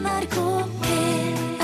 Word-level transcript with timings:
NRK 0.00 0.36
P1 0.80 1.60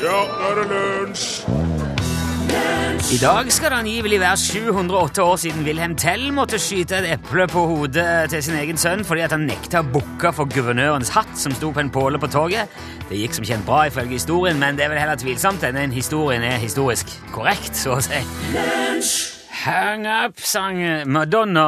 Ja, 0.00 0.18
nå 0.26 0.48
er 0.48 0.58
det 0.58 0.66
lunsj! 0.74 1.30
I 3.10 3.16
dag 3.18 3.48
skal 3.50 3.72
det 3.72 3.78
angivelig 3.80 4.20
være 4.20 4.36
708 4.36 5.22
år 5.24 5.36
siden 5.40 5.64
Wilhelm 5.66 5.96
Tell 5.98 6.28
måtte 6.36 6.60
skyte 6.62 7.00
et 7.00 7.08
eple 7.16 7.46
på 7.50 7.64
hodet 7.72 8.30
til 8.30 8.44
sin 8.44 8.58
egen 8.60 8.78
sønn 8.78 9.02
fordi 9.08 9.24
at 9.24 9.34
han 9.34 9.48
nekta 9.48 9.82
å 9.82 9.90
bukke 9.96 10.34
for 10.36 10.52
guvernørens 10.52 11.10
hatt 11.16 11.32
som 11.40 11.56
sto 11.56 11.72
på 11.74 11.82
en 11.82 11.90
påle 11.90 12.20
på 12.20 12.30
toget. 12.30 12.70
Det 13.08 13.18
gikk 13.18 13.40
som 13.40 13.48
kjent 13.48 13.66
bra 13.66 13.86
ifølge 13.88 14.20
historien, 14.20 14.60
men 14.60 14.78
det 14.78 14.86
er 14.86 14.94
vel 14.94 15.02
heller 15.02 15.18
tvilsomt. 15.18 15.64
enn 15.64 15.96
historien 15.96 16.44
er 16.44 16.62
historisk 16.62 17.10
korrekt, 17.34 17.74
så 17.74 17.96
å 17.98 18.02
si. 18.04 19.39
Hang 19.60 20.06
up, 20.06 20.38
sang 20.40 20.78
Madonna 21.10 21.64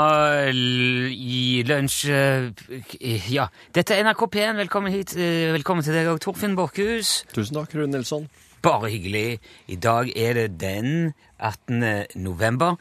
i 0.53 1.63
lunsj 1.67 2.07
eh, 2.09 3.27
Ja, 3.29 3.49
dette 3.75 3.97
er 3.99 4.07
NRK 4.07 4.23
P1. 4.33 4.57
Velkommen 4.63 4.95
hit. 4.95 5.13
eh, 5.17 5.51
Velkommen 5.53 5.85
til 5.85 5.93
deg 5.97 6.09
òg, 6.09 6.21
Torfinn 6.25 6.55
Borchhus. 6.57 7.11
Tusen 7.35 7.59
takk, 7.59 7.75
Rune 7.77 7.93
Nilsson. 7.93 8.29
Bare 8.65 8.89
hyggelig. 8.93 9.41
I 9.69 9.77
dag 9.77 10.09
er 10.17 10.39
det 10.39 10.47
den 10.63 11.13
18. 11.39 12.07
november, 12.23 12.79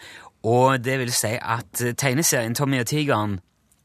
og 0.47 0.79
det 0.85 0.99
vil 1.01 1.11
si 1.11 1.33
at 1.41 1.81
eh, 1.83 1.91
tegneserien 1.97 2.55
Tommy 2.55 2.79
og 2.79 2.87
tigeren 2.93 3.39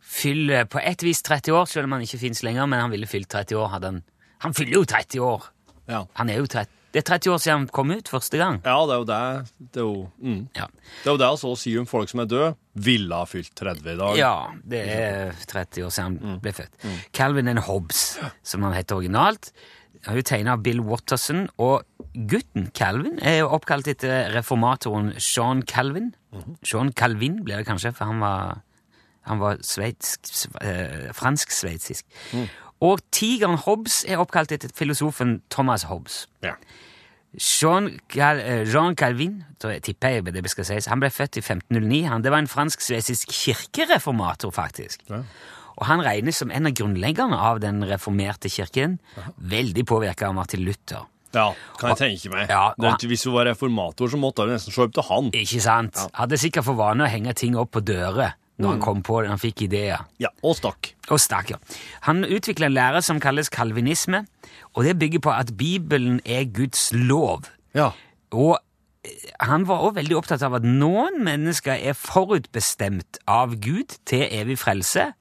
fyller 0.06 0.69
på 0.70 0.78
et 0.84 1.02
vis 1.02 1.22
30 1.27 1.52
år, 1.58 1.66
selv 1.66 1.88
om 1.91 1.97
han 1.98 2.06
ikke 2.06 2.22
fins 2.22 2.45
lenger, 2.47 2.66
men 2.70 2.84
han 2.86 2.95
ville 2.95 3.11
fylt 3.11 3.33
30 3.34 3.58
år. 3.58 3.72
Hadde 3.74 3.91
han. 3.95 4.02
han 4.47 4.55
fyller 4.55 4.78
jo 4.78 4.84
30 4.84 5.20
år! 5.27 5.50
Ja. 5.88 6.05
Han 6.20 6.30
er 6.30 6.38
jo 6.42 6.47
30, 6.47 6.70
det 6.96 7.02
er 7.02 7.09
30 7.10 7.28
år 7.34 7.41
siden 7.45 7.59
han 7.59 7.64
kom 7.77 7.91
ut 7.92 8.09
første 8.09 8.38
gang. 8.41 8.55
ja, 8.64 8.77
det 8.88 8.95
er 8.95 9.00
jo 9.02 9.06
det. 9.10 9.24
Det 9.60 9.80
er 9.82 9.84
jo, 9.84 9.96
mm. 10.16 10.38
Ja, 10.56 10.66
det 10.73 11.10
er 11.10 11.12
jo 11.12 11.19
det 11.20 11.27
altså 11.28 11.50
å 11.52 11.56
si 11.60 11.74
om 11.77 11.84
folk 11.88 12.09
som 12.09 12.22
er 12.22 12.28
døde, 12.30 12.55
ville 12.86 13.19
ha 13.20 13.27
fylt 13.28 13.52
30 13.52 13.91
i 13.92 13.96
dag. 14.00 14.16
ja 14.16 14.34
det 14.64 14.80
er 14.95 15.34
30 15.50 15.84
år 15.84 15.92
siden 15.92 16.16
han 16.24 16.38
ble 16.41 16.55
født. 16.56 16.86
Calvin 17.12 17.52
and 17.52 17.60
Hobbes, 17.66 18.06
som 18.41 18.64
han 18.64 18.72
heter 18.72 18.97
originalt. 18.97 19.50
Han 20.06 20.14
er 20.14 20.22
jo 20.22 20.28
tegnet 20.30 20.55
av 20.55 20.62
Bill 20.64 20.80
Watterson, 20.86 21.42
og 21.61 21.84
gutten 22.30 22.70
Calvin 22.72 23.20
er 23.20 23.42
jo 23.42 23.50
oppkalt 23.52 23.91
etter 23.92 24.30
reformatoren 24.33 25.12
Sean 25.20 25.61
Calvin. 25.69 26.14
Sean 26.64 26.94
Calvin 26.97 27.42
blir 27.44 27.61
det 27.61 27.69
kanskje, 27.69 27.92
for 27.92 28.08
han 28.08 28.24
var, 28.24 28.62
han 29.28 29.42
var 29.42 29.61
eh, 29.61 31.12
fransk-sveitsisk. 31.12 32.08
Og 32.86 33.05
tigeren 33.12 33.61
Hobbes 33.67 34.02
er 34.08 34.20
oppkalt 34.20 34.52
etter 34.56 34.72
filosofen 34.77 35.42
Thomas 35.52 35.84
Hobbes. 35.91 36.24
Ja. 36.44 36.56
Jean, 37.37 37.91
eh, 38.17 38.65
Jean 38.65 38.95
Calvin 38.97 39.42
jeg, 39.62 39.83
tipper 39.83 40.15
jeg 40.17 40.25
det 40.33 40.51
skal 40.51 40.65
sies, 40.69 40.87
han 40.89 41.01
ble 41.03 41.11
født 41.12 41.37
i 41.37 41.42
1509. 41.42 42.05
Han, 42.09 42.23
det 42.25 42.33
var 42.33 42.39
en 42.42 42.48
fransk-sveitsisk 42.51 43.33
kirkereformator, 43.33 44.53
faktisk. 44.55 45.03
Ja. 45.11 45.23
Og 45.77 45.84
han 45.91 46.01
regnes 46.01 46.39
som 46.41 46.51
en 46.55 46.67
av 46.70 46.73
grunnleggerne 46.73 47.37
av 47.37 47.61
den 47.61 47.83
reformerte 47.84 48.48
kirken. 48.48 48.98
Veldig 49.37 49.84
påvirka 49.89 50.31
av 50.31 50.34
Martin 50.39 50.64
Luther. 50.64 51.05
Ja, 51.37 51.51
kan 51.77 51.92
jeg 51.92 51.98
tenke 52.01 52.31
meg. 52.33 52.48
Ja, 52.48 52.70
det, 52.79 52.89
er- 52.95 53.09
hvis 53.11 53.27
hun 53.29 53.34
var 53.34 53.45
reformator, 53.51 54.09
så 54.09 54.17
måtte 54.17 54.47
hun 54.47 54.55
nesten 54.55 54.73
se 54.73 54.87
opp 54.87 54.95
til 54.97 55.05
han. 55.11 55.29
Ikke 55.37 55.61
sant? 55.61 55.98
Hadde 56.17 56.39
sikkert 56.41 56.64
for 56.64 56.79
vane 56.79 57.05
å 57.05 57.11
henge 57.12 57.34
ting 57.37 57.59
opp 57.61 57.75
på 57.77 57.83
dører 57.84 58.33
når 58.58 58.70
han 58.72 58.82
kom 58.84 59.02
på 59.04 59.20
det, 59.20 59.30
han 59.32 59.40
fikk 59.40 59.66
ideer. 59.66 60.06
Ja, 60.22 60.30
og 60.46 60.56
stakk. 60.56 60.94
Og 61.12 61.20
stakk, 61.20 61.52
ja. 61.52 61.58
Han 62.08 62.24
utvikla 62.24 62.70
en 62.70 62.76
lære 62.76 63.02
som 63.04 63.20
kalles 63.20 63.52
kalvinisme, 63.52 64.24
og 64.74 64.86
det 64.86 64.96
bygger 65.00 65.24
på 65.26 65.34
at 65.34 65.52
Bibelen 65.58 66.22
er 66.24 66.46
Guds 66.48 66.88
lov. 66.96 67.50
Ja. 67.77 67.90
Og 68.32 68.56
eh, 69.04 69.28
han 69.44 69.68
var 69.68 69.84
også 69.84 69.98
veldig 70.00 70.16
opptatt 70.22 70.46
av 70.46 70.56
at 70.56 70.64
noen 70.64 71.20
mennesker 71.27 71.77
er 71.77 71.98
forutbestemt 72.00 73.20
av 73.28 73.58
Gud 73.60 73.98
til 74.08 74.24
evig 74.30 74.58
frelse, 74.64 75.12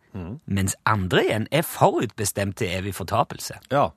mens 0.47 0.77
andre 0.87 1.25
igjen 1.25 1.45
er 1.51 1.65
forutbestemt 1.67 2.55
til 2.61 2.71
evig 2.71 2.93
fortapelse. 2.95 3.57
Ja. 3.67 3.89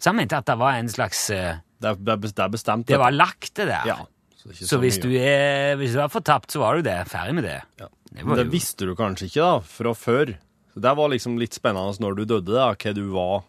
Så 0.00 0.10
han 0.10 0.18
mente 0.18 0.34
at 0.34 0.48
det 0.50 0.56
var 0.58 0.74
en 0.74 0.90
slags 0.90 1.28
eh, 1.30 1.60
det 1.82 1.94
er 2.10 2.50
bestemt. 2.50 2.88
Det 2.88 2.98
var 2.98 3.14
lagt, 3.14 3.56
det 3.56 3.66
der. 3.70 3.86
Ja. 3.86 3.96
Så, 4.42 4.48
det 4.48 4.56
er 4.56 4.58
ikke 4.58 4.68
Så 4.72 4.78
hvis 4.82 4.96
mye. 4.98 5.02
du, 5.06 5.12
er, 5.22 5.76
hvis 5.78 5.92
du 5.94 6.00
er 6.02 6.08
fortapt, 6.10 6.50
så 6.50 6.58
var 6.58 6.74
du 6.80 6.82
det. 6.82 6.96
Ferdig 7.06 7.34
med 7.38 7.44
det. 7.46 7.60
ja. 7.78 7.86
Det 8.12 8.24
Men 8.26 8.36
det 8.36 8.44
jo- 8.48 8.52
visste 8.52 8.84
du 8.88 8.94
kanskje 8.98 9.28
ikke 9.30 9.40
da, 9.40 9.52
fra 9.64 9.92
før. 9.94 10.34
Så 10.74 10.80
det 10.82 10.96
var 10.98 11.08
liksom 11.08 11.38
litt 11.38 11.54
spennende 11.54 11.94
når 12.02 12.16
du 12.18 12.24
døde, 12.26 12.52
da, 12.52 12.74
hva 12.74 12.92
du 12.96 13.04
var, 13.14 13.44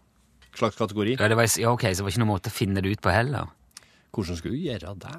slags 0.55 0.77
kategori. 0.77 1.17
Ja, 1.19 1.27
det 1.27 1.35
var, 1.35 1.49
ja, 1.59 1.71
ok, 1.73 1.81
så 1.89 1.97
det 1.97 2.05
var 2.05 2.13
ikke 2.13 2.21
noen 2.23 2.31
måte 2.35 2.51
å 2.53 2.55
finne 2.55 2.81
det 2.83 2.91
ut 2.93 3.01
på 3.01 3.11
heller. 3.11 3.49
Hvordan 4.13 4.37
skulle 4.37 4.55
du 4.55 4.63
gjøre 4.69 4.93
det? 5.01 5.15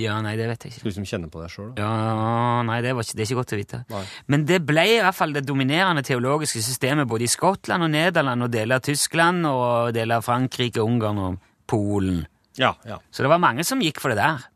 Ja, 0.00 0.14
nei, 0.24 0.32
det 0.38 0.46
vet 0.48 0.62
jeg 0.64 0.70
ikke. 0.72 0.78
Skal 0.80 0.88
du 0.88 0.94
liksom 0.94 1.06
kjenne 1.10 1.28
på 1.30 1.42
deg 1.42 1.50
selv 1.52 1.74
da? 1.76 1.82
Ja, 1.84 2.62
nei, 2.64 2.78
det, 2.80 2.94
var 2.96 3.04
ikke, 3.04 3.16
det 3.18 3.20
er 3.24 3.28
ikke 3.28 3.38
godt 3.42 3.52
å 3.52 3.58
vite. 3.60 3.80
Nei. 3.92 4.00
Men 4.32 4.46
det 4.48 4.58
ble 4.64 4.84
i 4.94 5.00
hvert 5.04 5.14
fall 5.18 5.34
det 5.36 5.42
dominerende 5.46 6.02
teologiske 6.08 6.62
systemet 6.64 7.06
både 7.10 7.26
i 7.26 7.28
Skottland 7.28 7.84
og 7.84 7.90
Nederland 7.92 8.46
og 8.46 8.50
deler 8.54 8.80
av 8.80 8.86
Tyskland 8.88 9.44
og 9.50 9.92
deler 9.96 10.22
av 10.22 10.24
Frankrike, 10.24 10.80
Ungarn 10.80 11.20
og 11.20 11.36
Polen. 11.68 12.22
Ja, 12.58 12.74
ja. 12.86 12.98
Så 13.10 13.24
det 13.24 13.30
var 13.32 13.42
mange 13.42 13.64
som 13.66 13.82
gikk 13.82 14.00
for 14.02 14.12
det 14.12 14.18
der. 14.20 14.48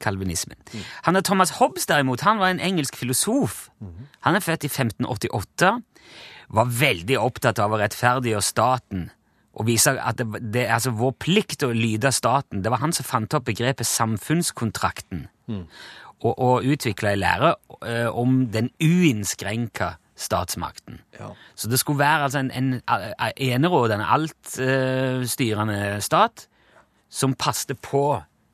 Kalvinismen. 0.00 0.56
Han 1.04 1.16
er 1.16 1.24
Thomas 1.26 1.50
Hobbes, 1.58 1.86
derimot, 1.86 2.22
han 2.24 2.38
var 2.40 2.54
en 2.54 2.60
engelsk 2.60 2.96
filosof. 2.96 3.68
Han 4.24 4.36
er 4.38 4.44
født 4.44 4.64
i 4.64 4.70
1588, 4.70 5.72
var 6.50 6.76
veldig 6.80 7.18
opptatt 7.20 7.60
av 7.62 7.74
å 7.74 7.80
rettferdiggjøre 7.80 8.42
staten 8.44 9.10
og 9.60 9.66
vise 9.66 9.92
at 9.98 10.18
det, 10.20 10.26
det 10.54 10.62
er 10.62 10.76
altså 10.76 10.92
vår 10.94 11.16
plikt 11.20 11.64
å 11.66 11.72
lyde 11.74 12.12
staten. 12.14 12.62
Det 12.62 12.70
var 12.70 12.80
han 12.84 12.94
som 12.94 13.06
fant 13.06 13.34
opp 13.34 13.48
begrepet 13.48 13.86
samfunnskontrakten 13.86 15.26
og, 16.20 16.30
og 16.32 16.68
utvikla 16.70 17.14
en 17.14 17.22
lære 17.24 17.50
uh, 17.82 18.10
om 18.14 18.44
den 18.54 18.70
uinnskrenka 18.80 19.96
statsmakten. 20.20 21.00
Ja. 21.18 21.32
Så 21.56 21.68
det 21.72 21.80
skulle 21.80 22.02
være 22.02 22.28
altså 22.28 22.42
en, 22.44 22.50
en, 22.54 22.72
en 22.86 23.32
enerådende, 23.36 24.06
altstyrende 24.06 26.00
stat 26.04 26.46
som 27.10 27.34
passte 27.34 27.74
på 27.74 28.04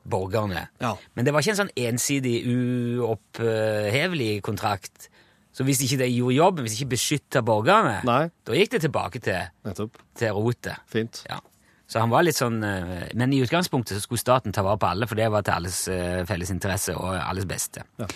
borgerne. 0.07 0.69
Ja. 0.81 0.95
Men 1.15 1.27
det 1.27 1.35
var 1.35 1.43
ikke 1.43 1.57
en 1.57 1.63
sånn 1.65 1.75
ensidig, 1.77 2.39
uopphevelig 2.47 4.41
kontrakt. 4.47 5.11
Så 5.57 5.65
hvis 5.65 5.81
ikke 5.85 5.99
det 6.03 6.11
gjorde 6.13 6.37
jobben, 6.37 6.67
hvis 6.67 6.77
ikke 6.79 6.95
beskytta 6.95 7.43
borgerne, 7.47 8.01
Nei. 8.07 8.25
da 8.47 8.57
gikk 8.57 8.75
det 8.75 8.83
tilbake 8.85 9.23
til, 9.25 9.85
til 10.17 10.35
rotet. 10.37 10.83
Fint. 10.93 11.23
Ja. 11.31 11.41
Så 11.87 12.03
han 12.03 12.11
var 12.11 12.25
litt 12.27 12.35
sånn 12.35 12.59
eh, 12.67 13.13
Men 13.15 13.31
i 13.31 13.39
utgangspunktet 13.45 13.95
så 13.95 14.03
skulle 14.03 14.19
staten 14.19 14.55
ta 14.55 14.65
vare 14.67 14.81
på 14.83 14.89
alle, 14.91 15.07
for 15.07 15.19
det 15.19 15.29
var 15.31 15.45
til 15.47 15.55
alles 15.55 15.85
eh, 15.93 16.25
felles 16.27 16.51
interesse 16.51 16.97
og 16.99 17.15
alles 17.15 17.47
beste. 17.49 17.85
Ja. 18.03 18.09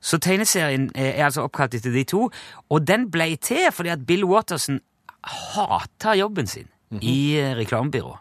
Så 0.00 0.20
tegneserien 0.22 0.88
er 0.94 1.12
er 1.18 1.26
altså 1.26 1.44
oppkalt 1.44 1.74
etter 1.74 1.92
de 1.92 2.04
to, 2.08 2.28
og 2.70 2.86
den 2.86 3.08
ble 3.12 3.34
til 3.42 3.68
fordi 3.74 3.92
at 3.92 4.06
Bill 4.06 4.24
Watterson 4.30 4.80
hata 5.26 6.14
jobben 6.16 6.46
sin 6.46 6.70
i 7.02 7.36
eh, 7.36 7.52
reklamebyrå. 7.58 8.16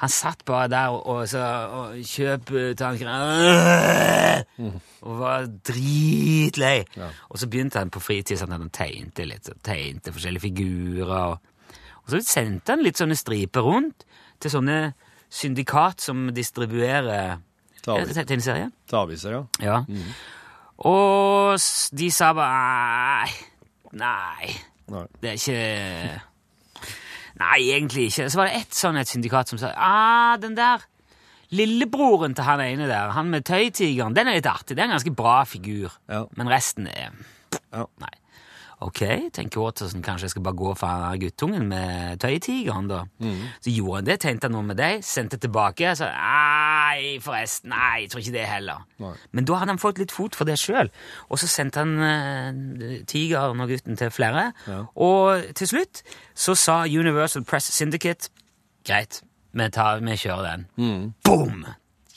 Han 0.00 0.08
satt 0.12 0.44
bare 0.48 0.68
der 0.72 0.94
og, 0.94 1.02
og, 1.12 1.26
så, 1.28 1.42
og 1.76 1.98
kjøp 2.08 2.52
tanker 2.80 3.10
Og 5.04 5.18
var 5.20 5.44
dritlei. 5.68 6.78
Og 7.28 7.38
så 7.40 7.48
begynte 7.52 7.82
han 7.82 7.92
på 7.92 8.00
fritid 8.00 8.40
sånn 8.40 8.54
at 8.56 8.62
han 8.62 8.72
tegnte 8.72 9.26
litt, 9.28 9.50
tegnte 9.66 10.14
forskjellige 10.16 10.46
figurer. 10.46 11.12
Og, 11.34 11.76
og 12.00 12.14
så 12.14 12.22
sendte 12.24 12.72
han 12.74 12.84
litt 12.84 13.00
sånne 13.00 13.18
striper 13.18 13.64
rundt 13.66 14.06
til 14.40 14.54
sånne 14.54 14.80
syndikat 15.30 16.00
som 16.02 16.30
distribuerer 16.34 17.36
eh, 17.36 18.14
tegneserier. 18.16 18.72
Aviser, 18.96 19.36
ja. 19.36 19.44
Ja. 19.60 19.78
Og 20.88 21.60
de 21.92 22.08
sa 22.14 22.32
bare 22.36 23.28
nei, 24.00 24.48
Nei. 24.88 25.04
det 25.20 25.34
er 25.34 25.38
ikke 25.38 26.29
Nei, 27.40 27.58
egentlig 27.72 28.10
ikke. 28.10 28.28
Så 28.28 28.40
var 28.40 28.50
det 28.50 28.60
ett 28.60 28.76
sånn 28.76 28.98
et 29.00 29.10
syndikat 29.10 29.50
som 29.50 29.60
sa 29.60 29.72
ah, 29.74 30.36
den 30.40 30.56
der 30.58 30.84
lillebroren 31.56 32.36
til 32.36 32.46
han 32.46 32.62
ene 32.62 32.86
der, 32.86 33.10
han 33.16 33.30
med 33.32 33.46
tøytigeren, 33.48 34.14
den 34.14 34.30
er 34.30 34.38
litt 34.38 34.48
artig. 34.50 34.76
Det 34.76 34.84
er 34.84 34.90
en 34.90 34.94
ganske 34.94 35.14
bra 35.18 35.40
figur. 35.48 35.96
Ja. 36.10 36.24
Men 36.38 36.52
resten 36.52 36.90
er 36.90 37.12
Ja. 37.72 37.86
Nei. 37.98 38.12
Ok, 38.80 39.00
tenker 39.36 39.60
Watterson, 39.60 40.00
kanskje 40.00 40.24
jeg 40.24 40.32
skal 40.32 40.44
bare 40.46 40.56
gå 40.56 40.70
for 40.80 41.16
guttungen 41.20 41.66
med 41.68 42.20
tøytigeren, 42.22 42.86
da. 42.88 43.02
Så 43.60 43.74
gjorde 43.74 43.98
han 43.98 44.06
det, 44.06 44.14
tenkte 44.22 44.48
han 44.48 44.54
noe 44.56 44.64
med 44.64 44.78
deg, 44.80 45.02
sendte 45.04 45.36
tilbake, 45.36 45.90
og 45.90 45.98
sa 46.00 46.08
nei, 46.14 47.18
forresten, 47.20 47.74
nei, 47.74 48.06
jeg 48.06 48.12
tror 48.12 48.22
ikke 48.22 48.32
det 48.38 48.46
heller. 48.48 48.86
Nei. 49.02 49.12
Men 49.36 49.48
da 49.50 49.58
hadde 49.60 49.74
han 49.74 49.82
fått 49.82 50.00
litt 50.00 50.14
fot 50.16 50.38
for 50.38 50.48
det 50.48 50.56
sjøl, 50.62 50.88
og 51.28 51.42
så 51.42 51.50
sendte 51.52 51.84
han 51.84 51.92
uh, 52.00 53.02
tigeren 53.10 53.60
og 53.60 53.68
gutten 53.68 54.00
til 54.00 54.14
flere. 54.16 54.46
Ja. 54.64 54.86
Og 54.96 55.52
til 55.60 55.68
slutt 55.74 56.00
så 56.32 56.56
sa 56.56 56.78
Universal 56.88 57.44
Press 57.44 57.68
Syndicate 57.76 58.32
greit, 58.88 59.20
vi, 59.52 59.68
tar, 59.76 60.00
vi 60.00 60.16
kjører 60.16 60.48
den. 60.54 61.12
Boom! 61.28 61.68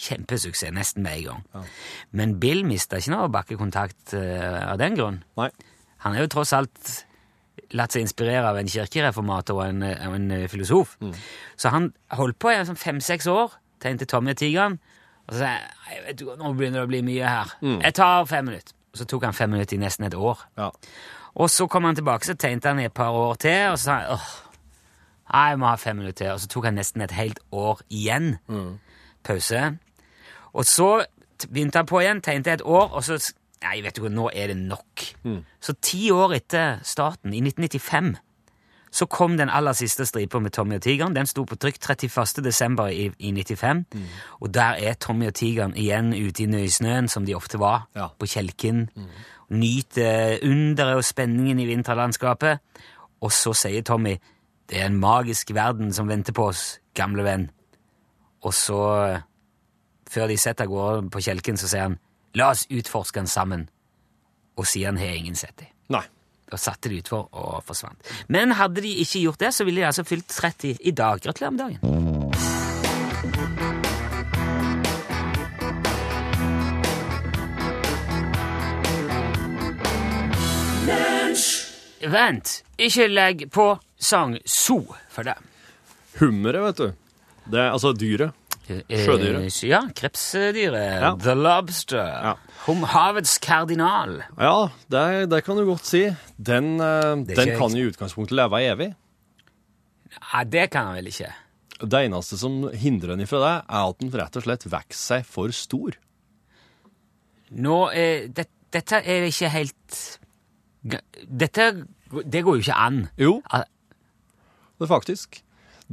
Kjempesuksess 0.03 0.71
nesten 0.75 1.03
med 1.03 1.19
en 1.19 1.27
gang. 1.27 1.67
Men 2.11 2.39
Bill 2.39 2.63
mista 2.67 2.99
ikke 2.99 3.13
noe 3.17 3.29
bakkekontakt 3.31 4.15
uh, 4.15 4.71
av 4.71 4.79
den 4.79 4.95
grunn. 4.95 5.21
Nei. 5.39 5.51
Han 6.03 6.15
er 6.15 6.25
jo 6.25 6.31
tross 6.35 6.53
alt 6.55 6.93
latt 7.73 7.93
seg 7.93 8.05
inspirere 8.05 8.49
av 8.49 8.57
en 8.59 8.69
kirkereformator 8.69 9.57
og 9.57 9.65
en, 9.65 9.83
en 9.83 10.29
filosof. 10.49 10.95
filosof. 10.99 11.25
Så 11.57 11.71
han 11.73 11.91
holdt 12.13 12.39
på 12.41 12.51
i 12.51 12.59
sånn 12.67 12.79
fem-seks 12.79 13.27
år, 13.31 13.55
tegnte 13.83 14.07
Tommy 14.09 14.35
og 15.23 15.33
så 15.33 15.39
sa 15.39 15.49
jeg 15.93 16.03
vet 16.03 16.19
du, 16.19 16.25
nå 16.35 16.53
begynner 16.57 16.81
det 16.81 16.87
å 16.87 16.91
bli 16.91 17.01
mye 17.05 17.27
her. 17.29 17.51
Jeg 17.63 17.95
tar 17.95 18.25
fem 18.27 18.45
minutter. 18.49 18.75
og 18.91 18.99
så 18.99 19.05
tok 19.09 19.23
han 19.23 19.33
fem 19.33 19.49
minutter 19.49 19.77
i 19.77 19.79
nesten 19.79 20.05
et 20.05 20.15
år. 20.15 20.41
Ja. 20.57 20.69
Og 21.35 21.49
så 21.49 21.67
kom 21.67 21.83
han 21.87 21.95
tilbake, 21.95 22.25
så 22.25 22.35
tegnte 22.35 22.67
han 22.67 22.79
i 22.79 22.85
et 22.85 22.93
par 22.93 23.15
år 23.15 23.35
til, 23.35 23.71
og 23.71 23.79
så 23.79 23.83
sa 23.83 23.95
han 24.01 24.11
åh, 24.17 24.27
nei, 25.31 25.45
jeg 25.49 25.59
må 25.59 25.69
ha 25.69 25.75
fem 25.81 25.97
minutter 25.97 26.25
til. 26.25 26.33
Og 26.33 26.43
så 26.43 26.47
tok 26.51 26.65
han 26.65 26.77
nesten 26.77 27.01
et 27.01 27.15
helt 27.15 27.39
år 27.51 27.81
igjen. 27.89 28.35
Pause. 29.23 29.63
Og 30.53 30.65
så 30.65 30.89
begynte 31.47 31.79
han 31.81 31.89
på 31.89 32.03
igjen, 32.03 32.21
tegnte 32.21 32.53
et 32.53 32.61
år, 32.61 32.91
og 32.91 33.03
så 33.03 33.17
Nei, 33.63 33.79
vet 33.81 33.95
du 33.95 34.01
hva, 34.03 34.09
nå 34.11 34.29
er 34.35 34.47
det 34.51 34.57
nok. 34.59 35.03
Så 35.63 35.73
ti 35.81 36.09
år 36.11 36.33
etter 36.35 36.79
starten, 36.83 37.33
i 37.33 37.39
1995, 37.41 38.15
så 38.93 39.07
kom 39.09 39.37
den 39.39 39.49
aller 39.49 39.73
siste 39.73 40.05
stripa 40.05 40.37
med 40.39 40.51
Tommy 40.53 40.75
og 40.75 40.83
tigeren. 40.85 41.15
Den 41.15 41.25
sto 41.25 41.45
på 41.49 41.55
trykk 41.57 41.79
31. 41.81 42.43
desember 42.45 42.91
i, 42.93 43.07
i 43.19 43.31
95. 43.33 43.85
Og 44.41 44.51
der 44.53 44.75
er 44.77 44.93
Tommy 45.01 45.27
og 45.31 45.33
tigeren 45.39 45.73
igjen 45.79 46.11
ute 46.13 46.43
i 46.43 46.45
nøysnøen, 46.51 47.07
som 47.09 47.25
de 47.25 47.33
ofte 47.35 47.57
var, 47.59 47.87
Ja. 47.95 48.07
på 48.19 48.27
kjelken. 48.29 48.89
Nyter 49.49 50.37
underet 50.45 50.95
og 50.99 51.03
spenningen 51.05 51.59
i 51.59 51.65
vinterlandskapet. 51.65 52.59
Og 53.21 53.31
så 53.31 53.53
sier 53.55 53.81
Tommy 53.87 54.17
det 54.69 54.79
er 54.79 54.85
en 54.87 54.99
magisk 54.99 55.51
verden 55.53 55.91
som 55.93 56.07
venter 56.07 56.33
på 56.33 56.45
oss, 56.51 56.79
gamle 56.95 57.23
venn. 57.25 57.49
Og 58.43 58.53
så, 58.55 59.19
før 60.09 60.27
de 60.31 60.37
setter 60.39 60.65
av 60.65 60.71
gårde 60.71 61.09
på 61.11 61.19
kjelken, 61.21 61.57
så 61.59 61.67
sier 61.67 61.81
han 61.89 61.97
la 62.33 62.49
oss 62.51 62.65
utforske 62.69 63.19
den 63.19 63.27
sammen. 63.27 63.69
Og 64.57 64.67
siden 64.67 64.97
har 64.97 65.15
ingen 65.17 65.35
sett 65.35 65.57
dem. 65.57 65.69
Nei. 65.93 66.03
Og 66.53 66.59
satte 66.61 66.89
de 66.89 66.99
utfor 67.01 67.29
og 67.31 67.63
forsvant. 67.65 67.97
Men 68.29 68.53
hadde 68.57 68.83
de 68.85 68.91
ikke 69.01 69.23
gjort 69.23 69.41
det, 69.41 69.53
så 69.55 69.65
ville 69.65 69.81
de 69.81 69.87
altså 69.89 70.05
fylt 70.05 70.27
30 70.29 70.77
i 70.81 70.91
dag. 70.91 71.21
Gratulerer 71.23 71.51
med 71.51 71.59
dagen. 71.63 71.79
Vent, 82.03 82.49
ikke 82.77 83.07
legg 83.07 83.45
på 83.49 83.79
sang 83.97 84.35
so 84.45 84.83
for 85.09 85.23
det. 85.25 85.37
Hummeret, 86.19 86.61
vet 86.67 86.77
du. 86.77 86.91
Det 87.49 87.59
er 87.59 87.71
altså 87.71 87.93
dyret. 87.95 88.35
Sjødyret. 88.67 89.43
Eh, 89.43 89.69
Ja, 89.69 89.81
krepsdyret. 89.95 91.01
Ja. 91.03 91.11
The 91.19 91.35
lobster. 91.35 91.99
Ja. 91.99 92.33
Hum, 92.65 92.83
havets 92.87 93.37
kardinal. 93.43 94.21
Ja, 94.39 94.69
det, 94.91 95.29
det 95.33 95.41
kan 95.43 95.59
du 95.59 95.65
godt 95.67 95.85
si. 95.89 96.05
Den, 96.37 96.77
eh, 96.79 97.09
den 97.27 97.33
ikke 97.33 97.57
kan 97.59 97.75
i 97.75 97.83
utgangspunktet 97.89 98.37
leve 98.39 98.61
evig. 98.63 98.89
Nei, 100.13 100.43
det 100.47 100.69
kan 100.71 100.87
han 100.91 100.99
vel 101.01 101.11
ikke. 101.11 101.31
Det 101.83 102.03
eneste 102.05 102.37
som 102.39 102.61
hindrer 102.71 103.15
den 103.17 103.25
ifra 103.25 103.41
det, 103.43 103.53
er 103.67 103.89
at 103.91 103.99
den 103.99 104.13
rett 104.15 104.37
og 104.39 104.45
slett 104.45 104.63
vokser 104.71 105.01
seg 105.19 105.25
for 105.27 105.51
stor. 105.51 105.97
Nå 107.51 107.79
er 107.91 108.27
det, 108.33 108.47
Dette 108.73 109.03
er 109.05 109.27
ikke 109.27 109.49
helt 109.53 109.97
Dette 111.29 111.65
Det 112.25 112.39
går 112.41 112.55
jo 112.57 112.63
ikke 112.63 112.77
an. 112.81 113.03
Jo, 113.21 113.35
det 113.53 114.87
er 114.87 114.89
faktisk. 114.89 115.42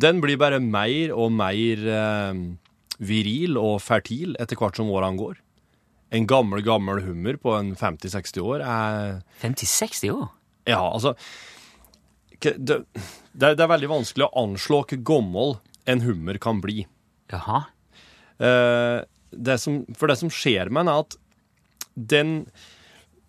Den 0.01 0.21
blir 0.23 0.39
bare 0.41 0.61
mer 0.63 1.13
og 1.17 1.33
mer 1.35 1.83
eh, 2.01 2.41
viril 3.03 3.59
og 3.61 3.79
fertil 3.85 4.37
etter 4.41 4.59
hvert 4.61 4.79
som 4.79 4.91
årene 4.93 5.19
går. 5.21 5.39
En 6.17 6.27
gammel, 6.31 6.63
gammel 6.67 7.03
hummer 7.07 7.37
på 7.39 7.53
en 7.59 7.73
50-60 7.79 8.41
år 8.43 8.65
er 8.67 9.21
50-60 9.43 10.11
år? 10.15 10.29
Ja, 10.71 10.81
altså 10.91 11.13
det, 12.41 12.55
det, 12.59 12.81
er- 13.45 13.55
det 13.55 13.63
er 13.65 13.71
veldig 13.71 13.91
vanskelig 13.93 14.27
å 14.29 14.43
anslå 14.47 14.83
hvor 14.89 15.03
gammel 15.13 15.57
en 15.91 16.03
hummer 16.05 16.39
kan 16.43 16.61
bli. 16.65 16.85
Jaha. 17.33 17.63
Eh, 18.41 18.99
det 19.31 19.59
som, 19.63 19.83
for 19.99 20.11
det 20.11 20.17
som 20.21 20.31
skjer 20.33 20.71
med 20.73 20.87
den, 20.89 20.93
er 20.95 21.05
at 21.05 21.17
den, 22.11 22.33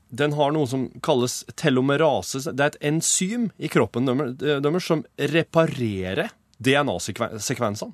den 0.09 0.33
har 0.37 0.53
noe 0.55 0.69
som 0.69 0.87
kalles 1.05 1.41
telomerase. 1.59 2.41
Det 2.49 2.63
er 2.65 2.73
et 2.73 2.79
enzym 2.91 3.49
i 3.61 3.69
kroppen 3.71 4.07
deres 4.09 4.37
deres 4.65 4.87
som 4.87 5.03
reparerer 5.19 6.31
DNA-sekvensene. 6.61 7.93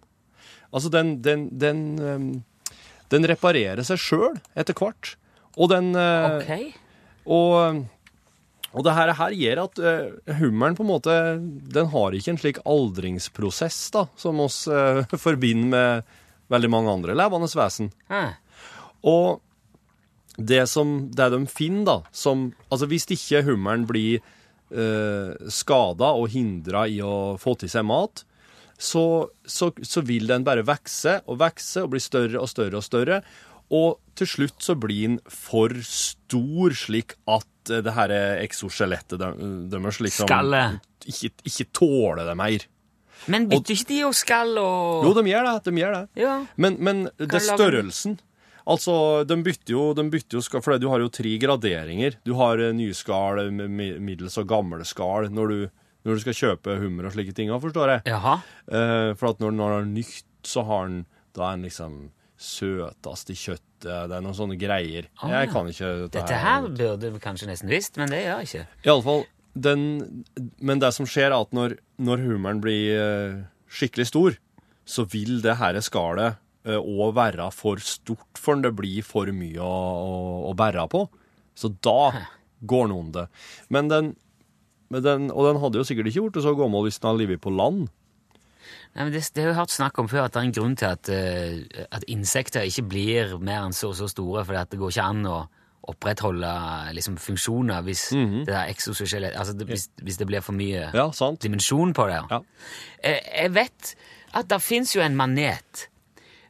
Altså, 0.68 0.92
den, 0.92 1.18
den, 1.24 1.48
den, 1.60 1.84
eh, 2.00 2.72
den 3.14 3.28
reparerer 3.32 3.84
seg 3.88 4.02
sjøl 4.02 4.36
etter 4.58 4.76
hvert. 4.78 5.16
Og 5.58 5.72
den 5.72 5.94
eh, 5.98 6.38
Ok. 6.38 6.52
og, 7.26 7.86
og 8.74 8.86
det 8.86 8.96
her, 8.98 9.14
her 9.18 9.36
gjør 9.40 9.64
at 9.64 9.82
eh, 9.82 10.36
hummeren 10.42 10.78
på 10.78 10.86
en 10.86 10.92
måte 10.92 11.16
Den 11.74 11.90
har 11.94 12.14
ikke 12.14 12.36
en 12.36 12.42
slik 12.42 12.62
aldringsprosess 12.68 13.80
da, 13.96 14.06
som 14.20 14.44
oss 14.44 14.66
uh, 14.70 15.04
forbinder 15.26 15.72
med 15.72 16.16
veldig 16.52 16.70
mange 16.72 16.94
andre 16.94 17.16
levende 17.18 17.50
vesen. 17.60 17.90
Ah. 18.08 18.38
Og 19.04 19.42
det, 20.38 20.68
som, 20.70 21.10
det 21.12 21.32
de 21.34 21.42
finner, 21.50 21.86
da 21.88 21.98
som, 22.16 22.52
altså 22.70 22.88
Hvis 22.88 23.08
ikke 23.12 23.44
hummeren 23.48 23.88
blir 23.90 24.22
uh, 24.72 25.34
skada 25.52 26.14
og 26.14 26.30
hindra 26.36 26.86
i 26.88 27.02
å 27.02 27.36
få 27.42 27.58
til 27.60 27.72
seg 27.72 27.88
mat, 27.90 28.24
så, 28.78 29.04
så, 29.46 29.72
så 29.82 30.02
vil 30.06 30.28
den 30.30 30.44
bare 30.46 30.64
vokse 30.68 31.18
og 31.26 31.40
vokse 31.42 31.82
og 31.84 31.92
bli 31.96 32.02
større 32.04 32.38
og 32.42 32.50
større 32.52 32.78
og 32.78 32.86
større. 32.86 33.22
Og 33.74 33.98
til 34.16 34.30
slutt 34.30 34.62
så 34.64 34.76
blir 34.80 35.08
den 35.10 35.18
for 35.28 35.74
stor, 35.84 36.76
slik 36.78 37.16
at 37.28 37.72
eh, 37.74 37.82
det 37.84 37.94
her 37.98 38.14
eksoskjelettet 38.46 39.20
de- 39.20 39.34
deres 39.74 40.00
liksom 40.06 40.30
Skallet. 40.30 40.78
ikke, 41.10 41.34
ikke 41.50 41.68
tåler 41.76 42.24
det 42.30 42.38
mer. 42.40 42.68
Men 43.28 43.48
bytter 43.50 43.74
ikke 43.74 43.90
de 43.90 43.98
jo 44.04 44.12
skall 44.14 44.54
og 44.62 45.04
Jo, 45.08 45.14
de 45.18 45.24
gjør 45.32 45.48
det. 45.50 45.56
de 45.74 45.82
gjør 45.82 45.94
det. 45.98 46.06
Ja. 46.22 46.36
Men, 46.56 46.78
men 46.80 47.04
det 47.18 47.34
er 47.42 47.48
størrelsen 47.50 48.20
Altså, 48.68 49.24
de 49.24 49.36
bytter 49.42 49.72
jo, 49.72 49.94
de 49.96 50.04
bytter 50.12 50.36
jo 50.38 50.42
skall, 50.44 50.60
for 50.62 50.76
du 50.78 50.90
har 50.92 51.00
jo 51.00 51.08
tre 51.08 51.38
graderinger. 51.40 52.18
Du 52.28 52.34
har 52.36 52.60
eh, 52.60 52.74
nyskall, 52.76 53.46
mi- 53.50 53.68
mi- 53.72 53.98
middels 54.04 54.36
og 54.42 54.48
gamle 54.50 54.84
skall 54.86 55.30
når 55.32 55.48
du, 55.54 55.62
når 56.08 56.16
du 56.16 56.24
skal 56.24 56.38
kjøpe 56.38 56.78
hummer 56.80 57.10
og 57.10 57.16
slike 57.16 57.36
ting, 57.36 57.52
forstår 57.62 57.98
jeg. 57.98 58.04
Jaha. 58.14 58.38
Eh, 58.72 59.10
for 59.20 59.34
at 59.34 59.42
når 59.44 59.54
den 59.54 59.64
har 59.64 59.90
nytt, 59.90 60.28
så 60.48 60.64
har 60.68 60.88
den 60.88 61.06
Da 61.36 61.52
er 61.52 61.58
den 61.58 61.68
liksom 61.68 61.98
søtest 62.38 63.30
i 63.30 63.36
kjøttet. 63.38 63.64
Det 63.84 64.16
er 64.16 64.24
noen 64.24 64.38
sånne 64.38 64.56
greier. 64.58 65.10
Ah, 65.22 65.34
jeg 65.36 65.52
kan 65.52 65.68
ikke 65.70 65.90
Dette 66.14 66.40
her 66.42 66.66
burde 66.66 67.12
du 67.14 67.20
kanskje 67.22 67.50
nesten 67.50 67.70
visst, 67.70 67.98
men 68.00 68.10
det 68.10 68.24
gjør 68.24 68.42
jeg 68.42 68.50
ikke. 68.50 68.64
Iallfall 68.88 69.26
den 69.58 69.84
Men 70.62 70.82
det 70.82 70.92
som 70.94 71.08
skjer, 71.10 71.32
er 71.32 71.42
at 71.42 71.54
når, 71.54 71.80
når 71.98 72.24
hummeren 72.26 72.62
blir 72.62 72.94
eh, 72.94 73.38
skikkelig 73.74 74.08
stor, 74.10 74.38
så 74.86 75.06
vil 75.10 75.42
det 75.42 75.58
her 75.60 75.78
skallet 75.82 76.38
òg 76.68 77.14
være 77.16 77.46
for 77.56 77.80
stort 77.80 78.40
for 78.40 78.58
den. 78.58 78.66
Det 78.66 78.74
blir 78.76 79.06
for 79.06 79.30
mye 79.32 79.62
å, 79.64 79.76
å, 80.04 80.16
å 80.50 80.56
bære 80.58 80.84
på. 80.92 81.06
Så 81.58 81.72
da 81.82 82.28
går 82.62 82.88
den 82.90 82.96
om 82.98 83.12
det. 83.16 83.28
Men 83.74 83.88
den, 83.92 84.12
den 84.90 85.32
Og 85.32 85.48
den 85.54 85.62
hadde 85.62 85.78
jo 85.82 85.84
sikkert 85.84 86.08
ikke 86.08 86.30
blitt 86.32 86.44
så 86.44 86.54
gammel 86.56 86.84
hvis 86.88 87.00
den 87.00 87.10
hadde 87.10 87.20
livet 87.26 87.42
på 87.44 87.52
land. 87.52 87.88
Nei, 88.96 89.04
men 89.04 89.12
det, 89.14 89.22
det 89.36 89.44
har 89.44 89.52
jeg 89.52 89.60
hørt 89.60 89.72
snakk 89.76 90.00
om 90.00 90.08
før, 90.10 90.24
at 90.26 90.34
det 90.34 90.40
er 90.42 90.48
en 90.48 90.56
grunn 90.56 90.76
til 90.80 90.86
at, 90.90 91.10
uh, 91.12 91.86
at 91.92 92.04
insekter 92.08 92.66
ikke 92.66 92.86
blir 92.90 93.36
mer 93.40 93.66
enn 93.68 93.74
så 93.76 93.92
og 93.92 93.96
så 94.00 94.08
store, 94.10 94.46
fordi 94.48 94.58
at 94.64 94.72
det 94.72 94.80
går 94.80 94.90
ikke 94.96 95.04
an 95.12 95.26
å 95.30 95.38
opprettholde 95.88 96.50
liksom, 96.98 97.16
funksjoner 97.22 97.84
hvis 97.86 98.10
det 98.12 98.48
der 98.50 98.68
exoskjelett 98.74 99.38
Altså 99.40 99.54
det, 99.56 99.68
hvis, 99.70 99.86
hvis 100.04 100.18
det 100.20 100.26
blir 100.28 100.42
for 100.44 100.52
mye 100.58 100.90
Ja, 100.96 101.06
sant? 101.16 101.40
dimensjon 101.46 101.94
på 101.96 102.08
det. 102.10 102.18
Ja. 102.32 102.40
Eh, 103.04 103.22
Jeg 103.44 103.54
vet 103.56 103.94
at 104.36 104.50
det 104.52 104.60
fins 104.66 104.92
jo 104.98 105.02
en 105.06 105.16
manet 105.16 105.86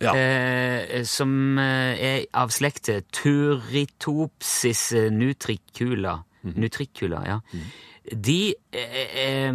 Ja. 0.01 0.15
eh, 0.15 1.03
som 1.05 1.59
eh, 1.59 2.00
er 2.01 2.25
av 2.33 2.50
slekt 2.55 2.88
til 2.89 3.03
Turritopsis 3.13 4.91
nutricula. 5.13 6.23
Nutricula, 6.55 7.21
ja. 7.27 7.39
De 8.11 8.55
eh, 8.73 9.17
eh, 9.23 9.53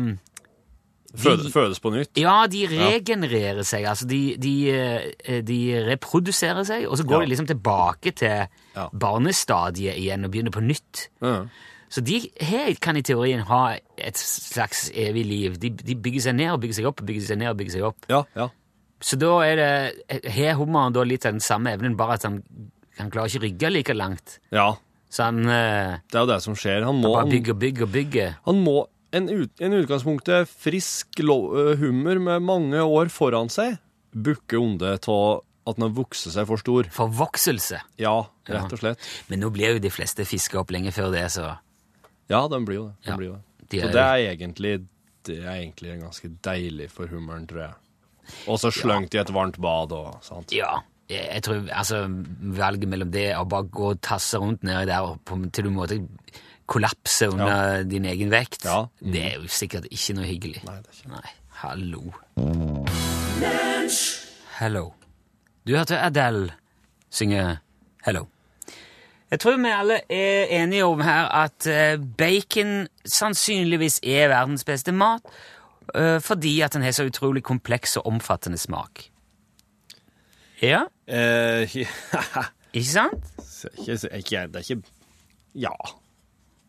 Føde, 1.14 1.50
fødes 1.52 1.80
på 1.80 1.90
nytt. 1.92 2.16
ja, 2.16 2.47
de 2.49 2.62
regenererer 2.71 3.62
seg. 3.68 3.85
Altså, 3.85 4.06
de, 4.09 4.21
de, 4.40 4.52
eh, 4.73 5.42
de 5.44 5.59
reproduserer 5.90 6.64
seg, 6.64 6.87
og 6.88 6.97
så 6.97 7.04
går 7.04 7.21
Ja. 7.21 7.26
de 7.26 7.30
liksom 7.35 7.47
tilbake 7.50 8.14
til 8.16 8.47
Ja. 8.76 8.87
barnestadiet 8.92 9.97
igjen 10.00 10.25
og 10.25 10.30
begynner 10.32 10.50
på 10.54 10.62
nytt. 10.64 11.09
Ja. 11.21 11.44
Så 11.92 12.00
de 12.00 12.30
her 12.40 12.73
kan 12.80 12.97
i 12.97 13.02
teorien 13.02 13.40
ha 13.40 13.76
et 13.99 14.16
slags 14.16 14.90
evig 14.94 15.26
liv. 15.26 15.59
De, 15.61 15.68
de 15.68 15.94
bygger 15.94 16.21
seg 16.21 16.35
ned 16.38 16.50
og 16.54 16.61
bygger 16.62 16.75
seg 16.80 16.87
opp 16.88 17.00
og 17.02 17.06
bygger 17.06 17.26
seg 17.26 17.38
ned 17.42 17.49
og 17.52 17.59
bygger 17.59 17.73
seg 17.76 17.82
opp. 17.90 18.06
ja, 18.09 18.23
ja. 18.37 18.49
Så 19.02 19.18
da 19.18 19.40
er 19.42 19.56
det 19.56 20.32
Har 20.32 20.54
hummeren 20.54 20.92
da 20.94 21.02
litt 21.02 21.26
av 21.26 21.32
den 21.32 21.40
samme 21.40 21.73
evnen, 21.75 21.97
bare 21.99 22.14
at 22.14 22.23
han, 22.23 22.37
han 22.99 23.11
klarer 23.11 23.28
ikke 23.28 23.42
rygge 23.42 23.71
like 23.73 23.92
langt? 23.94 24.38
ja. 24.52 24.76
Så 25.12 25.26
han 25.28 25.42
eh, 25.45 25.99
Det 26.09 26.16
er 26.16 26.25
jo 26.25 26.31
det 26.33 26.40
som 26.45 26.57
skjer. 26.57 26.87
Han 26.88 27.00
må, 27.02 27.11
bare 27.12 27.26
han, 27.26 27.33
bygger 27.35 27.59
bygger 27.61 27.90
bygger. 27.92 28.35
Han 28.49 28.62
må 28.64 28.76
en, 29.12 29.28
ut, 29.28 29.52
en 29.61 29.75
utgangspunktet 29.76 30.49
frisk 30.49 31.21
lo, 31.21 31.37
hummer 31.76 32.16
med 32.23 32.45
mange 32.49 32.81
år 32.81 33.11
foran 33.12 33.52
seg 33.52 33.76
bukke 34.12 34.59
onde 34.61 34.95
av 35.09 35.42
at 35.69 35.76
den 35.78 35.85
har 35.87 35.92
vokst 35.95 36.26
seg 36.35 36.47
for 36.49 36.61
stor. 36.61 36.88
Forvokselse. 36.92 37.78
Ja, 38.02 38.14
rett 38.50 38.73
og 38.75 38.81
slett. 38.81 39.04
Men 39.31 39.40
nå 39.45 39.52
blir 39.54 39.76
jo 39.76 39.83
de 39.85 39.92
fleste 39.95 40.25
fiska 40.28 40.59
opp 40.61 40.73
lenge 40.75 40.92
før 40.92 41.12
det, 41.14 41.28
så 41.37 41.52
Ja, 42.33 42.47
den 42.50 42.64
blir 42.66 42.81
jo 42.81 42.87
det. 42.88 42.97
De 43.04 43.11
Ja, 43.12 43.16
blir 43.21 43.31
det. 43.37 43.69
de 43.71 43.81
Så 43.85 43.92
det 43.92 44.02
er 44.02 44.25
egentlig 44.33 44.75
det 45.23 45.37
er 45.38 45.52
egentlig 45.61 46.00
ganske 46.00 46.28
deilig 46.42 46.88
for 46.90 47.07
hummeren, 47.07 47.45
tror 47.47 47.61
jeg. 47.62 47.75
Og 48.50 48.59
så 48.59 48.73
slengt 48.75 49.14
i 49.14 49.21
et 49.23 49.31
varmt 49.31 49.59
bad 49.62 49.92
og 49.95 50.16
sånt. 50.26 50.50
Ja, 50.50 50.81
jeg 51.12 51.42
tror 51.47 51.62
altså, 51.73 52.02
valget 52.59 52.88
mellom 52.88 53.11
det 53.14 53.28
og 53.37 53.49
bare 53.52 53.69
gå 53.73 53.90
og 53.95 54.00
tasse 54.04 54.38
rundt 54.42 54.62
nedi 54.66 54.87
der 54.90 55.12
på, 55.28 55.38
til 55.52 55.64
du 55.69 55.71
måtte 55.75 56.00
kollapse 56.73 57.28
under 57.33 57.83
din 57.85 58.04
egen 58.09 58.31
vekt, 58.33 58.64
Ja. 58.64 58.85
det 59.02 59.23
er 59.26 59.35
jo 59.42 59.49
sikkert 59.50 59.85
ikke 59.90 60.14
noe 60.16 60.25
hyggelig. 60.28 60.62
Nei, 60.64 60.76
det 60.81 60.88
er 60.88 60.99
ikke 60.99 61.14
Nei, 61.16 61.33
hallo. 61.62 62.02
Hello. 64.59 64.92
Du 65.66 65.75
hørte 65.76 65.99
Adele 66.00 66.50
synge 67.12 67.59
Hello. 68.07 68.26
Jeg 69.33 69.40
tror 69.40 69.57
vi 69.57 69.71
alle 69.73 70.00
er 70.12 70.50
enige 70.62 70.85
om 70.85 71.00
her 71.00 71.28
at 71.33 71.66
eh, 71.71 71.97
bacon 72.19 72.87
sannsynligvis 73.09 74.00
er 74.04 74.28
verdens 74.28 74.64
beste 74.69 74.92
mat, 74.92 75.23
eh, 75.95 76.19
fordi 76.21 76.61
at 76.61 76.75
den 76.76 76.83
har 76.85 76.92
så 76.92 77.07
utrolig 77.09 77.42
kompleks 77.42 77.97
og 77.97 78.07
omfattende 78.11 78.59
smak. 78.61 79.07
Ja, 80.62 80.87
Eh, 81.12 81.66
ikke 82.73 82.88
sant? 82.88 83.25
ikke, 83.76 83.97
ikke, 84.16 84.45
det 84.49 84.61
er 84.61 84.64
ikke 84.64 84.83
Ja. 85.59 85.75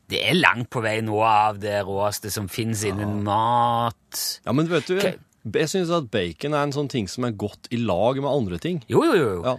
Det 0.09 0.19
er 0.19 0.35
langt 0.35 0.67
på 0.73 0.81
vei 0.83 0.97
noe 1.05 1.25
av 1.25 1.59
det 1.63 1.77
råeste 1.87 2.29
som 2.33 2.49
finnes 2.51 2.83
innen 2.85 3.21
mat. 3.25 4.41
Ja, 4.43 4.51
men 4.51 4.67
vet 4.69 4.89
du, 4.89 4.97
K 4.99 5.13
jeg 5.43 5.69
syns 5.71 5.89
at 5.91 6.07
bacon 6.11 6.53
er 6.55 6.63
en 6.63 6.71
sånn 6.75 6.89
ting 6.91 7.07
som 7.11 7.25
er 7.27 7.33
godt 7.35 7.67
i 7.75 7.79
lag 7.81 8.15
med 8.21 8.29
andre 8.31 8.59
ting. 8.63 8.77
Jo, 8.87 9.01
jo, 9.03 9.15
jo. 9.19 9.31
Ja. 9.43 9.55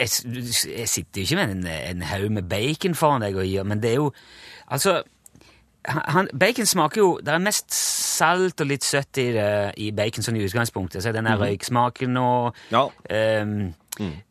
Jeg, 0.00 0.08
jeg 0.66 0.88
sitter 0.88 1.20
jo 1.20 1.26
ikke 1.28 1.38
med 1.38 1.52
en, 1.52 1.66
en 1.68 2.04
haug 2.08 2.32
med 2.34 2.48
bacon 2.50 2.96
foran 2.98 3.22
deg 3.22 3.36
og 3.38 3.46
gir, 3.46 3.66
men 3.68 3.82
det 3.82 3.92
er 3.92 4.00
jo 4.00 4.08
Altså, 4.72 5.02
han, 5.88 6.28
bacon 6.38 6.66
smaker 6.66 7.00
jo 7.00 7.06
Det 7.18 7.32
er 7.34 7.38
mest 7.42 7.72
salt 7.74 8.60
og 8.60 8.68
litt 8.70 8.84
søtt 8.86 9.18
i, 9.18 9.26
i 9.76 9.90
bacon 9.90 10.22
sånn 10.22 10.36
i 10.38 10.44
utgangspunktet. 10.46 11.02
Så 11.02 11.12
den 11.12 11.24
der 11.26 11.40
røyksmaken 11.40 12.16
og 12.20 12.54
Ja. 12.70 12.88
ehm, 13.10 13.74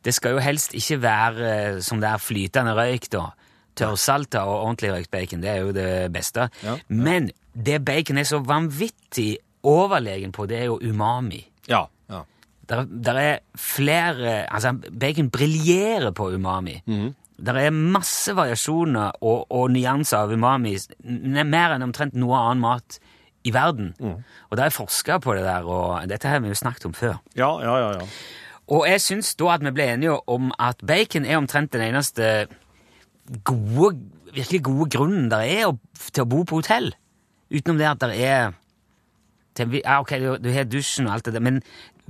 Det 0.04 0.14
skal 0.14 0.32
jo 0.32 0.40
helst 0.40 0.74
ikke 0.74 1.02
være 1.02 1.52
eh, 1.76 1.80
som 1.82 2.00
det 2.02 2.10
er 2.10 2.18
flytende 2.18 2.74
røyk, 2.76 3.10
da. 3.12 3.28
Tørrsalta 3.76 4.42
og 4.48 4.66
ordentlig 4.66 4.92
røykt 4.94 5.12
bacon, 5.12 5.42
det 5.42 5.50
er 5.50 5.60
jo 5.62 5.72
det 5.72 6.12
beste. 6.12 6.50
Ja. 6.64 6.78
Men 6.90 7.32
det 7.56 7.84
bacon 7.86 8.18
er 8.18 8.24
så 8.28 8.40
vanvittig 8.44 9.38
overlegen 9.64 10.32
på, 10.32 10.48
det 10.50 10.58
er 10.60 10.66
jo 10.72 10.80
umami. 10.82 11.44
Ja. 11.70 11.86
ja. 12.10 12.24
Der, 12.68 12.86
der 12.90 13.18
er 13.20 13.40
flere 13.56 14.46
Altså, 14.52 14.74
bacon 15.00 15.30
briljerer 15.30 16.12
på 16.12 16.32
umami. 16.34 16.82
Der 17.42 17.58
er 17.58 17.74
masse 17.74 18.36
variasjoner 18.38 19.18
og, 19.22 19.48
og 19.50 19.72
nyanser 19.74 20.28
av 20.28 20.34
umami, 20.34 20.76
mer 21.02 21.74
enn 21.76 21.88
omtrent 21.88 22.14
noe 22.14 22.38
annen 22.38 22.62
mat 22.62 23.00
i 23.44 23.54
verden. 23.54 23.96
Og 24.00 24.58
det 24.58 24.68
er 24.68 24.76
forska 24.76 25.18
på 25.24 25.34
det 25.38 25.46
der, 25.48 25.66
og 25.66 26.06
dette 26.10 26.30
har 26.30 26.44
vi 26.44 26.52
jo 26.52 26.60
snakket 26.60 26.86
om 26.92 26.94
før. 26.94 27.18
Ja, 27.34 27.50
ja, 27.64 27.78
ja. 27.82 27.92
ja. 27.98 28.08
Og 28.72 28.86
jeg 28.88 29.02
syns 29.04 29.34
da 29.40 29.56
at 29.56 29.66
vi 29.66 29.74
ble 29.76 29.90
enige 29.96 30.16
om 30.32 30.52
at 30.62 30.84
bacon 30.88 31.26
er 31.26 31.40
omtrent 31.42 31.74
den 31.74 31.84
eneste 31.90 32.48
gode, 33.44 33.98
virkelig 34.34 34.64
gode 34.64 34.90
grunnen 34.94 35.32
der 35.32 35.44
er 35.44 35.74
til 36.12 36.24
å 36.24 36.30
bo 36.30 36.44
på 36.48 36.62
hotell. 36.62 36.92
Utenom 37.52 37.82
det 37.82 37.90
at 37.90 38.04
der 38.04 38.14
er 38.16 38.54
til, 39.58 39.82
ja, 39.82 40.00
ok, 40.00 40.14
du, 40.22 40.30
du 40.40 40.52
har 40.56 40.70
dusjen 40.70 41.10
og 41.10 41.18
alt 41.18 41.28
det 41.28 41.36
der, 41.36 41.44
men 41.44 41.60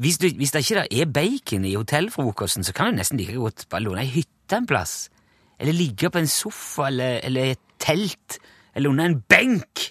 hvis, 0.02 0.20
du, 0.22 0.28
hvis 0.38 0.54
det 0.54 0.62
ikke 0.66 0.86
er 0.86 1.10
bacon 1.10 1.66
i 1.66 1.74
hotellfrokosten, 1.76 2.66
så 2.66 2.74
kan 2.74 2.92
du 2.92 3.00
nesten 3.00 3.20
like 3.20 3.38
godt 3.38 3.66
bare 3.70 3.86
låne 3.88 4.06
ei 4.06 4.14
hytte 4.14 4.58
en 4.58 4.70
plass. 4.70 5.10
Eller 5.62 5.78
ligge 5.78 6.10
på 6.10 6.22
en 6.22 6.30
sofa 6.30 6.90
eller, 6.90 7.20
eller 7.28 7.54
et 7.54 7.64
telt. 7.82 8.40
Eller 8.74 8.90
under 8.90 9.12
en 9.12 9.20
benk. 9.30 9.88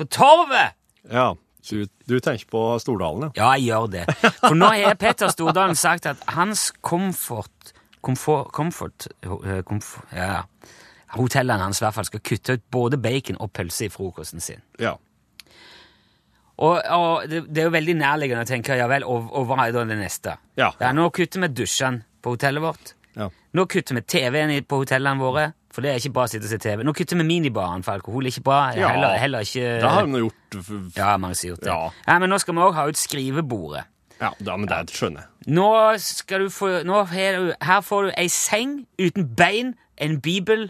På 0.00 0.08
torvet! 0.08 0.76
ja. 1.10 1.30
Du, 1.70 1.84
du 2.08 2.20
tenker 2.24 2.46
på 2.48 2.60
Stordalen, 2.80 3.28
ja? 3.28 3.30
Ja, 3.36 3.48
jeg 3.58 3.68
gjør 3.68 3.90
det. 3.92 4.04
For 4.40 4.56
nå 4.56 4.70
har 4.72 4.96
Petter 4.98 5.28
Stordalen 5.28 5.76
sagt 5.76 6.06
at 6.08 6.22
hans 6.32 6.70
komfort, 6.80 7.74
komfort, 8.00 8.48
komfort, 8.56 9.06
komfort 9.68 10.14
ja, 10.16 10.46
Hotellene 11.18 11.66
hans 11.66 11.80
i 11.80 11.84
hvert 11.84 11.96
fall 11.98 12.06
skal 12.08 12.22
kutte 12.22 12.56
ut 12.56 12.64
både 12.72 12.98
bacon 13.02 13.38
og 13.42 13.50
pølse 13.52 13.88
i 13.88 13.92
frokosten 13.92 14.42
sin. 14.42 14.62
Ja. 14.80 14.94
Og, 16.60 16.76
og 16.78 17.28
det, 17.30 17.44
det 17.48 17.64
er 17.64 17.68
jo 17.68 17.74
veldig 17.74 17.96
nærliggende 17.98 18.44
å 18.46 18.48
tenke 18.48 18.76
ja 18.78 18.86
vel, 18.90 19.04
og, 19.08 19.28
og 19.34 19.48
hva 19.48 19.64
er 19.66 19.74
da 19.74 19.84
det 19.88 19.98
neste? 19.98 20.36
Ja. 20.60 20.70
Nå 20.94 21.08
kutter 21.16 21.44
vi 21.44 21.50
dusjene 21.60 22.04
på 22.22 22.34
hotellet 22.36 22.62
vårt. 22.62 22.94
Nå 23.56 23.64
kutter 23.66 23.96
vi 23.98 24.02
TV-en 24.06 24.52
på 24.70 24.78
hotellene 24.84 25.18
våre, 25.18 25.44
for 25.74 25.82
det 25.82 25.90
er 25.90 25.98
ikke 25.98 26.12
bra 26.14 26.26
å 26.26 26.30
sitte 26.30 26.46
og 26.46 26.52
se 26.52 26.58
TV. 26.62 26.84
Nå 26.86 26.94
kutter 26.94 27.18
vi 27.18 27.26
minibaren, 27.26 27.82
for 27.86 27.98
alkohol 27.98 28.26
er 28.26 28.34
ikke 28.34 28.44
bra. 28.46 28.58
Ja. 28.78 28.92
Heller, 28.94 29.16
heller 29.18 29.46
ikke 29.46 29.72
Det 29.82 29.90
har 29.90 30.06
vi 30.06 30.22
gjort 30.22 30.58
Ja, 30.96 31.16
mange 31.18 31.34
har 31.34 31.48
gjort 31.50 31.64
det. 31.64 31.70
Ja. 31.72 31.80
Ja, 32.06 32.18
men 32.22 32.30
nå 32.30 32.38
skal 32.42 32.54
vi 32.54 32.66
òg 32.66 32.78
ha 32.78 32.86
ut 32.90 33.00
skrivebordet. 33.00 33.86
Ja, 34.20 34.30
da, 34.38 34.56
men 34.60 34.68
det 34.68 34.92
skjønner 34.92 35.24
jeg. 35.24 35.54
Nå 35.56 35.68
skal 36.04 36.44
du 36.44 36.52
få 36.52 36.68
nå 36.84 37.04
her, 37.08 37.38
Her 37.64 37.80
får 37.80 38.10
du 38.10 38.10
ei 38.20 38.28
seng 38.28 38.82
uten 39.00 39.30
bein, 39.34 39.74
en 39.96 40.20
bibel. 40.20 40.68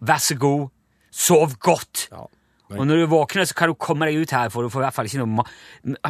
Vær 0.00 0.20
så 0.20 0.36
god, 0.40 0.70
sov 1.12 1.58
godt. 1.62 2.08
Ja. 2.10 2.26
Og 2.74 2.82
når 2.88 3.04
du 3.04 3.06
våkner, 3.12 3.46
så 3.46 3.54
kan 3.54 3.70
du 3.70 3.76
komme 3.78 4.08
deg 4.08 4.18
ut 4.18 4.32
her, 4.34 4.48
for 4.50 4.66
du 4.66 4.72
får 4.72 4.82
i 4.82 4.86
hvert 4.88 4.96
fall 4.96 5.06
ikke 5.06 5.22
noe 5.22 5.44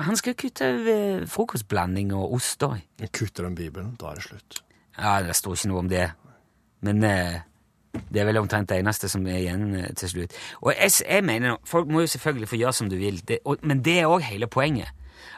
Han 0.06 0.16
skal 0.16 0.36
kutte 0.40 0.70
eh, 0.88 1.26
frokostblanding 1.28 2.14
og 2.16 2.38
ost. 2.38 2.64
Men 2.64 3.12
Kutter 3.12 3.44
den 3.44 3.58
Bibelen, 3.58 3.92
da 4.00 4.14
er 4.14 4.22
det 4.22 4.24
slutt. 4.30 4.62
Ja, 4.98 5.18
det 5.22 5.36
står 5.36 5.54
ikke 5.58 5.68
noe 5.72 5.82
om 5.84 5.88
det. 5.90 6.06
Men 6.86 7.02
eh, 7.04 7.40
det 8.12 8.20
er 8.22 8.28
vel 8.28 8.38
omtrent 8.40 8.68
det 8.70 8.78
eneste 8.82 9.08
som 9.12 9.24
er 9.28 9.38
igjen 9.42 9.74
eh, 9.76 9.90
til 9.98 10.08
slutt. 10.12 10.36
Og 10.62 10.72
jeg, 10.74 10.92
jeg 11.08 11.24
mener, 11.24 11.56
Folk 11.68 11.88
må 11.92 12.04
jo 12.04 12.12
selvfølgelig 12.12 12.48
få 12.48 12.60
gjøre 12.60 12.72
som 12.78 12.88
du 12.92 12.96
vil, 13.00 13.20
det, 13.28 13.38
og, 13.44 13.58
men 13.62 13.82
det 13.84 13.98
er 14.02 14.10
òg 14.12 14.24
hele 14.28 14.46
poenget. 14.48 14.88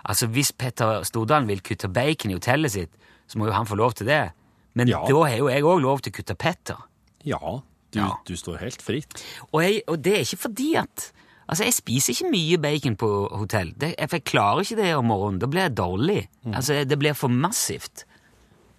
Altså, 0.04 0.26
Hvis 0.30 0.52
Petter 0.52 1.02
Stordalen 1.06 1.48
vil 1.48 1.62
kutte 1.62 1.88
bacon 1.88 2.30
i 2.30 2.38
hotellet 2.38 2.72
sitt, 2.74 2.90
så 3.28 3.38
må 3.38 3.46
jo 3.48 3.52
han 3.56 3.66
få 3.68 3.76
lov 3.78 3.92
til 3.98 4.06
det. 4.08 4.28
Men 4.74 4.88
Ja. 4.88 5.02
da 5.08 5.24
har 5.26 5.36
jo 5.36 5.48
jeg 5.50 5.62
òg 5.66 5.80
lov 5.82 6.00
til 6.00 6.12
å 6.12 6.16
kutte 6.20 6.34
Petter. 6.38 6.78
Ja, 7.26 7.38
du, 7.92 7.98
Ja. 7.98 8.12
du 8.28 8.36
står 8.36 8.58
helt 8.62 8.82
fritt. 8.82 9.22
Og, 9.52 9.62
jeg, 9.62 9.82
og 9.88 10.02
det 10.04 10.14
er 10.14 10.26
ikke 10.26 10.44
fordi 10.48 10.74
at 10.76 11.12
Altså, 11.48 11.64
jeg 11.64 11.72
spiser 11.78 12.12
ikke 12.12 12.30
mye 12.30 12.56
bacon 12.60 12.96
på 13.00 13.08
hotell. 13.32 13.70
Det, 13.80 13.94
jeg, 13.98 14.08
for 14.10 14.16
jeg 14.18 14.24
klarer 14.28 14.60
ikke 14.60 14.76
det 14.82 14.90
om 14.98 15.06
morgenen. 15.08 15.38
Da 15.40 15.46
blir 15.48 15.62
jeg 15.62 15.76
dårlig. 15.78 16.18
Altså, 16.52 16.82
det 16.84 16.98
blir 17.00 17.14
for 17.16 17.32
massivt 17.32 18.02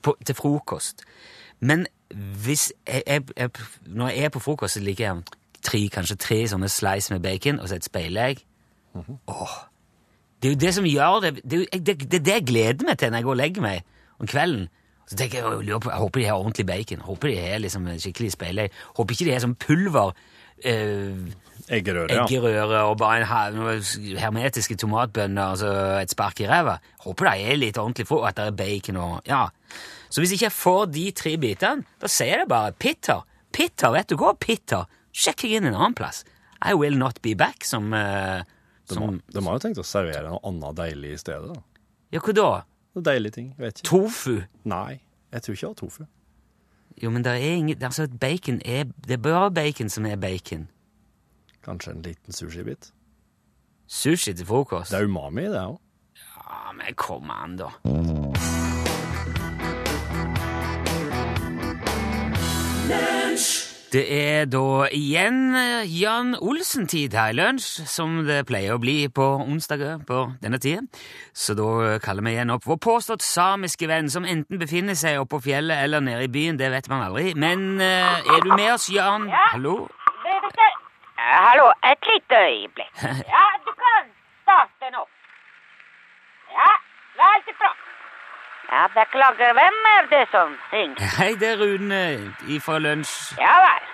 på, 0.01 0.15
til 0.25 0.35
frokost. 0.35 1.03
Men 1.59 1.87
hvis 2.43 2.71
jeg, 2.87 3.03
jeg, 3.07 3.23
jeg, 3.37 3.49
når 3.85 4.07
jeg 4.09 4.25
er 4.25 4.29
på 4.33 4.39
frokost, 4.39 4.73
så 4.73 4.83
liker 4.83 5.05
jeg 5.05 5.39
tre, 5.65 5.81
kanskje 5.93 6.15
tre 6.15 6.39
sånne 6.49 6.69
slice 6.71 7.13
med 7.13 7.23
bacon 7.23 7.59
og 7.59 7.69
så 7.69 7.77
et 7.79 7.87
speilegg. 7.87 8.43
Åh, 8.95 9.55
det 10.41 10.49
er 10.49 10.53
jo 10.55 10.59
det 10.59 10.71
som 10.73 10.85
gjør 10.87 11.19
det 11.21 11.33
Det 11.43 11.59
er 11.61 11.79
det, 11.79 12.11
det, 12.11 12.19
det 12.25 12.33
jeg 12.33 12.45
gleder 12.47 12.87
meg 12.87 12.97
til 12.97 13.11
når 13.11 13.21
jeg 13.21 13.27
går 13.27 13.35
og 13.35 13.41
legger 13.41 13.65
meg 13.65 13.83
om 14.19 14.27
kvelden. 14.27 14.67
Så 15.09 15.17
tenker 15.17 15.37
Jeg 15.37 15.67
jeg, 15.67 15.81
på, 15.81 15.89
jeg 15.89 15.99
håper 15.99 16.19
de 16.19 16.25
har 16.25 16.37
ordentlig 16.37 16.65
bacon. 16.65 16.99
Håper 17.01 17.27
de 17.27 17.37
har 17.37 17.57
liksom 17.59 17.87
en 17.87 17.99
skikkelig 17.99 18.31
speilegg. 18.31 18.75
Håper 18.97 19.15
ikke 19.15 19.25
de 19.25 19.33
har 19.33 19.41
sånn 19.43 19.55
pulver. 19.57 20.11
eh, 20.63 21.15
Eggerøre, 21.69 22.09
ja. 22.09 22.23
eggerøre 22.25 22.79
og 22.89 22.95
bare 22.97 23.19
en 23.21 24.17
hermetiske 24.17 24.73
tomatbønner 24.81 25.51
og 25.53 25.59
så 25.61 25.73
et 25.99 26.09
spark 26.09 26.41
i 26.41 26.47
ræva. 26.49 26.79
Håper 27.05 27.29
det 27.29 27.51
er 27.51 27.59
litt 27.61 27.77
ordentlig 27.77 28.07
få, 28.09 28.23
at 28.25 28.39
det 28.39 28.47
er 28.49 28.57
bacon 28.57 28.97
og 28.97 29.19
Ja. 29.29 29.47
Så 30.09 30.23
hvis 30.23 30.33
ikke 30.33 30.47
jeg 30.47 30.55
får 30.55 30.85
de 30.89 31.03
tre 31.13 31.35
bitene, 31.37 31.85
da 32.01 32.09
sier 32.09 32.41
jeg 32.41 32.49
bare 32.49 32.73
Pitter. 32.73 33.21
Pitter, 33.53 33.93
vet 33.93 34.09
du 34.09 34.17
hva? 34.17 34.33
Pitter. 34.33 34.87
Sjekk 35.13 35.43
deg 35.45 35.59
inn 35.59 35.69
en 35.69 35.77
annen 35.77 35.97
plass. 35.97 36.23
I 36.65 36.73
will 36.73 36.97
not 36.97 37.21
be 37.21 37.35
back, 37.37 37.63
som, 37.63 37.93
uh, 37.93 38.41
De, 38.89 38.95
som 38.95 39.03
har, 39.05 39.19
de 39.29 39.43
har 39.45 39.59
jo 39.59 39.61
tenkt 39.63 39.81
å 39.81 39.85
servere 39.85 40.25
noe 40.25 40.41
annet 40.49 40.79
deilig 40.81 41.13
i 41.13 41.21
stedet. 41.21 41.53
da. 41.53 41.85
Ja, 42.09 42.23
hva 42.25 42.33
da? 42.33 42.49
Noe 42.97 43.05
deilig 43.05 43.35
ting, 43.37 43.53
vet 43.61 43.77
ikke. 43.77 43.87
Tofu? 43.91 44.39
Nei, 44.65 45.01
jeg 45.29 45.45
tror 45.45 45.53
ikke 45.53 45.65
jeg 45.65 45.69
har 45.69 45.77
tofu. 45.77 46.07
Jo, 46.99 47.13
men 47.13 47.23
det 47.23 47.31
er 47.37 47.53
ingen 47.53 47.83
Altså, 47.85 48.07
bacon 48.07 48.57
er 48.65 48.89
Det 49.07 49.13
er 49.15 49.21
bare 49.23 49.51
bacon 49.55 49.89
som 49.89 50.05
er 50.09 50.17
bacon. 50.19 50.67
Kanskje 51.65 51.91
en 51.91 52.01
liten 52.01 52.33
sushibit. 52.33 52.91
Sushi 53.87 54.33
til 54.33 54.45
frokost? 54.45 54.91
Det 54.91 54.99
er 54.99 55.09
umami, 55.09 55.49
det 55.49 55.61
òg. 55.65 55.79
Ja, 56.15 56.71
men 56.77 56.95
kom 56.95 57.31
an, 57.33 57.57
da. 57.57 57.69
Det 63.89 64.03
er 64.13 64.43
da 64.45 64.85
igjen 64.93 65.55
eh, 65.57 65.87
Jan 65.97 66.35
Olsen-tid 66.37 67.15
her 67.17 67.31
i 67.33 67.37
lunsj, 67.39 67.87
som 67.89 68.19
det 68.27 68.43
pleier 68.45 68.75
å 68.75 68.81
bli 68.81 69.07
på 69.09 69.25
onsdager 69.41 69.97
på 70.05 70.27
denne 70.43 70.59
tida. 70.61 70.83
Så 71.33 71.55
da 71.57 71.97
kaller 72.03 72.27
vi 72.27 72.35
igjen 72.35 72.53
opp 72.53 72.67
vår 72.69 72.77
påstått 72.85 73.25
samiske 73.25 73.89
venn, 73.89 74.11
som 74.13 74.27
enten 74.29 74.61
befinner 74.61 74.97
seg 74.99 75.17
oppe 75.17 75.39
på 75.39 75.47
fjellet 75.47 75.81
eller 75.87 76.05
nede 76.05 76.27
i 76.27 76.29
byen, 76.29 76.61
det 76.61 76.69
vet 76.69 76.89
man 76.91 77.07
aldri. 77.07 77.33
Men 77.33 77.81
eh, 77.81 78.29
er 78.35 78.45
du 78.45 78.53
med 78.53 78.75
oss, 78.75 78.91
Jan? 78.93 79.25
Hallo? 79.55 79.87
Hallo, 81.31 81.65
et 81.91 82.01
lite 82.11 82.35
øyeblikk. 82.35 82.93
Ja, 83.35 83.45
du 83.65 83.71
kan 83.83 84.03
starte 84.43 84.85
nå. 84.95 85.03
Ja, 86.57 86.71
veldig 87.21 87.53
bra. 87.59 87.71
Ja, 88.71 88.81
beklager, 88.97 89.53
hvem 89.59 89.77
er 89.95 90.01
det 90.15 90.23
som 90.31 90.57
ringer? 90.73 91.01
Hei, 91.19 91.33
det 91.41 91.49
er 91.51 91.57
Rune 91.61 92.01
ifra 92.55 92.79
lunsj. 92.79 93.13
Ja 93.41 93.55
vel. 93.65 93.85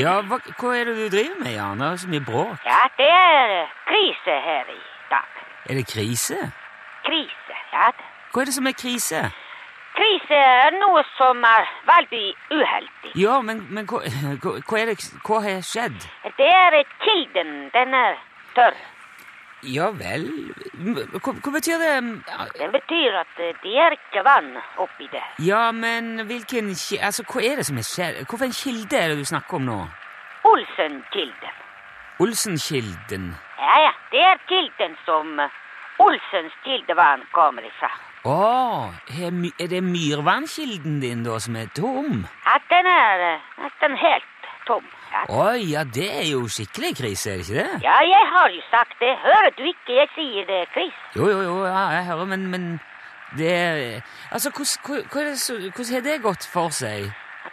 Ja, 0.00 0.14
hva, 0.28 0.38
hva 0.58 0.74
er 0.76 0.84
det 0.88 0.96
du 0.98 1.08
driver 1.16 1.38
med, 1.44 1.52
Jan? 1.54 1.80
Det 1.80 1.88
er 1.92 1.96
så 2.04 2.08
mye 2.12 2.24
bråk. 2.30 2.58
Ja, 2.66 2.82
det 2.98 3.08
er 3.08 3.56
eh, 3.62 3.74
krise 3.88 4.36
her 4.48 4.72
i 4.74 4.80
dag. 5.10 5.42
Er 5.70 5.74
det 5.80 5.86
krise? 5.92 6.38
Krise, 7.06 7.58
ja. 7.72 7.90
Hva 8.32 8.42
er 8.42 8.50
det 8.50 8.54
som 8.54 8.66
er 8.66 8.76
krise? 8.82 9.20
Krise 9.98 10.40
er 10.40 10.76
noe 10.80 11.02
som 11.16 11.44
er 11.44 11.68
veldig 11.88 12.26
uheldig. 12.52 13.14
Ja, 13.20 13.40
men, 13.42 13.64
men 13.70 13.88
hva, 13.90 14.02
hva, 14.42 14.84
det 14.88 14.98
Hva 15.26 15.40
har 15.44 15.64
skjedd? 15.64 16.06
Det 16.38 16.50
er 16.50 16.82
kilden. 17.04 17.56
Den 17.74 17.96
er 17.96 18.20
tørr. 18.56 18.76
Ja 19.66 19.88
vel 19.90 20.26
Hva, 20.76 21.32
hva 21.32 21.50
betyr 21.54 21.80
det? 21.80 21.94
Det 22.58 22.68
betyr 22.74 23.16
at 23.22 23.40
eh, 23.40 23.54
det 23.62 23.72
er 23.82 23.96
ikke 23.96 24.22
vann 24.26 24.52
oppi 24.78 25.08
der. 25.10 25.24
Ja, 25.42 25.70
men 25.72 26.26
hvilken 26.28 26.68
Altså, 27.00 27.24
hva 27.26 27.42
er 27.42 27.56
det 27.56 27.66
som 27.66 27.80
er 27.80 27.88
skjedd? 27.88 28.20
Hvilken 28.28 28.52
kilde 28.52 29.00
er 29.00 29.14
det 29.14 29.18
du 29.22 29.24
snakker 29.24 29.58
om 29.58 29.66
nå? 29.66 29.78
Olsen-kilden. 30.46 31.62
Olsenkilden. 32.22 33.32
Ja, 33.58 33.78
ja. 33.86 33.92
Det 34.12 34.22
er 34.22 34.44
kilden 34.48 34.96
som 35.04 35.40
eh, 35.40 35.50
Olsens 35.98 36.54
kildevann 36.64 37.24
kommer 37.32 37.64
ifra. 37.66 37.90
Å, 38.26 38.90
er 39.22 39.34
er 39.62 39.68
det 39.70 39.80
Myrvannkilden 39.86 40.96
din 40.98 41.20
da 41.22 41.36
som 41.38 41.54
er 41.60 41.68
tom? 41.76 42.24
Ja, 42.42 42.56
den 42.72 42.88
er 42.90 43.20
den 43.22 43.44
nesten 43.62 43.94
helt 44.00 44.48
tom. 44.66 44.88
Ja. 45.12 45.20
Oi, 45.30 45.60
ja, 45.70 45.84
det 45.84 46.08
er 46.10 46.26
jo 46.32 46.48
skikkelig 46.50 46.96
krise, 46.98 47.30
er 47.30 47.36
det 47.36 47.46
ikke 47.46 47.60
det? 47.60 47.84
ja, 47.84 48.00
jeg 48.02 48.24
har 48.32 48.50
jo 48.50 48.64
sagt 48.72 48.98
det. 48.98 49.12
Hører 49.22 49.54
du 49.54 49.62
ikke 49.70 50.00
jeg 50.00 50.10
sier 50.16 50.50
det, 50.50 50.58
Chris? 50.74 50.98
Jo, 51.14 51.28
jo, 51.30 51.38
jo, 51.46 51.54
ja, 51.70 51.86
jeg 51.94 52.04
hører, 52.10 52.24
men, 52.34 52.50
men 52.50 52.66
det 53.38 54.02
Altså, 54.32 54.50
hvordan, 54.50 55.30
er 55.30 55.92
har 55.94 56.06
det 56.10 56.22
gått 56.22 56.50
for 56.50 56.74
seg? 56.74 57.12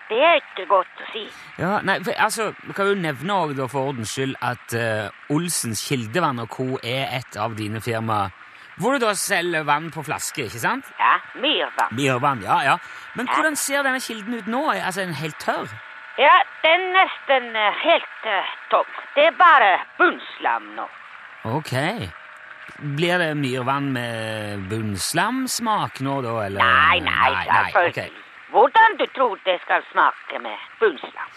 Det 0.09 0.21
er 0.25 0.41
ikke 0.41 0.65
godt 0.73 1.01
å 1.05 1.11
si. 1.13 1.27
Ja, 1.61 1.79
nei, 1.85 1.99
for, 2.03 2.17
altså, 2.17 2.53
Vi 2.65 2.73
kan 2.73 2.89
jo 2.89 2.97
nevne 2.97 3.33
også, 3.33 3.61
da, 3.61 3.69
for 3.69 3.93
ordens 3.93 4.17
skyld 4.17 4.39
at 4.41 4.73
uh, 4.73 5.35
Olsens 5.35 5.85
Kildevann 5.85 6.41
og 6.41 6.49
Co. 6.49 6.79
er 6.81 7.13
et 7.19 7.37
av 7.37 7.53
dine 7.61 7.81
firmaer. 7.81 8.33
Hvor 8.81 8.95
du 8.95 9.05
da 9.05 9.13
selger 9.13 9.63
vann 9.67 9.91
på 9.93 10.03
flaske, 10.03 10.47
ikke 10.47 10.61
sant? 10.61 10.89
Ja, 10.99 11.17
myrvann. 11.37 11.93
Myrvann, 11.97 12.41
ja, 12.45 12.59
ja. 12.65 12.77
Men 13.15 13.29
hvordan 13.29 13.55
ser 13.55 13.83
denne 13.85 14.01
kilden 14.01 14.39
ut 14.39 14.47
nå? 14.49 14.63
Altså, 14.71 15.01
Er 15.01 15.05
den 15.05 15.19
helt 15.21 15.37
tørr? 15.39 15.69
Ja, 16.17 16.33
den 16.63 16.81
er 16.93 16.97
nesten 16.97 17.55
eh, 17.57 17.79
helt 17.83 18.25
uh, 18.29 18.49
tom. 18.69 18.89
Det 19.15 19.25
er 19.29 19.37
bare 19.37 19.71
bunnslam 19.97 20.67
nå. 20.77 20.85
Ok. 21.43 21.73
Blir 22.97 23.17
det 23.21 23.31
myrvann 23.37 23.91
med 23.93 24.67
bunnslamsmak 24.69 26.01
nå, 26.05 26.19
da, 26.25 26.35
eller? 26.45 26.61
Nei, 26.61 26.99
nei, 27.05 27.31
selvfølgelig. 27.49 28.11
ok. 28.11 28.21
Hvordan 28.53 28.97
du 28.99 29.05
tror 29.15 29.39
det 29.45 29.57
skal 29.65 29.85
smake 29.91 30.41
med 30.41 30.69
bunnslam? 30.79 31.33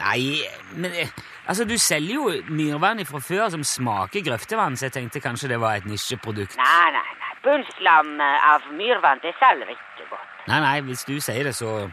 Nei, 0.00 0.44
men 0.76 0.92
eh, 0.92 1.08
altså, 1.50 1.66
du 1.68 1.76
selger 1.78 2.14
jo 2.14 2.30
myrvann 2.48 3.02
fra 3.08 3.20
før 3.24 3.48
som 3.54 3.64
smaker 3.66 4.24
grøftevann, 4.26 4.76
så 4.76 4.88
jeg 4.88 4.96
tenkte 4.98 5.22
kanskje 5.24 5.50
det 5.52 5.60
var 5.60 5.80
et 5.80 5.88
nisjeprodukt. 5.90 6.56
Nei, 6.60 6.90
nei, 6.96 7.08
nei. 7.22 7.32
Bunnslam 7.44 8.14
eh, 8.20 8.52
av 8.52 8.68
myrvann, 8.76 9.20
det 9.24 9.34
selger 9.40 9.74
ikke 9.74 10.06
godt. 10.12 10.30
Nei, 10.48 10.60
nei, 10.64 10.76
hvis 10.88 11.04
du 11.08 11.16
sier 11.24 11.48
det, 11.48 11.54
så, 11.56 11.88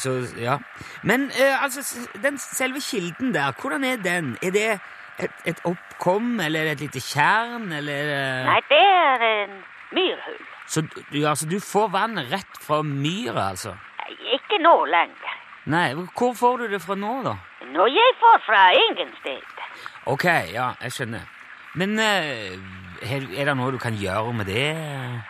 så 0.00 0.18
ja. 0.40 0.58
Men 1.04 1.30
eh, 1.36 1.62
altså, 1.62 1.84
den 2.22 2.38
selve 2.42 2.82
kilden 2.84 3.34
der, 3.34 3.54
hvordan 3.60 3.84
er 3.84 4.02
den? 4.02 4.34
Er 4.42 4.54
det 4.56 4.66
et, 5.20 5.40
et 5.52 5.64
oppkom, 5.64 6.40
eller 6.40 6.60
er 6.60 6.64
det 6.64 6.76
et 6.76 6.84
lite 6.88 7.04
tjern, 7.04 7.70
eller 7.72 8.12
eh, 8.16 8.44
Nei, 8.50 8.60
det 8.72 8.84
er 8.84 9.26
en 9.30 9.56
myrhull. 9.96 10.44
Så 10.66 10.82
du, 11.12 11.20
altså, 11.22 11.46
du 11.48 11.60
får 11.62 11.90
vannet 11.94 12.32
rett 12.32 12.62
fra 12.62 12.82
myra, 12.82 13.50
altså? 13.52 13.76
Ikke 14.34 14.58
nå 14.62 14.74
lenger. 14.90 15.35
Nei, 15.66 15.94
hvor 16.14 16.34
får 16.38 16.58
du 16.62 16.68
det 16.70 16.78
fra 16.82 16.94
nå, 16.94 17.12
da? 17.26 17.32
Nå 17.74 17.86
jeg 17.90 18.12
får 18.20 18.42
fra 18.46 18.60
ingen 18.78 19.08
sted. 19.18 19.62
Ok, 20.06 20.24
ja, 20.54 20.68
jeg 20.82 20.92
skjønner. 20.94 21.24
Men 21.74 21.98
eh, 21.98 22.54
er 23.02 23.48
det 23.48 23.56
noe 23.58 23.72
du 23.74 23.78
kan 23.82 23.96
gjøre 23.98 24.32
med 24.32 24.46
det? 24.46 24.68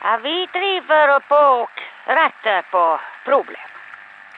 Ja, 0.03 0.17
vi 0.23 0.35
driver 0.53 1.17
på 1.31 1.39
og 1.63 1.81
retter 2.07 2.69
på 2.71 2.83
problem. 3.25 3.73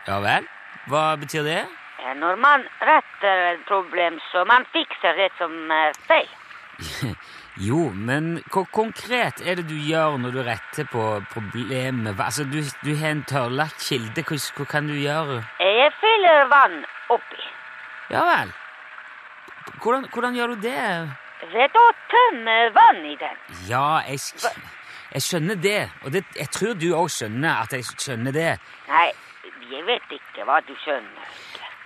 Ja 0.07 0.21
vel? 0.25 0.47
Hva 0.89 1.03
betyr 1.21 1.43
det? 1.45 1.65
Ja, 1.99 2.15
Når 2.15 2.39
man 2.41 2.63
retter 2.81 3.43
et 3.53 3.67
problem, 3.67 4.21
så 4.31 4.45
man 4.47 4.65
fikser 4.73 5.19
det 5.19 5.33
som 5.41 5.53
er 5.75 5.99
feil. 6.07 6.31
Jo, 7.59 7.89
men 7.91 8.37
hva 8.55 8.63
konkret 8.71 9.41
er 9.43 9.59
det 9.59 9.65
du 9.67 9.75
gjør 9.75 10.21
når 10.23 10.35
du 10.37 10.39
retter 10.47 10.87
på 10.87 11.05
problemet? 11.33 12.15
Altså, 12.15 12.45
du, 12.47 12.61
du 12.87 12.93
har 13.01 13.17
en 13.17 13.25
tørrlagt 13.27 13.83
kilde. 13.83 14.23
Hva, 14.23 14.39
hva 14.59 14.67
kan 14.71 14.87
du 14.87 14.95
gjøre? 14.95 15.41
Jeg 15.59 15.91
fyller 15.99 16.45
vann 16.53 16.79
oppi. 17.11 17.43
Ja 18.15 18.23
vel. 18.29 18.55
Hvordan, 19.83 20.07
hvordan 20.15 20.39
gjør 20.39 20.55
du 20.55 20.63
det? 20.69 20.87
Ved 21.51 21.83
å 21.83 21.85
tømme 22.15 22.57
vann 22.79 23.03
i 23.11 23.19
den. 23.19 23.43
Ja, 23.67 24.05
jeg, 24.07 24.23
jeg 25.17 25.27
skjønner 25.27 25.59
det. 25.59 25.83
Og 26.05 26.15
det, 26.15 26.25
jeg 26.39 26.55
tror 26.55 26.79
du 26.79 26.89
òg 26.95 27.11
skjønner 27.11 27.65
at 27.67 27.75
jeg 27.75 27.91
skjønner 27.91 28.39
det. 28.39 28.51
Nei, 28.87 29.07
jeg 29.75 29.87
vet 29.91 30.19
ikke 30.21 30.47
hva 30.47 30.63
du 30.63 30.77
skjønner. 30.87 31.39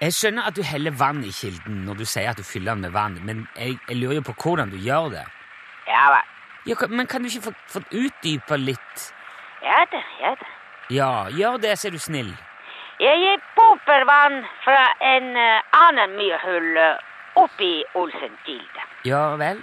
Jeg 0.03 0.21
skjønner 0.21 0.53
at 0.53 0.57
du 0.59 0.67
heller 0.67 0.93
vann 0.99 1.25
i 1.25 1.33
kilden 1.33 1.87
når 1.87 2.03
du 2.03 2.05
sier 2.05 2.35
at 2.35 2.41
du 2.41 2.45
fyller 2.45 2.75
den 2.75 2.91
med 2.91 2.93
vann, 2.93 3.23
men 3.25 3.47
jeg, 3.57 3.81
jeg 3.89 4.03
lurer 4.03 4.21
jo 4.21 4.33
på 4.33 4.43
hvordan 4.43 4.73
du 4.75 4.77
gjør 4.77 5.15
det. 5.17 5.31
Ja 5.93 6.07
vel. 6.15 6.29
Ja, 6.67 6.87
men 6.89 7.07
kan 7.11 7.23
du 7.23 7.29
ikke 7.29 7.51
få, 7.51 7.53
få 7.75 7.83
utdype 7.91 8.57
litt? 8.61 9.07
Ja 9.63 9.83
da, 9.93 10.01
ja 10.23 10.35
da. 10.41 10.51
Ja, 10.91 11.11
gjør 11.31 11.61
det, 11.63 11.77
så 11.79 11.89
er 11.89 11.97
du 11.97 12.03
snill. 12.03 12.33
Jeg 13.03 13.39
pumper 13.57 14.05
vann 14.07 14.43
fra 14.63 14.83
en 15.03 15.33
uh, 15.35 15.59
annen 15.75 16.13
myrhull 16.19 16.77
eh, 16.79 17.01
oppi 17.41 17.71
Olsenkilden. 17.99 18.89
Ja 19.05 19.35
vel, 19.41 19.59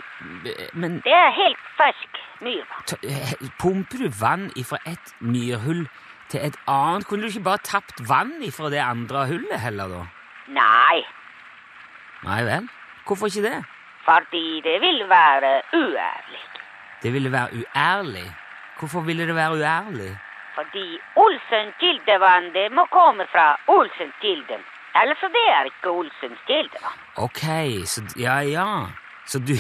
men 0.74 1.00
Det 1.06 1.14
er 1.16 1.32
helt 1.32 1.62
fersk 1.78 2.20
myrvann. 2.44 3.52
pumper 3.62 4.04
du 4.04 4.10
vann 4.20 4.50
ifra 4.60 4.82
et 4.86 5.14
myrhull 5.20 5.86
til 6.30 6.42
et 6.50 6.58
annet? 6.68 7.08
Kunne 7.08 7.24
du 7.24 7.32
ikke 7.32 7.48
bare 7.48 7.64
tapt 7.64 8.04
vann 8.10 8.42
ifra 8.44 8.70
det 8.74 8.84
andre 8.84 9.28
hullet 9.28 9.60
heller, 9.60 9.88
da? 9.88 10.04
Nei, 10.48 11.06
Nei 12.24 12.44
vel? 12.44 12.68
Hvorfor 13.08 13.32
ikke 13.32 13.46
det? 13.48 13.60
Fordi 14.10 14.62
det 14.68 14.78
vil 14.86 15.00
være 15.10 15.54
uærlig. 15.74 16.44
Det 17.04 17.14
ville 17.14 17.32
være 17.32 17.50
uærlig. 17.60 18.28
Hvorfor 18.80 19.02
ville 19.02 19.28
det 19.28 19.36
være 19.36 19.52
uærlig? 19.52 20.18
Fordi 20.56 21.00
Olsen-kildevann, 21.16 22.46
det 22.54 22.68
må 22.72 22.84
komme 22.86 23.24
fra 23.34 23.48
Olsen-kilden. 23.68 24.62
Ellers 25.02 25.18
så 25.24 25.28
det 25.38 25.46
er 25.58 25.64
ikke 25.72 25.90
Olsen-kildevann. 26.00 27.00
Ok, 27.26 27.44
så 27.86 28.02
ja, 28.20 28.38
ja. 28.58 28.70
Så 29.26 29.40
du, 29.40 29.54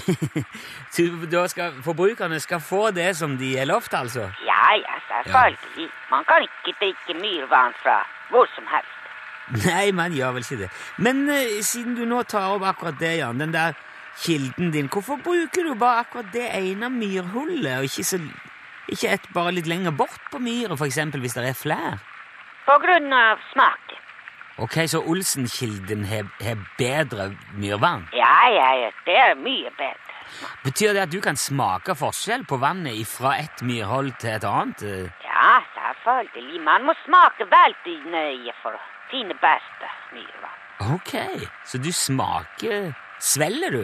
du 0.95 1.25
da 1.31 1.47
skal, 1.47 1.73
Forbrukerne 1.83 2.39
skal 2.39 2.59
få 2.59 2.91
det 2.91 3.17
som 3.17 3.37
de 3.37 3.57
er 3.57 3.65
lovt, 3.65 3.93
altså? 3.93 4.19
Ja, 4.51 4.65
ja, 4.85 4.95
selvfølgelig. 5.09 5.89
Man 6.11 6.23
kan 6.29 6.47
ikke 6.47 6.77
drikke 6.79 7.21
myrvann 7.21 7.73
fra 7.83 7.97
hvor 8.29 8.45
som 8.55 8.65
helst. 8.73 8.95
Nei, 9.65 9.91
man 9.91 10.11
gjør 10.13 10.31
vel 10.31 10.45
ikke 10.45 10.63
det. 10.63 10.71
Men 10.97 11.29
uh, 11.29 11.61
siden 11.61 11.95
du 11.95 12.05
nå 12.05 12.23
tar 12.23 12.51
opp 12.53 12.63
akkurat 12.63 12.99
det, 12.99 13.17
Jan, 13.17 13.39
den 13.39 13.53
der 13.53 13.73
kilden 14.23 14.71
din, 14.71 14.89
hvorfor 14.91 15.19
bruker 15.23 15.63
du 15.63 15.73
bare 15.79 16.03
akkurat 16.03 16.33
det 16.33 16.47
ene 16.55 16.89
myrhullet, 16.89 17.77
og 17.77 17.83
ikke, 17.83 18.03
så, 18.03 18.19
ikke 18.89 19.13
et 19.15 19.29
bare 19.33 19.55
litt 19.55 19.67
lenger 19.67 19.91
bort 19.91 20.21
på 20.31 20.41
myra, 20.43 20.77
eksempel, 20.85 21.23
hvis 21.23 21.37
det 21.37 21.47
er 21.47 21.57
flere? 21.57 21.97
På 22.67 22.77
grunn 22.83 23.13
av 23.13 23.41
smaken. 23.53 24.05
Ok, 24.59 24.75
så 24.91 24.99
Olsenkilden 25.07 26.03
har 26.05 26.27
har 26.43 26.57
bedre 26.77 27.29
myrvann? 27.55 28.09
Ja, 28.13 28.49
ja, 28.51 28.69
ja, 28.75 28.89
det 29.05 29.15
er 29.15 29.35
mye 29.39 29.71
bedre. 29.77 30.15
Betyr 30.63 30.93
det 30.93 31.05
at 31.05 31.13
du 31.13 31.21
kan 31.23 31.39
smake 31.39 31.95
forskjell 31.95 32.43
på 32.45 32.59
vannet 32.59 33.07
fra 33.07 33.37
et 33.39 33.63
myrhold 33.63 34.11
til 34.19 34.35
et 34.35 34.43
annet? 34.43 34.83
Ja, 35.23 35.53
selvfølgelig. 35.77 36.59
Man 36.61 36.85
må 36.85 36.93
smake 37.05 37.47
veldig 37.47 37.97
nøye 38.11 38.55
for 38.61 38.75
å 38.75 38.83
finne 39.11 39.37
beste 39.39 39.93
myrvann. 40.11 40.57
Ok, 40.95 41.15
så 41.65 41.77
du 41.77 41.91
smaker 41.91 42.91
Svelger 43.19 43.71
du? 43.71 43.83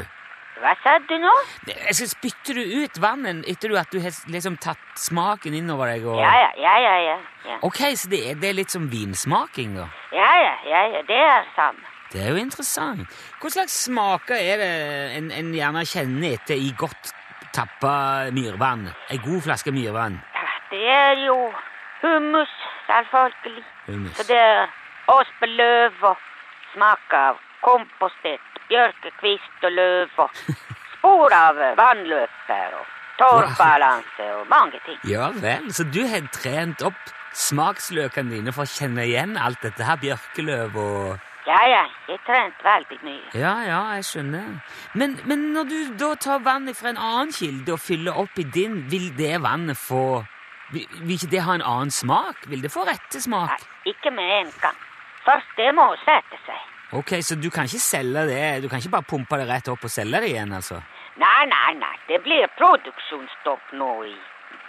Hva 0.56 0.72
sa 0.80 0.96
du 1.04 1.16
nå? 1.20 1.32
Altså, 1.74 2.08
spytter 2.08 2.56
du 2.56 2.62
ut 2.84 3.00
vannet 3.04 3.44
etter 3.52 3.72
du 3.72 3.76
at 3.80 3.92
du 3.92 4.00
har 4.04 4.16
liksom 4.32 4.56
tatt 4.64 4.82
smaken 5.00 5.58
innover 5.58 5.92
deg? 5.92 6.06
Og... 6.08 6.22
Ja, 6.22 6.32
ja, 6.40 6.52
ja, 6.62 6.76
ja, 6.80 6.94
ja. 7.04 7.18
ja. 7.50 7.58
Ok, 7.68 7.82
så 8.00 8.12
det 8.12 8.22
er, 8.30 8.40
det 8.40 8.52
er 8.52 8.58
litt 8.62 8.72
som 8.72 8.88
vinsmaking, 8.92 9.76
da? 9.76 9.90
Ja, 10.16 10.32
ja, 10.40 10.56
ja, 10.70 10.86
ja, 10.96 11.04
det 11.10 11.20
er 11.20 11.52
samme. 11.58 11.92
Det 12.14 12.24
er 12.24 12.32
jo 12.32 12.40
interessant. 12.40 13.20
Hva 13.42 13.52
slags 13.52 13.76
smaker 13.90 14.40
er 14.40 14.62
det 14.62 14.72
en, 15.18 15.30
en 15.36 15.52
gjerne 15.58 15.84
kjenner 15.90 16.38
etter 16.38 16.56
i 16.56 16.72
godt 16.80 17.12
tappa 17.56 17.96
myrvann? 18.36 18.88
Ei 19.12 19.20
god 19.26 19.44
flaske 19.50 19.76
myrvann? 19.76 20.22
Det 20.72 20.86
er 20.92 21.20
jo 21.26 21.36
hummus, 22.02 22.54
selvfølgelig. 22.88 23.66
Hummus. 23.90 24.16
Så 24.16 24.28
det 24.32 24.40
er 24.40 24.70
ospeløv 25.12 26.08
og 26.14 26.24
smak 26.72 27.20
av 27.20 27.42
kompostert 27.66 28.55
bjørkekvist 28.70 29.68
og 29.68 29.76
løv 29.80 30.24
og 30.26 30.42
spor 30.96 31.36
av 31.38 31.62
vannløper 31.78 32.78
og 32.80 32.86
torvbalanse 33.20 34.32
og 34.40 34.48
mange 34.50 34.80
ting. 34.86 34.98
Ja 35.10 35.30
vel, 35.36 35.70
så 35.74 35.86
du 35.88 36.02
har 36.10 36.26
trent 36.36 36.84
opp 36.86 37.14
smaksløkene 37.36 38.38
dine 38.38 38.54
for 38.56 38.66
å 38.66 38.72
kjenne 38.72 39.06
igjen 39.08 39.36
alt 39.38 39.62
dette 39.64 39.86
her, 39.88 40.00
bjørkeløv 40.02 40.78
og 40.82 41.32
Ja, 41.46 41.60
ja, 41.70 41.82
jeg 42.10 42.18
trent 42.26 42.64
veldig 42.66 42.96
mye. 43.06 43.28
Ja, 43.38 43.52
ja, 43.68 43.82
jeg 43.94 44.06
skjønner. 44.08 44.48
Men, 44.98 45.12
men 45.30 45.52
når 45.54 45.68
du 45.70 45.76
da 46.02 46.16
tar 46.18 46.40
vannet 46.42 46.74
fra 46.80 46.90
en 46.90 46.98
annen 46.98 47.34
kilde 47.36 47.76
og 47.76 47.84
fyller 47.84 48.18
opp 48.18 48.40
i 48.42 48.48
din, 48.56 48.80
vil 48.90 49.12
det 49.18 49.36
vannet 49.44 49.78
få 49.78 50.24
Vil, 50.74 50.88
vil 51.04 51.14
ikke 51.14 51.30
det 51.30 51.44
ha 51.46 51.54
en 51.54 51.62
annen 51.62 51.92
smak? 51.94 52.48
Vil 52.50 52.64
det 52.66 52.72
få 52.74 52.88
rette 52.88 53.22
smak? 53.22 53.52
Nei, 53.54 53.92
ikke 53.94 54.10
med 54.10 54.32
en 54.40 54.50
gang. 54.64 54.80
Først 55.28 55.54
det 55.60 55.70
må 55.78 55.86
sette 56.02 56.40
seg. 56.48 56.64
Ok, 56.96 57.12
Så 57.22 57.36
du 57.36 57.50
kan 57.50 57.66
ikke 57.68 57.80
selge 57.84 58.26
det? 58.30 58.62
Du 58.64 58.70
kan 58.70 58.80
ikke 58.80 58.94
bare 58.98 59.04
pumpe 59.10 59.38
det 59.42 59.48
rett 59.50 59.68
opp 59.74 59.84
og 59.84 59.92
selge 59.92 60.22
det 60.24 60.30
igjen, 60.32 60.54
altså? 60.54 60.82
Nei, 61.20 61.46
nei, 61.52 61.74
nei. 61.80 61.96
Det 62.08 62.22
blir 62.24 62.48
produksjonsstopp 62.60 63.74
nå 63.80 63.90
i 64.08 64.14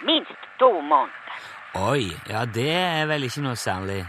minst 0.07 0.47
to 0.59 0.71
måneder. 0.81 1.45
Oi, 1.77 2.07
ja 2.31 2.45
det 2.45 2.69
er 2.73 3.05
vel 3.09 3.27
ikke 3.27 3.43
noe 3.45 3.55
særlig. 3.59 3.99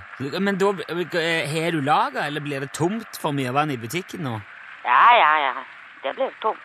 Men 0.40 0.57
da 0.61 0.70
har 0.72 1.70
du 1.74 1.81
lager, 1.85 2.22
eller 2.24 2.40
blir 2.40 2.61
det 2.64 2.70
tomt 2.72 3.18
for 3.20 3.35
mye 3.37 3.52
vann 3.52 3.70
i 3.74 3.76
butikken 3.76 4.22
nå? 4.24 4.38
Ja, 4.87 5.04
ja, 5.18 5.33
ja. 5.48 5.54
Det 6.04 6.14
blir 6.16 6.33
tomt. 6.42 6.62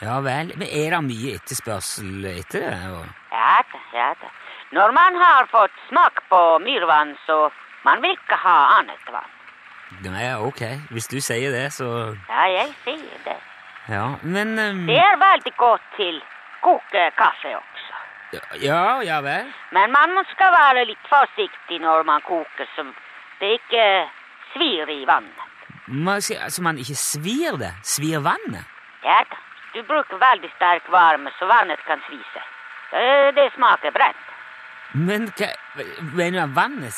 Ja 0.00 0.18
vel. 0.20 0.52
Men 0.60 0.68
er 0.68 0.90
det 0.92 1.02
mye 1.08 1.34
etterspørsel 1.40 2.24
etter 2.36 2.60
det? 2.68 2.90
og- 2.92 3.08
Ja 3.32 3.56
da, 3.72 3.80
ja 3.96 4.10
da. 4.20 4.28
Når 4.72 4.92
man 4.92 5.14
har 5.24 5.46
fått 5.50 5.72
smak 5.88 6.20
på 6.30 6.40
myrvann, 6.62 7.16
så 7.26 7.50
man 7.84 8.02
vil 8.02 8.12
ikke 8.16 8.36
ha 8.36 8.78
annet 8.78 9.08
vann. 9.12 9.32
Nei, 10.04 10.34
ok. 10.34 10.62
Hvis 10.90 11.06
du 11.08 11.20
sier 11.20 11.50
det, 11.54 11.66
så 11.72 11.86
Ja, 12.28 12.44
jeg 12.50 12.72
sier 12.84 13.18
det. 13.24 13.36
Ja, 13.88 14.06
men 14.22 14.58
um... 14.58 14.86
Det 14.86 14.96
er 14.98 15.16
veldig 15.20 15.52
godt 15.56 15.84
til 15.96 16.18
kokekaffe 16.62 17.52
også. 17.56 17.92
Ja, 18.60 19.00
ja 19.06 19.20
vel. 19.22 19.46
Men 19.72 19.92
man 19.94 20.16
skal 20.32 20.50
være 20.52 20.84
litt 20.88 21.06
forsiktig 21.08 21.78
når 21.80 22.02
man 22.08 22.20
koker, 22.26 22.66
så 22.74 22.84
det 23.40 23.52
ikke 23.60 23.84
svir 24.52 24.90
i 24.90 25.04
vannet. 25.06 25.44
Man, 25.86 26.18
sier- 26.20 26.42
altså 26.42 26.62
man 26.66 26.78
ikke 26.82 26.98
svir 26.98 27.56
det? 27.62 27.70
Svir 27.86 28.18
vannet? 28.26 28.66
Ja 29.06 29.20
da. 29.30 29.38
Du 29.74 29.82
bruker 29.86 30.18
veldig 30.18 30.50
sterk 30.56 30.86
varme, 30.90 31.30
så 31.38 31.46
vannet 31.46 31.78
kan 31.86 32.00
svi 32.08 32.18
seg. 32.32 32.42
Det, 32.90 33.34
det 33.38 33.50
smaker 33.54 33.92
brent. 33.94 34.25
Men 34.94 35.28
hva 35.36 35.48
Mener 36.14 36.46
du 36.46 36.54
vannet 36.54 36.94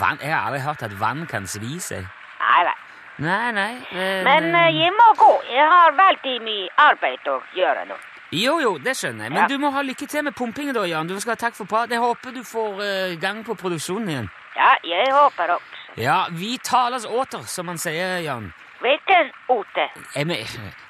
vann, 0.00 0.18
Jeg 0.22 0.34
har 0.34 0.46
aldri 0.46 0.60
hørt 0.60 0.82
at 0.82 0.94
vann 1.00 1.26
kan 1.26 1.46
svi 1.46 1.78
seg. 1.80 2.06
Nei, 2.40 2.64
nei. 2.64 2.74
Nei, 3.18 3.52
nei. 3.52 3.72
eh, 3.92 4.22
Men 4.24 4.54
eh, 4.54 4.68
jeg 4.82 4.92
må 4.94 5.08
gå. 5.18 5.32
Jeg 5.50 5.66
har 5.70 5.92
veldig 5.92 6.36
mye 6.44 6.68
arbeid 6.78 7.26
å 7.26 7.40
gjøre 7.54 7.84
nå. 7.88 7.96
Jo, 8.30 8.58
jo, 8.60 8.78
det 8.78 8.94
skjønner 8.96 9.24
jeg. 9.24 9.32
Men 9.32 9.42
Ja. 9.42 9.46
du 9.48 9.58
må 9.58 9.70
ha 9.72 9.82
lykke 9.82 10.06
til 10.06 10.22
med 10.22 10.34
pumpingen, 10.34 10.74
da, 10.74 10.84
Jan. 10.86 11.06
Du 11.08 11.18
skal 11.20 11.32
ha 11.32 11.36
takk 11.36 11.54
for 11.54 11.64
praten. 11.64 11.90
Jeg 11.92 12.00
håper 12.00 12.30
du 12.34 12.42
får 12.44 12.82
eh, 12.84 13.16
gang 13.20 13.42
på 13.44 13.54
produksjonen 13.58 14.08
igjen. 14.08 14.30
Ja, 14.56 14.74
jeg 14.84 15.12
håper 15.12 15.54
også. 15.56 15.64
Ja, 15.96 16.26
vi 16.30 16.58
tales 16.62 17.06
åter, 17.06 17.42
som 17.46 17.66
man 17.66 17.78
sier, 17.78 18.18
Jan. 18.22 18.52
Hvilken 18.80 19.32
ote? 19.48 19.88
Jeg 20.14 20.26
men, 20.26 20.36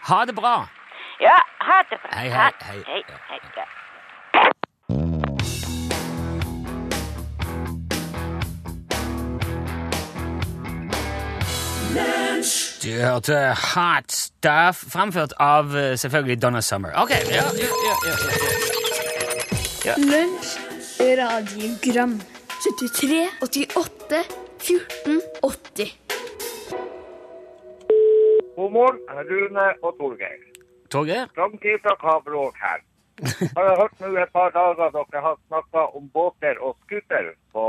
ha 0.09 0.25
det 0.25 0.35
bra. 0.37 0.67
Ja, 1.21 1.39
ha 1.61 1.83
det 1.91 1.99
bra. 2.03 2.11
Hei, 2.13 2.29
hei, 2.29 2.51
hei. 2.61 2.83
hei, 2.87 3.03
hei, 3.29 3.41
Du 12.83 12.93
hørte 13.03 13.35
Hot 13.75 14.13
Stuff, 14.13 14.77
framført 14.93 15.33
av 15.43 15.73
eh, 15.77 15.97
selvfølgelig 15.99 16.43
Donna 16.43 16.61
Summer. 16.63 16.93
Ok, 17.03 17.11
ja, 17.11 17.43
ja, 17.59 17.67
ja, 17.89 17.95
ja. 19.89 19.95
Lunsj, 19.99 20.53
radiogram 21.19 22.21
73, 22.63 23.19
88, 23.43 24.21
14, 24.59 25.21
80 25.43 25.91
God 28.57 28.71
morgen, 28.73 29.01
Rune 29.31 29.67
og 29.83 29.99
Torgeir. 29.99 30.39
Torgeir? 30.91 31.27
Framtid 31.35 31.83
fra 31.83 31.97
Kabelåk 32.05 32.57
her. 32.63 32.79
Har 33.57 33.65
jeg 33.69 33.77
hørt 33.83 34.01
nå 34.01 34.13
et 34.23 34.33
par 34.39 34.55
dager 34.55 34.95
dere 34.95 35.25
har 35.27 35.37
snakka 35.49 35.85
om 35.99 36.07
båter 36.15 36.63
og 36.63 36.79
scooter 36.87 37.35
på 37.53 37.67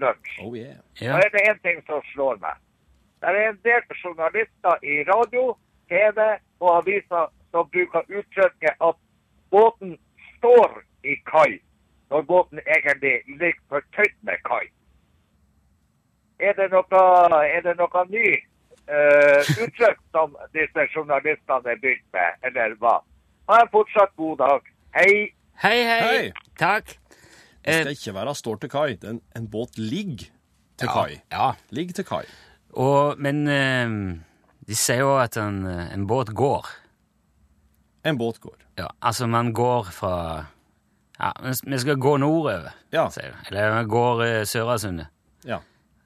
lunsj. 0.00 0.34
Oh 0.44 0.56
yeah. 0.56 0.80
yeah. 1.02 1.12
Da 1.12 1.28
er 1.28 1.32
det 1.36 1.46
én 1.52 1.62
ting 1.68 1.84
som 1.84 2.00
slår 2.14 2.40
meg. 2.40 2.56
Det 3.20 3.28
er 3.28 3.48
en 3.50 3.58
del 3.68 3.82
journalister 4.02 4.74
i 4.82 5.02
radio, 5.12 5.56
TV 5.88 6.18
og 6.60 6.70
aviser 6.78 7.26
som 7.50 7.68
bruker 7.74 8.02
uttrykket 8.18 8.84
at 8.88 8.96
båten 9.50 9.96
står 10.36 10.80
i 11.04 11.16
kai, 11.32 11.58
når 12.10 12.22
båten 12.22 12.60
egentlig 12.76 13.16
ligger 13.40 13.60
fortøyd 13.68 14.14
med 14.22 14.40
kai. 14.48 14.66
Er 16.40 16.56
det 16.56 16.70
noe, 16.72 17.02
er 17.44 17.60
det 17.66 17.76
noe 17.76 18.04
ny 18.08 18.28
uh, 18.88 19.42
uttrykk 19.64 20.00
som 20.14 20.36
disse 20.56 20.86
journalistene 20.94 21.74
er 21.74 21.82
begynt 21.82 22.06
med, 22.16 22.40
eller 22.48 22.78
hva? 22.80 22.96
Ha 23.50 23.60
en 23.60 23.72
fortsatt 23.74 24.16
god 24.16 24.38
dag. 24.40 24.72
Hei. 24.96 25.12
Hei, 25.60 25.78
hei. 25.84 26.00
Hei. 26.06 26.32
Takk. 26.58 26.96
Det 27.60 27.74
Eh, 27.74 27.80
skal 27.82 27.92
ikke 27.92 28.14
være 28.14 28.34
står 28.34 28.56
til 28.56 28.70
kai. 28.72 28.98
En, 29.04 29.20
en 29.36 29.48
båt 29.50 29.78
ligger 29.78 30.30
til 30.78 30.88
ja, 30.88 31.02
ja. 31.32 31.48
Ligger 31.70 31.92
til 31.92 32.04
kai. 32.08 32.24
Og, 32.78 33.18
men 33.18 33.40
eh, 33.50 33.94
de 34.68 34.76
sier 34.78 35.02
jo 35.02 35.16
at 35.18 35.36
en, 35.40 35.64
eh, 35.66 35.88
en 35.94 36.06
båt 36.06 36.30
går. 36.36 36.66
En 38.06 38.16
båt 38.20 38.38
går. 38.40 38.56
Ja, 38.80 38.88
altså 39.04 39.26
man 39.28 39.52
går 39.52 39.90
fra 39.92 40.14
Ja, 41.20 41.32
vi 41.44 41.78
skal 41.78 41.98
gå 42.00 42.14
nordover, 42.16 42.70
Ja. 42.92 43.08
sier 43.12 43.34
de. 43.34 43.42
Eller 43.50 43.74
vi 43.82 43.88
går 43.92 44.22
uh, 44.24 44.44
Sørasundet. 44.48 45.10
Ja. 45.44 45.58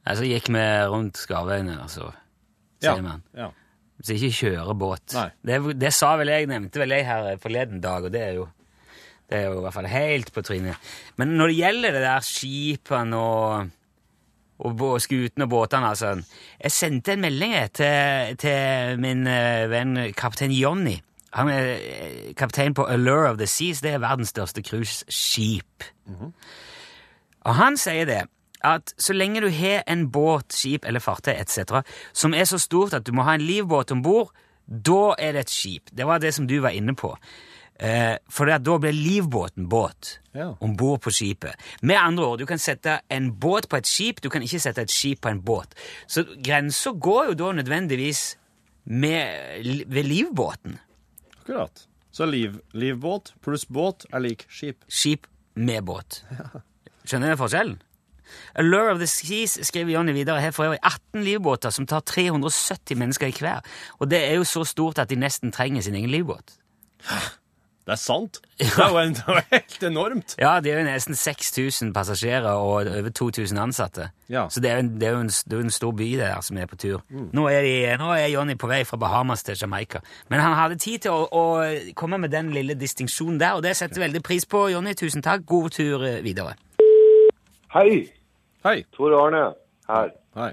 Altså 0.04 0.24
gikk 0.26 0.48
vi 0.50 0.64
rundt 0.90 1.16
Skarveiene, 1.16 1.76
Ja. 1.78 1.86
sier 1.86 3.02
man. 3.02 3.22
ja. 3.34 3.50
Så 4.02 4.16
ikke 4.16 4.32
kjøre 4.34 4.74
båt. 4.74 5.14
Det, 5.46 5.60
det 5.78 5.92
sa 5.94 6.16
vel 6.18 6.28
jeg, 6.32 6.48
nevnte 6.50 6.80
vel 6.82 6.90
jeg 6.90 7.06
her 7.06 7.36
forleden 7.38 7.80
dag, 7.80 8.02
og 8.04 8.10
det 8.12 8.20
er 8.20 8.32
jo 8.40 8.48
det 9.30 9.38
er 9.38 9.44
jo 9.46 9.60
i 9.60 9.62
hvert 9.64 9.72
fall 9.72 9.86
helt 9.88 10.32
på 10.34 10.42
trynet. 10.44 10.76
Men 11.16 11.36
når 11.38 11.46
det 11.48 11.56
gjelder 11.56 11.94
det 11.96 12.02
der 12.04 12.26
skipene 12.26 13.16
og, 13.16 13.70
og 14.58 14.76
bå- 14.78 14.98
skutene 15.02 15.44
og 15.44 15.50
båtene, 15.50 15.88
altså 15.90 16.12
Jeg 16.62 16.72
sendte 16.72 17.12
en 17.12 17.20
melding 17.24 17.54
til, 17.74 18.36
til 18.38 19.00
min 19.02 19.26
eh, 19.26 19.64
venn 19.70 19.96
kaptein 20.16 20.52
Jonny. 20.54 20.98
Han 21.34 21.48
er 21.50 21.72
eh, 21.74 22.34
kaptein 22.38 22.74
på 22.74 22.86
Allure 22.86 23.30
of 23.32 23.38
the 23.38 23.46
Seas. 23.46 23.80
Det 23.80 23.90
er 23.96 23.98
verdens 23.98 24.28
største 24.30 24.62
cruiseskip. 24.62 25.88
Og 27.44 27.54
han 27.58 27.76
sier 27.76 28.06
det 28.08 28.22
at 28.64 28.94
så 28.96 29.12
lenge 29.12 29.42
du 29.44 29.50
har 29.52 29.82
en 29.90 30.06
båt, 30.08 30.54
skip 30.56 30.86
eller 30.88 31.02
fartøy 31.04 31.34
etc. 31.34 31.82
som 32.16 32.32
er 32.34 32.46
så 32.48 32.56
stort 32.58 32.94
at 32.96 33.04
du 33.04 33.12
må 33.12 33.26
ha 33.26 33.34
en 33.36 33.44
livbåt 33.44 33.92
om 33.92 34.00
bord, 34.02 34.30
da 34.64 35.14
er 35.18 35.32
det 35.36 35.40
et 35.44 35.50
skip. 35.52 35.90
Det 35.92 36.06
var 36.08 36.22
det 36.22 36.32
som 36.34 36.46
du 36.48 36.60
var 36.64 36.72
inne 36.72 36.94
på. 36.96 37.10
Eh, 37.80 38.16
for 38.30 38.46
da 38.46 38.78
blir 38.78 38.92
livbåten 38.92 39.68
båt 39.68 40.20
Ja. 40.34 40.56
om 40.60 40.76
bord 40.76 41.00
på 41.02 41.10
skipet. 41.10 41.54
Med 41.82 41.96
andre 41.98 42.24
ord, 42.24 42.38
du 42.38 42.46
kan 42.46 42.58
sette 42.58 43.00
en 43.10 43.32
båt 43.32 43.68
på 43.68 43.76
et 43.76 43.86
skip, 43.86 44.20
du 44.22 44.28
kan 44.30 44.42
ikke 44.42 44.60
sette 44.60 44.82
et 44.82 44.90
skip 44.90 45.20
på 45.20 45.28
en 45.28 45.40
båt. 45.42 45.74
Så 46.06 46.24
grensa 46.42 46.90
går 46.90 47.26
jo 47.26 47.34
da 47.34 47.52
nødvendigvis 47.52 48.36
med, 48.84 49.86
ved 49.86 50.04
livbåten. 50.04 50.78
Akkurat. 51.40 51.86
Så 52.12 52.26
liv, 52.26 52.60
livbåt 52.72 53.34
pluss 53.42 53.66
båt 53.66 54.06
er 54.12 54.20
lik 54.20 54.46
skip. 54.48 54.84
skip 54.88 55.26
med 55.54 55.82
båt. 55.84 56.24
Skjønner 57.06 57.30
du 57.30 57.36
forskjellen? 57.36 57.82
Allure 58.54 58.92
of 58.92 58.98
the 58.98 59.06
Seas 59.06 59.58
skriver 59.66 59.92
Johnny 59.92 60.12
videre 60.12 60.40
har 60.40 60.50
for 60.50 60.64
øvrig 60.64 60.78
18 60.82 61.24
livbåter 61.24 61.70
som 61.70 61.86
tar 61.86 62.00
370 62.00 62.96
mennesker 62.96 63.26
i 63.26 63.34
hver. 63.38 63.60
Og 63.98 64.10
det 64.10 64.30
er 64.30 64.34
jo 64.34 64.44
så 64.44 64.64
stort 64.64 64.98
at 64.98 65.10
de 65.10 65.16
nesten 65.16 65.52
trenger 65.52 65.82
sin 65.82 65.94
egen 65.94 66.10
livbåt. 66.10 66.54
Det 67.84 67.92
er 67.92 68.00
sant. 68.00 68.40
Det 68.58 68.70
er 68.80 68.88
jo, 68.88 68.98
en, 68.98 69.12
det 69.12 69.24
er 69.28 69.34
jo 69.34 69.42
helt 69.50 69.82
enormt. 69.82 70.34
Ja, 70.40 70.54
det 70.60 70.72
er 70.72 70.78
jo 70.78 70.84
nesten 70.86 71.16
6000 71.18 71.90
passasjerer 71.92 72.54
og 72.56 72.88
over 72.88 73.10
2000 73.10 73.58
ansatte. 73.60 74.08
Ja. 74.32 74.46
Så 74.48 74.60
det 74.64 74.70
er, 74.70 74.78
jo 74.78 74.86
en, 74.86 74.90
det, 75.00 75.08
er 75.08 75.12
jo 75.12 75.20
en, 75.26 75.28
det 75.28 75.58
er 75.58 75.64
en 75.66 75.74
stor 75.74 75.92
by 75.92 76.08
der 76.22 76.40
som 76.40 76.56
er 76.56 76.70
på 76.70 76.78
tur. 76.80 77.02
Nå, 77.10 77.46
er 77.52 77.66
de, 77.66 77.74
nå 78.00 78.14
er 78.16 78.30
Johnny 78.32 78.56
på 78.56 78.70
vei 78.70 78.80
fra 78.88 78.96
Bahamas 78.96 79.44
til 79.44 79.58
Jamaica. 79.60 80.00
Men 80.32 80.40
han 80.40 80.56
hadde 80.56 80.80
tid 80.80 81.04
til 81.04 81.12
å, 81.12 81.28
å 81.28 81.92
komme 81.98 82.18
med 82.24 82.32
den 82.32 82.54
lille 82.56 82.78
distinksjonen 82.78 83.40
der, 83.42 83.58
og 83.58 83.66
det 83.66 83.76
setter 83.76 84.06
veldig 84.06 84.24
pris 84.24 84.48
på. 84.48 84.68
Johnny, 84.72 84.96
tusen 84.96 85.22
takk. 85.22 85.44
God 85.46 85.76
tur 85.76 86.06
eh, 86.08 86.22
videre. 86.24 86.56
Hei, 87.74 88.06
Hei. 88.64 88.84
Tor 88.96 89.12
Arne 89.12 89.42
her. 89.90 90.12
Hei. 90.38 90.52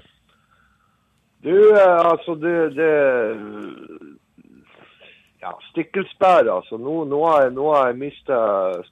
Du, 1.42 1.54
eh, 1.72 2.00
altså 2.10 2.34
det, 2.34 2.56
det 2.76 2.90
Ja, 5.42 5.50
stikkelsbær, 5.72 6.46
altså. 6.46 6.78
Nå, 6.78 7.00
nå 7.10 7.18
har 7.26 7.46
jeg, 7.46 7.54
nå 7.56 7.66
har 7.74 7.88
jeg 7.90 7.98
mista 7.98 8.36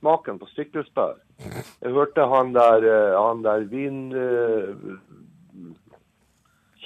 smaken 0.00 0.40
på 0.40 0.48
stikkelsbær. 0.50 1.14
Jeg 1.44 1.92
hørte 1.94 2.26
han 2.26 2.50
der, 2.56 2.86
eh, 2.90 3.14
han 3.14 3.44
der 3.46 3.66
vin... 3.70 4.00
eh, 4.12 4.74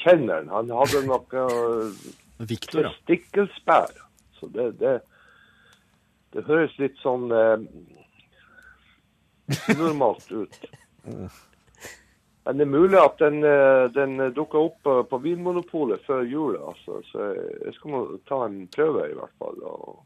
Kjenneren, 0.04 0.50
han 0.52 0.68
hadde 0.68 1.00
noe 1.06 1.44
Victor, 2.44 2.82
ja. 2.84 2.90
stikkelsbær. 3.02 3.94
Så 4.36 4.50
det, 4.52 4.66
det, 4.82 4.98
det 6.36 6.44
høres 6.44 6.74
litt 6.82 7.00
sånn 7.00 7.32
eh, 7.32 7.64
normalt 9.80 10.28
ut. 10.34 10.60
Men 12.44 12.58
det 12.58 12.64
er 12.66 12.72
mulig 12.74 12.98
at 13.00 13.18
den, 13.18 13.38
eh, 13.44 13.84
den 13.94 14.18
dukker 14.36 14.58
opp 14.68 14.86
eh, 14.86 15.02
på 15.08 15.18
Vinmonopolet 15.24 16.02
før 16.04 16.22
jul. 16.28 16.56
Altså. 16.60 17.00
Så 17.10 17.30
jeg- 17.34 17.74
skal 17.74 17.90
må 17.90 18.18
ta 18.28 18.44
en 18.46 18.66
prøve, 18.68 19.10
i 19.10 19.14
hvert 19.14 19.32
fall. 19.38 19.62
Og, 19.62 20.04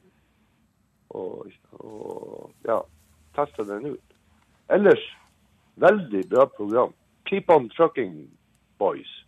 og, 1.11 1.47
og 1.81 2.51
ja, 2.65 2.81
teste 3.35 3.65
den 3.67 3.87
ut. 3.95 4.15
ellers, 4.71 5.03
veldig 5.77 6.29
bra 6.29 6.45
program. 6.47 6.93
Keep 7.27 7.51
on 7.51 7.69
trucking, 7.69 8.29
boys. 8.79 9.25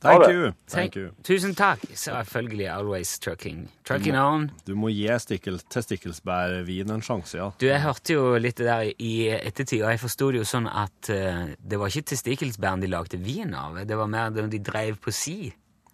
Thank 0.00 0.28
you. 0.32 0.52
Thank 0.72 0.94
you. 0.96 1.10
Tusen 1.22 1.52
takk. 1.54 1.82
Selvfølgelig 1.92 2.68
Always 2.72 3.18
Trucking. 3.20 3.66
Trucking 3.84 4.16
on. 4.16 4.46
Du 4.64 4.72
må 4.74 4.88
gi 4.88 5.04
stikkel, 5.20 5.58
testikkelsbærvin 5.68 6.90
en 6.94 7.02
sjanse, 7.04 7.36
ja. 7.36 7.50
Du, 7.60 7.66
Jeg 7.68 7.82
hørte 7.84 8.14
jo 8.16 8.22
litt 8.40 8.56
det 8.56 8.66
der 8.66 8.90
i 8.96 9.28
ettertid, 9.34 9.82
og 9.84 9.90
jeg 9.92 10.00
forsto 10.00 10.30
det 10.32 10.40
jo 10.40 10.46
sånn 10.48 10.68
at 10.72 11.10
uh, 11.12 11.52
det 11.60 11.78
var 11.80 11.92
ikke 11.92 12.08
testikkelsbæren 12.14 12.80
de 12.80 12.88
lagde 12.90 13.20
vin 13.20 13.52
av, 13.54 13.76
det 13.86 13.96
var 14.00 14.08
mer 14.08 14.30
det 14.32 14.46
de 14.54 14.62
drev 14.70 14.96
på 15.04 15.12
si. 15.12 15.52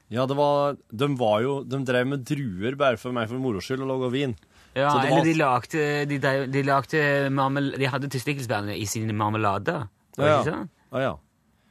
Ja, 0.09 0.23
det 0.31 0.37
var, 0.39 0.77
de 0.95 1.09
var 1.19 1.41
jo, 1.43 1.57
de 1.67 1.83
drev 1.83 2.07
med 2.07 2.23
druer 2.29 2.77
bare 2.79 2.97
for 3.03 3.11
meg 3.17 3.27
for 3.29 3.43
moro 3.43 3.59
skyld 3.59 3.83
og 3.83 3.91
laga 3.91 4.13
vin. 4.15 4.37
Ja, 4.77 4.91
Så 4.93 5.01
det 5.03 5.09
eller 5.09 5.17
var- 5.17 5.25
de 5.25 5.35
lagde, 5.35 6.07
de, 6.07 6.19
drev, 6.23 6.47
de 6.53 6.63
lagde 6.63 7.31
marmel, 7.33 7.73
De 7.81 7.87
hadde 7.91 8.09
testikkelsbærene 8.13 8.77
i 8.79 8.85
sine 8.87 9.13
marmelader. 9.17 9.89
Var 10.17 10.23
det 10.23 10.31
Ja, 10.31 10.39
ikke 10.43 10.53
sånn? 10.53 10.69
Ja, 10.93 10.99
ja. 11.01 11.15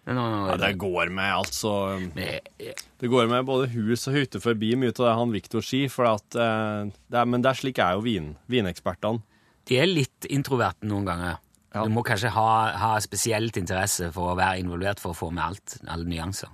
Ja, 0.06 0.56
det 0.62 0.76
går 0.78 1.10
med 1.10 1.32
altså 1.34 1.72
Det 2.14 3.08
går 3.10 3.26
med 3.32 3.46
både 3.48 3.72
hus 3.74 4.04
og 4.08 4.14
hytte 4.20 4.38
forbi 4.44 4.76
mye 4.78 4.94
av 4.94 5.00
det 5.02 5.14
han 5.18 5.32
Viktor 5.34 5.66
sier, 5.66 5.90
for 5.90 6.06
at 6.12 6.38
eh, 6.38 6.92
det 7.10 7.18
er, 7.24 7.26
Men 7.26 7.42
det 7.42 7.50
er 7.50 7.60
slik 7.64 7.80
er 7.82 7.96
jo 7.98 8.04
vin, 8.06 8.36
vinekspertene. 8.52 9.24
De 9.66 9.80
er 9.82 9.90
litt 9.90 10.28
introverte 10.30 10.86
noen 10.86 11.08
ganger. 11.10 11.40
Du 11.76 11.90
må 11.92 12.06
kanskje 12.08 12.30
ha, 12.32 12.52
ha 12.80 12.92
spesielt 13.04 13.58
interesse 13.60 14.08
for 14.16 14.32
å 14.32 14.36
være 14.38 14.62
involvert 14.62 15.02
for 15.02 15.12
å 15.12 15.18
få 15.18 15.28
med 15.34 15.44
alt, 15.44 15.74
alle 15.92 16.06
nyanser. 16.08 16.54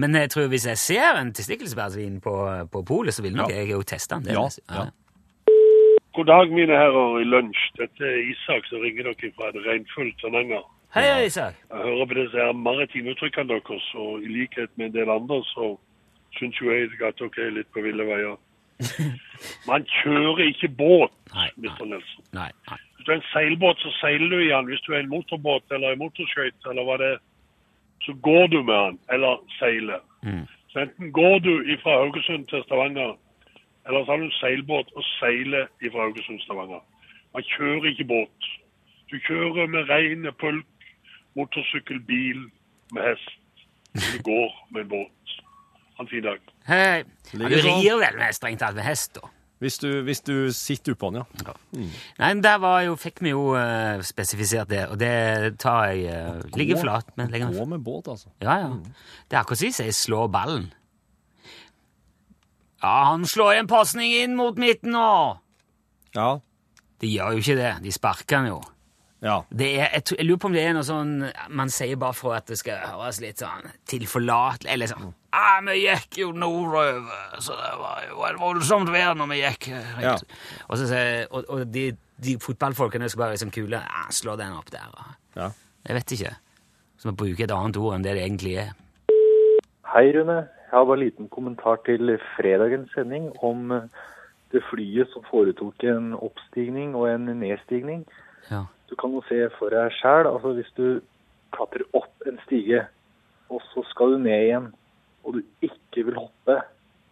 Men 0.00 0.16
jeg 0.18 0.32
tror 0.32 0.48
hvis 0.50 0.64
jeg 0.66 0.80
ser 0.80 1.20
en 1.20 1.30
testikkelsbærsvin 1.36 2.16
på, 2.24 2.34
på 2.72 2.82
polet, 2.88 3.14
så 3.14 3.22
vil 3.22 3.36
nok 3.38 3.52
Ja. 3.52 3.60
jeg 3.60 3.70
jo 3.76 3.82
teste 3.86 4.18
den. 4.18 4.32
Ja, 4.34 4.48
ja. 4.72 4.88
God 6.16 6.26
dag, 6.26 6.50
mine 6.50 6.74
herrer 6.74 7.20
i 7.22 7.28
lunsj. 7.28 7.60
Dette 7.78 8.02
er 8.08 8.18
Isak 8.32 8.66
som 8.66 8.82
ringer 8.82 9.12
dere 9.12 9.30
fra 9.36 9.52
et 9.52 9.60
regnfullt 9.68 10.18
Stavanger. 10.18 10.64
Hei, 10.94 11.24
Isak. 11.26 11.54
Jeg 11.70 11.78
hører 11.78 12.06
på 12.06 12.14
disse 12.14 12.36
her 12.36 12.52
maritime 12.52 13.12
uttrykkene 13.14 13.48
deres, 13.48 13.84
og 13.94 14.22
i 14.22 14.28
likhet 14.28 14.70
med 14.74 14.86
en 14.86 14.94
del 14.94 15.10
andre 15.10 15.36
så 15.52 15.66
syns 16.38 16.56
jo 16.60 16.70
jeg 16.72 16.88
at 17.06 17.20
dere 17.20 17.44
er 17.46 17.52
litt 17.58 17.68
på 17.74 17.84
ville 17.84 18.06
veier. 18.08 18.38
Man 19.70 19.84
kjører 20.00 20.40
ikke 20.48 20.70
båt, 20.80 21.14
Mr. 21.56 21.84
Nelson. 21.84 22.24
Nei, 22.34 22.48
Hvis 22.96 23.06
du 23.06 23.12
er 23.12 23.20
en 23.20 23.28
seilbåt, 23.32 23.78
så 23.84 23.92
seiler 24.00 24.28
du 24.32 24.38
i 24.40 24.48
den. 24.50 24.66
Hvis 24.66 24.82
du 24.86 24.92
er 24.92 25.04
en 25.04 25.12
motorbåt 25.12 25.70
eller 25.70 25.92
en 25.94 26.02
motorskøyte 26.02 26.72
eller 26.72 26.88
hva 26.88 26.96
det 27.02 27.10
er, 27.14 27.20
så 28.02 28.14
går 28.26 28.46
du 28.50 28.62
med 28.62 28.78
den, 28.88 28.98
eller 29.14 29.38
seiler. 29.60 30.02
Så 30.72 30.82
enten 30.86 31.12
går 31.12 31.38
du 31.46 31.52
fra 31.82 31.98
Haugesund 32.00 32.48
til 32.50 32.62
Stavanger, 32.66 33.14
eller 33.86 34.04
så 34.04 34.10
har 34.10 34.18
du 34.18 34.26
en 34.26 34.38
seilbåt 34.40 34.90
og 34.96 35.06
seiler 35.20 35.70
fra 35.86 36.02
Haugesund 36.02 36.38
til 36.40 36.46
Stavanger. 36.48 36.82
Man 37.34 37.46
kjører 37.54 37.88
ikke 37.92 38.08
båt. 38.10 38.50
Du 39.10 39.18
kjører 39.26 39.66
med 39.70 39.88
reine 39.90 40.32
pulk, 40.32 40.66
motorsykkel, 41.38 42.00
bil, 42.06 42.46
med 42.94 43.10
hest. 43.10 43.36
Du 43.94 44.22
går 44.26 44.54
med 44.70 44.86
en 44.86 44.88
båt. 44.88 45.36
Ha 45.98 46.06
en 46.06 46.08
fin 46.10 46.24
dag. 46.24 46.40
Hei. 46.68 47.02
Ja, 47.34 47.50
du 47.50 47.60
sånn. 47.60 47.82
rir 47.82 48.00
vel 48.00 48.18
med 48.18 48.34
strengt 48.36 48.62
tatt 48.62 48.76
med 48.78 48.86
hest, 48.86 49.18
da? 49.18 49.30
Hvis 49.60 49.76
du, 49.76 49.88
hvis 50.06 50.22
du 50.24 50.48
sitter 50.56 50.94
oppå 50.94 51.10
den, 51.12 51.26
ja. 51.44 51.52
Nei, 51.76 52.28
men 52.30 52.38
der 52.40 52.56
var 52.62 52.78
jo, 52.86 52.94
fikk 52.96 53.20
vi 53.20 53.34
jo 53.34 53.50
uh, 53.52 54.00
spesifisert 54.08 54.70
det, 54.70 54.86
og 54.88 54.96
det 55.02 55.58
tar 55.60 55.90
jeg 55.90 56.06
uh, 56.08 56.56
Ligger 56.56 56.80
flat. 56.80 57.10
Men 57.20 57.28
legger 57.28 57.52
Gå 57.52 57.66
med 57.68 57.84
båt, 57.84 58.08
altså. 58.08 58.32
Ja, 58.40 58.56
ja. 58.62 58.70
Det 59.28 59.36
er 59.36 59.42
akkurat 59.42 59.60
som 59.60 59.84
jeg 59.84 59.98
slår 59.98 60.30
ballen. 60.32 60.70
Ja, 62.80 62.94
han 63.10 63.28
slår 63.28 63.58
en 63.58 63.68
pasning 63.68 64.14
inn 64.22 64.38
mot 64.38 64.56
midten 64.56 64.94
nå! 64.96 65.10
Ja. 66.16 66.30
De 67.00 67.08
gjør 67.12 67.36
jo 67.36 67.44
ikke 67.44 67.58
det. 67.58 67.74
De 67.84 67.92
sparker 67.92 68.40
han 68.40 68.48
jo. 68.48 68.60
Ja. 69.20 69.42
Det 69.52 69.66
er, 69.76 69.88
jeg, 69.92 70.02
jeg 70.16 70.26
lurer 70.26 70.40
på 70.40 70.48
om 70.48 70.54
det 70.56 70.62
er 70.64 70.72
noe 70.72 70.86
sånn 70.86 71.10
man 71.52 71.68
sier 71.72 71.98
bare 72.00 72.16
for 72.16 72.32
at 72.38 72.46
det 72.48 72.56
skal 72.56 72.80
høres 72.88 73.18
litt 73.20 73.42
sånn 73.42 73.66
tilforlatelig 73.90 74.72
Eller 74.72 74.88
sånn 74.88 75.10
ah, 75.36 75.58
'Vi 75.60 75.76
gikk 75.82 76.20
jo 76.22 76.30
nordover, 76.32 77.04
så 77.38 77.56
det 77.58 77.72
var 77.82 78.06
jo 78.08 78.22
et 78.30 78.38
voldsomt 78.40 78.92
vær 78.92 79.12
når 79.18 79.32
vi 79.34 79.42
gikk.' 79.42 79.68
Ja. 80.00 80.14
Og, 80.68 80.78
så, 80.80 81.02
og, 81.30 81.44
og 81.48 81.66
de, 81.68 81.90
de 82.16 82.38
fotballfolkene 82.40 83.08
skal 83.08 83.26
bare 83.26 83.36
liksom 83.36 83.52
kule. 83.54 83.82
Ah, 83.84 84.08
'Slå 84.08 84.36
den 84.40 84.56
opp 84.56 84.72
der.' 84.72 84.88
Ja. 85.36 85.50
Jeg 85.86 85.96
vet 85.96 86.12
ikke. 86.16 86.32
Så 87.00 87.10
vi 87.10 87.16
bruker 87.16 87.44
et 87.44 87.54
annet 87.54 87.76
ord 87.80 87.94
enn 87.96 88.04
det 88.04 88.16
det 88.16 88.24
egentlig 88.24 88.56
er. 88.64 88.72
Hei, 89.92 90.10
Rune. 90.16 90.36
Jeg 90.70 90.78
har 90.78 90.84
bare 90.84 90.98
en 90.98 91.04
liten 91.04 91.28
kommentar 91.28 91.80
til 91.86 92.12
fredagens 92.36 92.92
sending 92.94 93.30
om 93.42 93.72
eh, 93.74 93.88
det 94.52 94.62
flyet 94.68 95.08
som 95.10 95.24
foretok 95.26 95.82
en 95.88 96.12
oppstigning 96.14 96.92
og 96.94 97.08
en 97.10 97.26
nedstigning. 97.40 98.04
Ja. 98.50 98.66
Du 98.90 98.96
kan 98.98 99.14
jo 99.14 99.22
se 99.28 99.44
for 99.58 99.72
deg 99.72 99.94
sjæl, 100.00 100.26
altså 100.26 100.52
hvis 100.56 100.72
du 100.76 100.86
klatrer 101.54 101.86
opp 101.94 102.26
en 102.26 102.40
stige, 102.46 102.84
og 103.50 103.62
så 103.70 103.84
skal 103.90 104.16
du 104.16 104.24
ned 104.24 104.46
igjen, 104.48 104.66
og 105.24 105.38
du 105.38 105.40
ikke 105.66 106.04
vil 106.08 106.18
hoppe, 106.18 106.60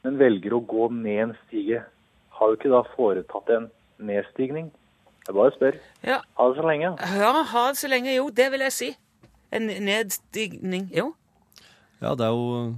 men 0.05 0.19
velger 0.19 0.57
å 0.57 0.63
gå 0.67 0.89
ned 0.95 1.23
en 1.29 1.37
stige, 1.47 1.85
har 2.39 2.51
du 2.51 2.59
ikke 2.59 2.73
da 2.73 2.83
foretatt 2.95 3.51
en 3.55 3.71
nedstigning? 4.11 4.71
Jeg 5.27 5.37
bare 5.37 5.53
spør. 5.55 5.79
Ja. 6.07 6.19
Ha 6.39 6.49
det 6.49 6.57
så 6.57 6.67
lenge. 6.67 6.91
Ja, 7.21 7.33
ha 7.53 7.63
det 7.69 7.81
så 7.81 7.91
lenge, 7.91 8.13
jo. 8.15 8.29
Det 8.33 8.47
vil 8.55 8.63
jeg 8.65 8.75
si. 8.75 8.91
En 9.53 9.67
nedstigning. 9.85 10.87
Jo. 10.95 11.11
Ja, 12.01 12.15
det 12.15 12.29
er 12.29 12.33
jo 12.33 12.77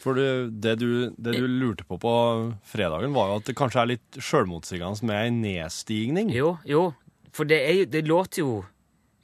For 0.00 0.18
det, 0.18 0.60
det, 0.60 0.72
du, 0.80 1.12
det 1.16 1.36
du 1.38 1.46
lurte 1.46 1.84
på 1.86 1.96
på 2.02 2.12
fredagen, 2.66 3.14
var 3.14 3.30
jo 3.30 3.36
at 3.38 3.46
det 3.46 3.54
kanskje 3.56 3.80
er 3.80 3.90
litt 3.92 4.18
sjølmotsigende 4.18 5.06
med 5.06 5.20
ei 5.20 5.30
nedstigning. 5.32 6.32
Jo, 6.34 6.56
jo. 6.66 6.88
For 7.34 7.44
det, 7.50 7.58
er 7.66 7.84
det 7.90 8.04
låter 8.06 8.44
jo 8.44 8.62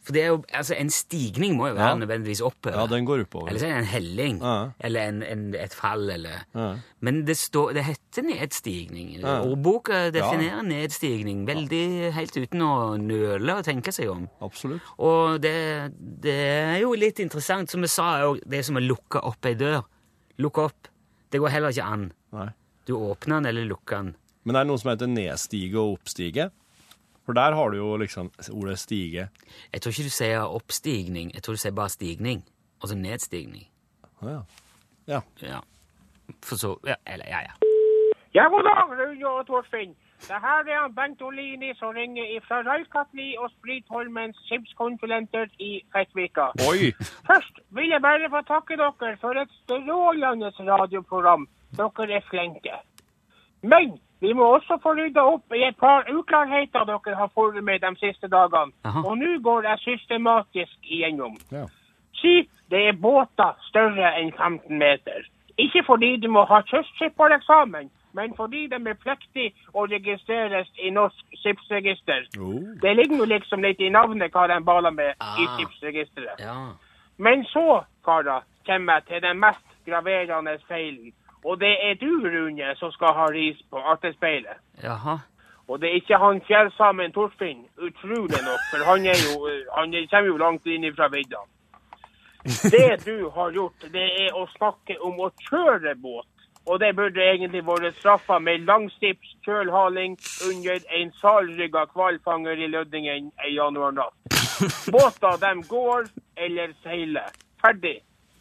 For 0.02 0.14
det 0.16 0.22
er 0.24 0.30
jo, 0.32 0.38
altså 0.56 0.74
En 0.80 0.88
stigning 0.90 1.58
må 1.58 1.66
jo 1.68 1.74
være 1.76 1.90
Ja. 1.92 1.96
nødvendigvis 2.00 2.40
oppover. 2.40 2.72
Ja, 2.78 2.86
den 2.88 3.04
går 3.04 3.20
oppover. 3.26 3.48
Eller 3.50 3.60
så 3.60 3.66
er 3.68 3.74
det 3.74 3.78
en 3.82 3.90
helling. 3.90 4.38
Ja. 4.40 4.70
Eller 4.80 5.08
en, 5.10 5.18
en, 5.22 5.42
et 5.54 5.74
fall, 5.76 6.06
eller 6.10 6.38
Ja. 6.56 6.68
Men 7.04 7.18
det, 7.28 7.36
står, 7.36 7.74
det 7.76 7.84
heter 7.84 8.24
nedstigning. 8.24 9.10
Ja. 9.20 9.42
Ordboka 9.44 10.06
definerer 10.10 10.62
nedstigning 10.64 11.42
veldig 11.46 12.12
helt 12.16 12.36
uten 12.40 12.62
å 12.64 12.72
nøle 12.96 13.58
og 13.60 13.64
tenke 13.68 13.92
seg 13.92 14.08
om. 14.10 14.24
Absolutt. 14.40 14.80
Og 14.98 15.36
det, 15.44 15.52
det 16.00 16.34
er 16.48 16.78
jo 16.80 16.94
litt 16.96 17.20
interessant, 17.20 17.70
som 17.70 17.84
vi 17.84 17.92
sa, 17.92 18.08
er 18.16 18.24
jo 18.24 18.38
det 18.46 18.58
er 18.62 18.66
som 18.70 18.80
å 18.80 18.84
lukke 18.86 19.20
opp 19.20 19.44
ei 19.46 19.54
dør. 19.54 19.82
Lukke 20.40 20.64
opp. 20.70 20.88
Det 21.30 21.38
går 21.44 21.52
heller 21.58 21.76
ikke 21.76 21.84
an. 21.92 22.08
Nei. 22.32 22.48
Du 22.88 22.94
åpner 22.96 23.36
den 23.42 23.46
eller 23.52 23.68
lukker 23.68 24.00
den. 24.00 24.14
Men 24.48 24.56
det 24.56 24.60
er 24.64 24.70
noe 24.72 24.80
som 24.80 24.88
heter 24.94 25.06
nedstige 25.12 25.76
og 25.76 25.98
oppstige. 26.00 26.48
For 27.30 27.34
der 27.34 27.54
har 27.54 27.68
du 27.70 27.76
jo 27.76 27.96
liksom 27.96 28.32
ordet 28.52 28.78
stige. 28.78 29.28
Jeg 29.72 29.82
tror 29.82 29.90
ikke 29.90 30.02
du 30.02 30.10
sier 30.10 30.40
oppstigning, 30.42 31.28
jeg 31.34 31.42
tror 31.42 31.54
du 31.54 31.60
sier 31.62 31.74
bare 31.74 31.92
stigning. 31.94 32.40
Altså 32.82 32.96
nedstigning. 32.98 33.68
Å 34.18 34.32
ja. 34.32 34.40
Ja. 35.12 35.20
Ja. 35.42 35.60
For 36.42 36.58
så 36.58 36.72
ja, 36.88 36.96
Eller, 37.06 37.30
ja, 37.30 37.44
ja. 37.46 37.54
Ja, 38.34 38.48
god 38.50 38.66
dag, 38.66 38.90
Rune 38.98 39.28
og 39.30 39.46
Torfinn. 39.46 39.94
Det 40.26 40.42
her 40.42 40.66
er 40.72 40.80
han 40.80 40.96
Bengt 40.98 41.22
Olini 41.22 41.70
som 41.78 41.94
ringer 41.94 42.42
fra 42.48 42.64
Røykatli 42.66 43.36
og 43.38 43.54
Spritholmens 43.54 44.42
skipskonsulenter 44.48 45.46
i 45.62 45.70
Fettvika. 45.94 46.50
Oi! 46.66 46.90
Først 47.30 47.62
vil 47.78 47.94
jeg 47.94 48.02
bare 48.02 48.34
få 48.34 48.42
takke 48.50 48.82
dere 48.82 49.16
for 49.22 49.38
et 49.38 49.54
strålende 49.62 50.50
radioprogram. 50.74 51.46
Dere 51.78 52.12
er 52.18 52.30
flinke. 52.32 52.82
Men 53.62 54.00
vi 54.20 54.32
må 54.36 54.44
også 54.56 54.76
få 54.82 54.92
rydda 54.98 55.22
opp 55.24 55.54
i 55.56 55.62
et 55.64 55.76
par 55.80 56.04
uklarheter 56.12 56.84
dere 56.84 57.16
har 57.16 57.30
fått 57.34 57.56
med 57.64 57.80
de 57.80 57.92
siste 58.00 58.28
dagene. 58.28 58.72
Aha. 58.84 59.02
Og 59.06 59.16
nå 59.18 59.38
går 59.42 59.68
jeg 59.68 59.78
systematisk 59.84 60.76
igjennom. 60.82 61.38
Ja. 61.52 61.66
Si 62.20 62.48
det 62.70 62.82
er 62.88 62.98
båter 63.00 63.56
større 63.68 64.12
enn 64.20 64.32
15 64.36 64.78
meter. 64.78 65.24
Ikke 65.58 65.82
fordi 65.86 66.16
du 66.16 66.28
må 66.28 66.44
ha 66.48 66.60
kystskippereksamen, 66.68 67.90
men 68.12 68.34
fordi 68.36 68.66
de 68.70 68.78
er 68.90 68.98
pliktig 69.02 69.48
å 69.74 69.86
registreres 69.90 70.68
i 70.78 70.90
Norsk 70.90 71.24
skipsregister. 71.42 72.28
Det 72.82 72.94
ligger 72.96 73.16
jo 73.22 73.28
liksom 73.32 73.62
litt 73.64 73.80
i 73.80 73.90
navnet 73.90 74.32
hva 74.32 74.46
de 74.48 74.60
baler 74.64 74.90
med 74.90 75.10
i 75.10 75.16
Ah. 75.20 75.56
skipsregisteret. 75.56 76.40
Ja. 76.40 76.54
Men 77.18 77.44
så, 77.44 77.84
karer, 78.04 78.42
kommer 78.66 78.92
jeg 78.94 79.04
til 79.06 79.22
den 79.22 79.40
mest 79.40 79.66
graverende 79.86 80.58
feilen. 80.68 81.12
Og 81.44 81.60
det 81.60 81.72
er 81.88 81.94
du, 82.00 82.10
Rune, 82.24 82.74
som 82.76 82.92
skal 82.92 83.14
ha 83.16 83.26
ris 83.32 83.60
på 83.70 83.80
artespeilet. 83.92 84.60
Jaha. 84.82 85.18
Og 85.68 85.80
det 85.80 85.88
er 85.88 86.00
ikke 86.00 86.18
han 86.18 86.40
fjellsamen 86.48 87.12
Torfinn, 87.14 87.62
utrolig 87.78 88.40
nok, 88.42 88.62
for 88.70 88.84
han, 88.84 89.06
er 89.06 89.20
jo, 89.26 89.46
eh, 89.46 89.68
han 89.76 89.94
kommer 90.10 90.26
jo 90.26 90.36
langt 90.36 90.66
inn 90.66 90.88
fra 90.96 91.08
vidda. 91.08 91.44
Det 92.74 93.04
du 93.04 93.28
har 93.30 93.52
gjort, 93.52 93.84
det 93.92 94.06
er 94.24 94.36
å 94.36 94.46
snakke 94.56 94.96
om 95.04 95.20
å 95.20 95.30
kjøre 95.46 95.94
båt. 96.00 96.26
Og 96.66 96.80
det 96.80 96.90
burde 96.96 97.22
egentlig 97.24 97.62
vært 97.66 97.96
straffa 97.98 98.38
med 98.38 98.66
langstips 98.68 99.32
kjølhaling 99.46 100.16
under 100.48 100.82
en 100.98 101.12
salrygga 101.20 101.86
hvalfanger 101.94 102.60
i 102.64 102.68
Lødingen 102.72 103.30
en 103.30 103.54
januarnatt. 103.54 104.16
Båter, 104.92 105.38
de 105.40 105.54
går 105.68 106.10
eller 106.36 106.74
seiler. 106.82 107.32
Ferdig. 107.62 108.00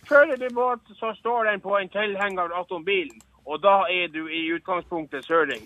Kjører 0.10 0.38
du 0.42 0.48
båt, 0.56 0.80
så 0.98 1.14
står 1.20 1.44
den 1.52 1.62
på 1.62 1.76
en 1.78 1.90
tilhenger 1.90 2.56
attom 2.58 2.86
bilen. 2.86 3.22
Og 3.46 3.62
da 3.62 3.84
er 3.94 4.08
du 4.10 4.26
i 4.28 4.48
utgangspunktet 4.56 5.26
søring. 5.26 5.62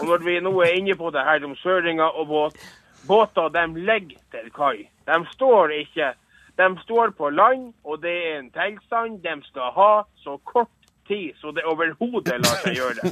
Og 0.00 0.04
når 0.06 0.22
vi 0.22 0.38
nå 0.40 0.52
er 0.62 0.78
inne 0.78 0.94
på 0.94 1.10
det 1.10 1.24
her 1.26 1.44
om 1.44 1.56
søringa 1.58 2.06
og 2.20 2.28
båt, 2.30 2.62
båter 3.08 3.50
de 3.56 3.66
ligger 3.74 4.22
til 4.30 4.50
kai. 4.54 4.86
De 5.10 5.18
står 5.34 5.74
ikke. 5.80 6.12
De 6.58 6.68
står 6.82 7.10
på 7.18 7.30
land, 7.30 7.72
og 7.84 8.02
det 8.02 8.14
er 8.30 8.38
en 8.38 8.50
tilstand 8.54 9.20
de 9.26 9.36
skal 9.50 9.74
ha 9.74 9.92
så 10.22 10.38
kort 10.44 10.74
tid 11.08 11.34
så 11.40 11.50
det 11.50 11.64
overhodet 11.64 12.38
lar 12.38 12.58
seg 12.62 12.78
gjøre. 12.78 13.10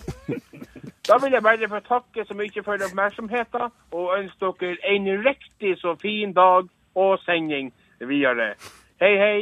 Da 1.06 1.18
vil 1.22 1.32
jeg 1.32 1.42
bare 1.42 1.68
få 1.70 1.80
takke 1.86 2.24
så 2.26 2.34
mye 2.34 2.62
for 2.66 2.82
oppmerksomheten, 2.82 3.70
og 3.92 4.18
ønske 4.18 4.52
dere 4.60 4.94
en 4.94 5.06
riktig 5.26 5.78
så 5.78 5.94
fin 6.02 6.32
dag 6.34 6.66
og 6.94 7.18
sending 7.22 7.72
videre. 8.00 8.54
Hei, 9.00 9.14
hei. 9.18 9.40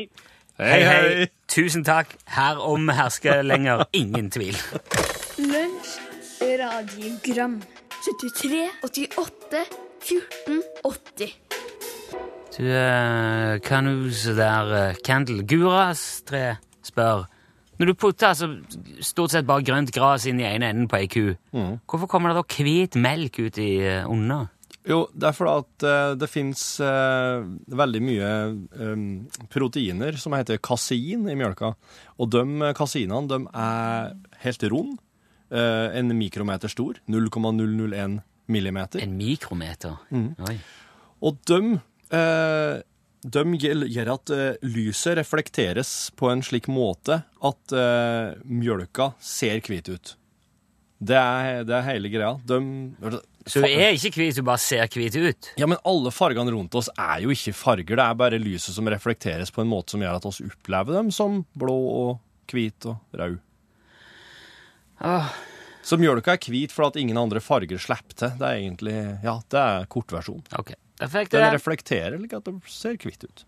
Hei, 0.55 0.85
hei. 0.87 1.27
Tusen 1.51 1.83
takk. 1.83 2.13
Herom 2.31 2.87
hersker 2.95 3.41
lenger 3.43 3.89
ingen 3.91 4.29
tvil. 4.31 4.55
Lunsj, 5.43 5.97
radiogram 6.61 7.57
73, 8.05 8.69
88, 8.87 9.65
14, 10.07 10.63
80 10.87 11.35
Du, 12.55 12.63
uh, 12.71 14.11
så 14.15 14.35
der, 14.39 14.95
uh, 14.95 15.43
Guras-tre 15.43 16.57
spør 16.87 17.27
Når 17.79 17.87
du 17.87 17.95
putter 17.95 18.29
altså, 18.29 18.55
stort 19.01 19.35
sett 19.35 19.47
bare 19.47 19.67
grønt 19.67 19.91
gras 19.91 20.27
inn 20.31 20.39
i 20.39 20.47
ene 20.47 20.71
enden 20.71 20.87
på 20.87 21.03
ei 21.03 21.11
ku, 21.11 21.35
hvorfor 21.51 22.07
kommer 22.07 22.31
det 22.31 22.39
da 22.39 22.63
hvit 22.63 22.95
melk 22.95 23.43
ut 23.43 23.59
i 23.59 23.73
uh, 23.83 24.07
under? 24.07 24.54
Jo, 24.85 25.07
det 25.17 25.31
er 25.31 25.37
fordi 25.37 25.63
at 25.63 25.85
eh, 25.89 26.15
det 26.21 26.29
fins 26.29 26.63
veldig 26.83 28.03
mye 28.05 28.31
eh, 28.53 29.05
proteiner 29.53 30.19
som 30.21 30.37
heter 30.37 30.61
kasein 30.61 31.25
i 31.31 31.37
mjølka. 31.39 31.73
Og 32.21 32.31
de 32.35 32.43
eh, 32.61 32.75
kaseinene 32.77 33.31
de 33.31 33.39
er 33.49 34.13
helt 34.45 34.67
rund, 34.75 34.99
eh, 35.49 35.89
en 36.01 36.13
mikrometer 36.19 36.73
stor, 36.73 37.01
0,001 37.09 38.21
millimeter. 38.53 39.01
En 39.01 39.17
mikrometer? 39.17 39.97
Mm. 40.13 40.35
Oi. 40.51 40.59
Og 41.25 41.39
de, 41.49 41.61
eh, 42.13 42.83
de 43.25 43.45
gjør 43.65 44.13
at 44.19 44.35
eh, 44.37 44.67
lyset 44.69 45.17
reflekteres 45.17 45.95
på 46.19 46.29
en 46.29 46.45
slik 46.45 46.69
måte 46.69 47.23
at 47.25 47.73
eh, 47.73 48.35
mjølka 48.45 49.15
ser 49.17 49.65
hvit 49.65 49.89
ut. 49.89 50.17
Det 51.05 51.17
er, 51.17 51.65
det 51.65 51.75
er 51.77 51.89
hele 51.89 52.13
greia. 52.13 52.37
De, 52.49 52.61
Så 53.47 53.61
du 53.61 53.69
er 53.69 53.93
ikke 53.93 54.17
hvit, 54.17 54.39
du 54.39 54.45
bare 54.47 54.61
ser 54.63 54.89
hvit 54.89 55.17
ut? 55.21 55.49
Ja, 55.61 55.69
men 55.69 55.81
alle 55.85 56.13
fargene 56.15 56.53
rundt 56.55 56.75
oss 56.79 56.89
er 56.97 57.21
jo 57.25 57.33
ikke 57.35 57.53
farger. 57.57 57.99
Det 57.99 58.05
er 58.05 58.21
bare 58.21 58.41
lyset 58.41 58.77
som 58.77 58.89
reflekteres 58.89 59.53
på 59.53 59.61
en 59.65 59.69
måte 59.69 59.95
som 59.95 60.05
gjør 60.05 60.17
at 60.21 60.29
oss 60.31 60.41
opplever 60.45 60.97
dem 60.97 61.11
som 61.13 61.43
blå 61.53 61.75
og 61.75 62.53
hvit 62.53 62.89
og 62.89 63.19
rød. 63.21 63.37
Ah. 65.05 65.35
Så 65.85 65.99
mjølka 66.01 66.39
er 66.39 66.49
hvit 66.49 66.73
for 66.73 66.89
at 66.89 66.97
ingen 66.97 67.19
andre 67.21 67.43
farger 67.45 67.81
slipper 67.81 68.17
til. 68.17 68.37
Det 68.41 68.49
er 68.49 68.63
egentlig, 68.63 68.97
ja, 69.27 69.37
det 69.53 69.65
er 69.65 69.91
kortversjon. 69.93 70.41
Ok, 70.57 70.73
da 71.01 71.11
fikk 71.13 71.35
du 71.35 71.37
Den 71.37 71.53
reflekterer 71.59 72.17
like 72.17 72.41
at 72.41 72.49
det 72.49 72.57
ser 72.73 72.97
hvitt 72.97 73.29
ut. 73.29 73.45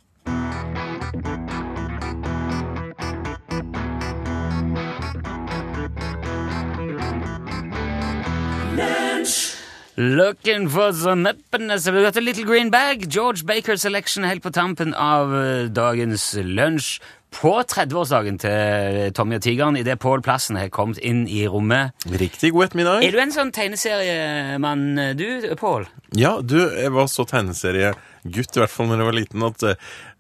Looking 9.97 10.69
for 10.69 10.93
some 10.93 11.25
happiness. 11.25 11.87
Vi 11.87 12.03
got 12.03 12.17
a 12.17 12.21
little 12.21 12.45
green 12.45 12.71
bag. 12.71 13.09
George 13.09 13.47
Baker 13.47 13.77
Selection 13.77 14.25
helt 14.25 14.43
på 14.43 14.51
tampen 14.53 14.93
av 14.93 15.33
eh, 15.33 15.69
dagens 15.73 16.35
lunsj. 16.37 17.01
På 17.37 17.63
30-årsdagen 17.65 18.37
til 18.41 19.15
Tommy 19.17 19.37
og 19.37 19.43
Tigeren, 19.45 19.77
idet 19.77 19.99
Pål 20.01 20.23
Plassen 20.25 20.57
har 20.57 20.69
kommet 20.73 21.01
inn 21.05 21.25
i 21.29 21.43
rommet. 21.49 21.97
Riktig 22.09 22.53
god 22.55 22.69
ettermiddag. 22.69 23.05
Er 23.05 23.13
du 23.13 23.21
en 23.21 23.35
sånn 23.35 23.53
tegneseriemann, 23.53 24.85
du, 25.19 25.27
Pål? 25.61 25.89
Ja, 26.17 26.37
du, 26.41 26.59
jeg 26.61 26.93
var 26.95 27.11
så 27.13 27.27
tegneseriegutt, 28.27 28.57
i 28.57 28.61
hvert 28.61 28.73
fall 28.73 28.89
når 28.89 29.01
jeg 29.01 29.09
var 29.09 29.17
liten, 29.17 29.45
at 29.47 29.63
eh, 29.67 29.77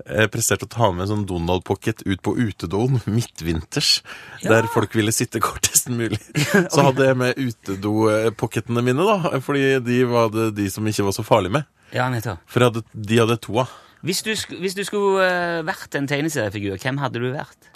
jeg 0.06 0.30
presterte 0.32 0.66
å 0.66 0.70
ta 0.70 0.90
med 0.92 1.04
en 1.04 1.10
sånn 1.12 1.26
Donald 1.26 1.64
Pocket 1.64 2.02
ut 2.06 2.22
på 2.22 2.36
utedoen 2.36 3.00
midtvinters, 3.06 4.02
der 4.42 4.66
folk 4.72 4.94
ville 4.94 5.12
sitte 5.12 5.40
kortest 5.40 5.88
mulig. 5.88 6.18
Så 6.72 6.82
hadde 6.82 7.06
jeg 7.06 7.16
med 7.16 7.36
utedopocketene 7.36 8.82
mine, 8.82 9.06
da, 9.06 9.40
fordi 9.40 9.78
de 9.84 10.04
var 10.06 10.30
det 10.34 10.54
de 10.56 10.68
som 10.70 10.86
ikke 10.86 11.06
var 11.06 11.16
så 11.16 11.24
farlige 11.26 11.58
med. 11.58 11.66
Ja, 11.94 12.08
nettopp. 12.10 12.42
For 12.50 12.66
hadde, 12.66 12.82
de 12.92 13.20
hadde 13.20 13.38
to 13.38 13.60
av. 13.62 13.70
Hvis 14.06 14.22
hvis 14.22 14.76
du 14.76 14.84
skulle 14.86 15.24
eh, 15.24 15.62
vært 15.66 15.94
en 15.98 16.06
tegneseriefigur, 16.06 16.76
hvem 16.78 17.00
hadde 17.02 17.22
du 17.22 17.30
vært? 17.32 17.70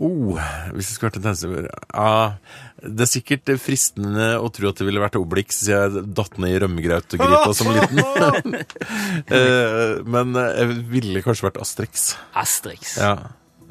Oh, 0.00 0.38
hvis 0.72 0.88
jeg 0.88 0.96
skulle 0.96 1.10
vært 1.10 1.18
en 1.18 1.24
tegneseriefigur 1.26 1.66
ja, 1.68 2.12
Det 2.96 3.04
er 3.04 3.10
sikkert 3.10 3.50
fristende 3.60 4.28
å 4.40 4.48
tro 4.54 4.70
at 4.70 4.80
det 4.80 4.86
ville 4.88 5.02
vært 5.02 5.18
Obelix, 5.20 5.60
siden 5.66 5.98
jeg 6.00 6.14
datt 6.16 6.38
ned 6.42 6.54
i 6.54 6.60
rømmegrautgryta 6.64 7.52
som 7.58 7.70
liten. 7.76 8.56
Eh, 9.36 10.00
Men 10.08 10.32
jeg 10.38 10.78
ville 10.90 11.22
kanskje 11.24 11.46
vært 11.50 11.60
Asterix. 11.62 12.08
Asterix. 12.34 12.96
Ja. 13.00 13.12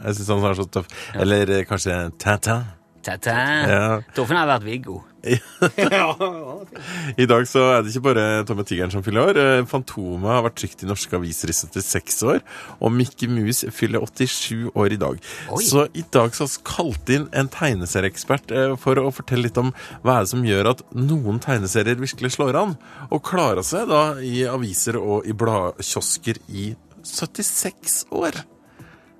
Jeg 0.01 0.17
syns 0.17 0.29
han 0.33 0.45
er 0.49 0.57
så 0.57 0.65
tøff. 0.77 0.87
Eller 1.17 1.51
eh, 1.57 1.65
kanskje 1.69 1.97
Tintin. 2.21 2.63
Ta-ta. 3.01 3.35
Ja. 3.65 3.85
Torfinn 4.15 4.37
hadde 4.37 4.53
vært 4.55 4.65
Viggo. 4.69 4.99
I 7.21 7.27
dag 7.29 7.45
så 7.49 7.61
er 7.75 7.83
det 7.83 7.91
ikke 7.91 8.05
bare 8.09 8.25
Tom 8.47 8.61
og 8.63 8.67
Tigeren 8.69 8.93
som 8.93 9.03
fyller 9.05 9.29
år. 9.29 9.35
Eh, 9.41 9.65
Fantomet 9.69 10.31
har 10.31 10.45
vært 10.47 10.57
trykt 10.61 10.85
i 10.85 10.89
norske 10.89 11.17
aviser 11.17 11.51
i 11.51 11.55
76 11.55 12.21
år, 12.31 12.39
og 12.79 12.93
Mickey 12.95 13.29
Mus 13.29 13.59
fyller 13.75 14.01
87 14.07 14.71
år 14.73 14.89
i 14.95 14.99
dag. 15.01 15.15
Oi. 15.53 15.61
Så 15.67 15.79
i 15.93 16.05
dag 16.13 16.29
så 16.35 16.45
har 16.45 16.51
vi 16.53 16.65
kalt 16.71 17.05
inn 17.13 17.27
en 17.37 17.51
tegneserieekspert 17.53 18.53
eh, 18.55 18.75
for 18.81 19.01
å 19.01 19.13
fortelle 19.13 19.45
litt 19.47 19.61
om 19.61 19.69
hva 20.01 20.11
er 20.17 20.21
det 20.25 20.33
som 20.33 20.47
gjør 20.47 20.65
at 20.73 20.83
noen 20.97 21.37
tegneserier 21.43 22.01
virkelig 22.01 22.31
slår 22.37 22.53
an, 22.61 22.73
og 23.09 23.25
klarer 23.27 23.65
seg 23.65 23.89
da 23.91 24.03
i 24.25 24.41
aviser 24.49 24.95
og 25.01 25.27
i 25.29 25.33
bladkiosker 25.37 26.41
i 26.49 26.71
76 27.05 28.05
år. 28.13 28.33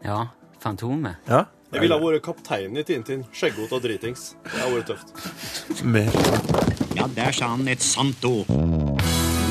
Ja, 0.05 0.19
Fantomet. 0.61 1.21
Ja. 1.29 1.45
Jeg 1.71 1.85
ville 1.85 1.95
ha 1.95 2.03
vært 2.03 2.23
kaptein 2.25 2.75
i 2.75 2.81
Tintin. 2.83 3.21
Skjeggete 3.31 3.77
og 3.77 3.79
dritings. 3.85 4.33
Det 4.43 4.57
hadde 4.59 4.73
vært 4.75 4.89
tøft. 4.91 5.83
Mer. 5.87 6.15
Ja, 6.97 7.05
der 7.15 7.31
sa 7.31 7.47
han 7.53 7.69
et 7.71 7.79
sant 7.85 8.25
ord. 8.27 8.49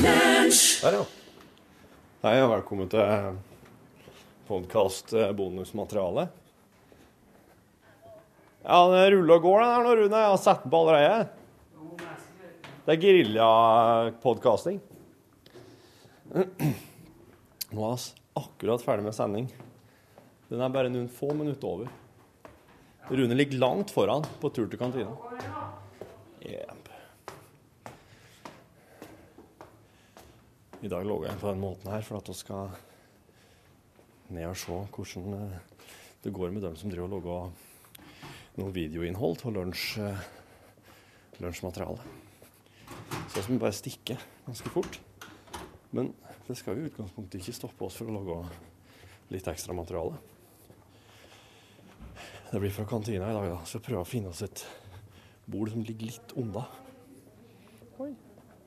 Der, 0.03 0.97
ja. 0.99 0.99
Hei, 2.21 2.35
og 2.43 2.51
velkommen 2.51 2.91
til 2.93 3.39
podkast 4.45 5.15
bonusmateriale. 5.39 6.27
Ja, 8.67 8.77
det 8.93 9.07
ruller 9.15 9.39
og 9.39 9.47
går, 9.47 9.57
den 9.63 9.73
her 9.73 9.87
nå, 9.87 9.95
Rune. 10.03 10.21
Jeg 10.21 10.33
har 10.35 10.43
sett 10.43 10.61
den 10.61 10.75
på 10.75 10.83
allerede. 10.83 11.23
Det 12.85 12.93
er 12.93 13.01
geriljapodkasting. 13.07 14.77
Nå 16.37 17.89
er 17.89 17.97
vi 17.97 18.13
akkurat 18.45 18.85
ferdig 18.85 19.09
med 19.09 19.17
sending. 19.17 19.49
Den 20.53 20.61
er 20.61 20.77
bare 20.77 20.93
noen 20.93 21.09
få 21.09 21.33
minutter 21.33 21.73
over. 21.73 21.89
Rune 23.11 23.35
ligger 23.35 23.59
langt 23.59 23.91
foran 23.91 24.23
på 24.39 24.49
tur 24.55 24.69
til 24.71 24.79
kantina. 24.79 25.11
Yep. 26.47 26.87
I 30.81 30.91
dag 30.93 31.03
lå 31.05 31.17
jeg 31.25 31.35
på 31.41 31.51
den 31.51 31.59
måten 31.59 31.91
her 31.91 32.07
for 32.07 32.21
at 32.21 32.31
vi 32.31 32.37
skal 32.39 32.71
ned 34.31 34.47
og 34.47 34.55
se 34.63 34.79
hvordan 34.95 35.35
eh, 35.41 35.59
det 36.23 36.31
går 36.31 36.55
med 36.55 36.63
dem 36.63 36.79
som 36.79 36.93
driver 36.93 37.11
og 37.11 37.27
lager 37.27 37.51
noe 38.61 38.75
videoinnhold 38.79 39.41
til 39.43 39.59
lunsj, 39.59 39.85
eh, 40.07 40.25
lunsjmateriale. 41.43 41.99
Så 43.35 43.43
vi 43.49 43.59
bare 43.59 43.75
stikke 43.75 44.15
ganske 44.47 44.71
fort. 44.71 45.01
Men 45.91 46.13
det 46.47 46.55
skal 46.55 46.79
jo 46.79 46.87
i 46.87 46.93
utgangspunktet 46.93 47.43
ikke 47.43 47.59
stoppe 47.59 47.89
oss 47.91 47.99
for 47.99 48.07
å 48.07 48.21
lage 48.21 48.43
litt 49.35 49.51
ekstra 49.51 49.75
materiale. 49.75 50.30
Det 52.51 52.59
blir 52.59 52.69
fra 52.69 52.85
kantina 52.85 53.31
i 53.31 53.33
dag, 53.33 53.45
da, 53.47 53.59
så 53.65 53.79
prøve 53.79 54.01
å 54.03 54.07
finne 54.07 54.27
oss 54.27 54.41
et 54.43 54.61
bord 55.47 55.69
som 55.71 55.85
ligger 55.87 56.09
litt 56.09 56.33
unna. 56.35 56.65
Oi, 58.03 58.09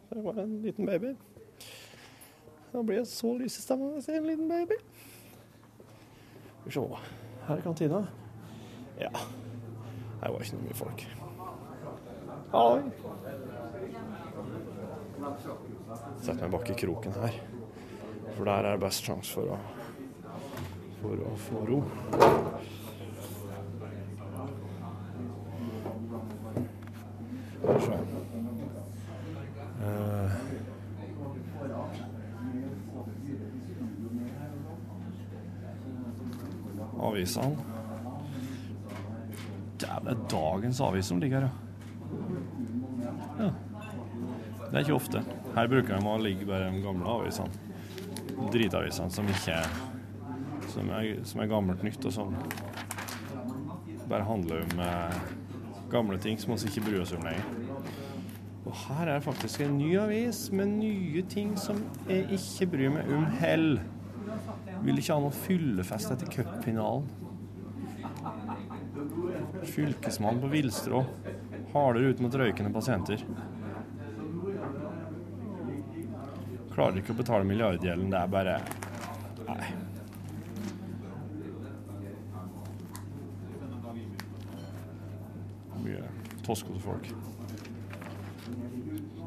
det 0.09 0.23
var 0.25 0.39
en 0.41 0.55
liten 0.63 0.89
baby. 0.89 1.11
Da 2.73 2.81
blir 2.81 3.03
jeg 3.03 3.11
så 3.11 3.35
lysestemma 3.37 3.91
når 3.91 3.99
jeg 3.99 4.07
ser 4.07 4.17
en 4.23 4.31
liten 4.31 4.49
baby. 4.49 4.79
Skal 6.63 6.71
vi 6.71 6.73
se. 6.79 6.85
Her 7.45 7.59
er 7.59 7.67
kantina. 7.67 8.01
Ja. 9.03 9.11
Her 10.23 10.33
var 10.33 10.47
ikke 10.47 10.57
noe 10.57 10.65
mye 10.65 10.79
folk. 10.79 11.05
Hallo! 12.55 12.79
Sett 16.25 16.41
meg 16.41 16.49
bak 16.57 16.73
i 16.73 16.79
kroken 16.87 17.21
her. 17.21 17.37
For 18.31 18.49
der 18.49 18.65
er 18.65 18.71
det 18.71 18.83
best 18.87 19.05
sjanse 19.05 19.37
for 19.37 19.53
å, 19.53 19.61
for 21.03 21.29
å 21.29 21.37
få 21.51 21.67
ro. 21.69 21.83
Se. 27.65 27.99
Eh, 29.85 30.31
avisene. 37.01 37.57
Det 39.79 39.89
er 39.91 40.21
dagens 40.31 40.81
avis 40.81 41.07
som 41.07 41.21
ligger 41.21 41.41
her, 41.41 41.49
ja. 43.39 43.51
Det 44.65 44.81
er 44.81 44.85
ikke 44.85 44.95
ofte. 44.95 45.25
Her 45.55 45.69
bruker 45.71 45.99
de 45.99 46.09
å 46.11 46.21
ligge 46.21 46.47
bare 46.49 46.71
de 46.73 46.83
gamle 46.83 47.19
avisene. 47.19 47.51
Dritavisene 48.51 49.11
som 49.15 49.29
ikke 49.31 49.59
er 49.61 49.69
som 50.75 50.91
er, 50.91 51.21
som 51.25 51.41
er 51.41 51.51
gammelt 51.51 51.83
nytt, 51.87 52.03
og 52.09 52.15
sånn. 52.15 52.35
bare 54.09 54.27
handler 54.29 54.65
om 54.67 54.81
eh, 54.85 55.21
gamle 55.91 56.19
ting 56.19 56.39
som 56.41 56.55
vi 56.55 56.71
ikke 56.71 56.87
bryr 56.89 57.03
oss 57.05 57.15
om 57.17 57.25
lenger. 57.27 57.45
Og 58.65 58.73
her 58.87 59.11
er 59.13 59.21
faktisk 59.21 59.61
en 59.61 59.77
ny 59.79 59.91
avis 60.01 60.47
med 60.53 60.79
nye 60.79 61.23
ting 61.29 61.53
som 61.61 61.83
jeg 62.09 62.25
ikke 62.33 62.71
bryr 62.73 62.95
meg 62.95 63.11
om 63.13 63.27
hell. 63.41 63.69
Vil 64.85 65.01
ikke 65.01 65.13
ha 65.13 65.21
noe 65.21 65.37
fyllefest 65.37 66.15
etter 66.15 66.31
cupfinalen. 66.33 67.05
Fylkesmann 69.65 70.41
på 70.41 70.49
villstrå. 70.53 71.05
harder 71.73 72.01
ut 72.01 72.21
mot 72.21 72.35
røykende 72.35 72.73
pasienter. 72.73 73.25
Klarer 76.75 77.01
ikke 77.01 77.13
å 77.13 77.19
betale 77.19 77.47
milliardgjelden. 77.47 78.11
Det 78.11 78.19
er 78.19 78.31
bare 78.31 78.61
Nei. 79.45 79.73
Mye 85.85 86.34
toskete 86.47 86.81
folk. 86.81 87.11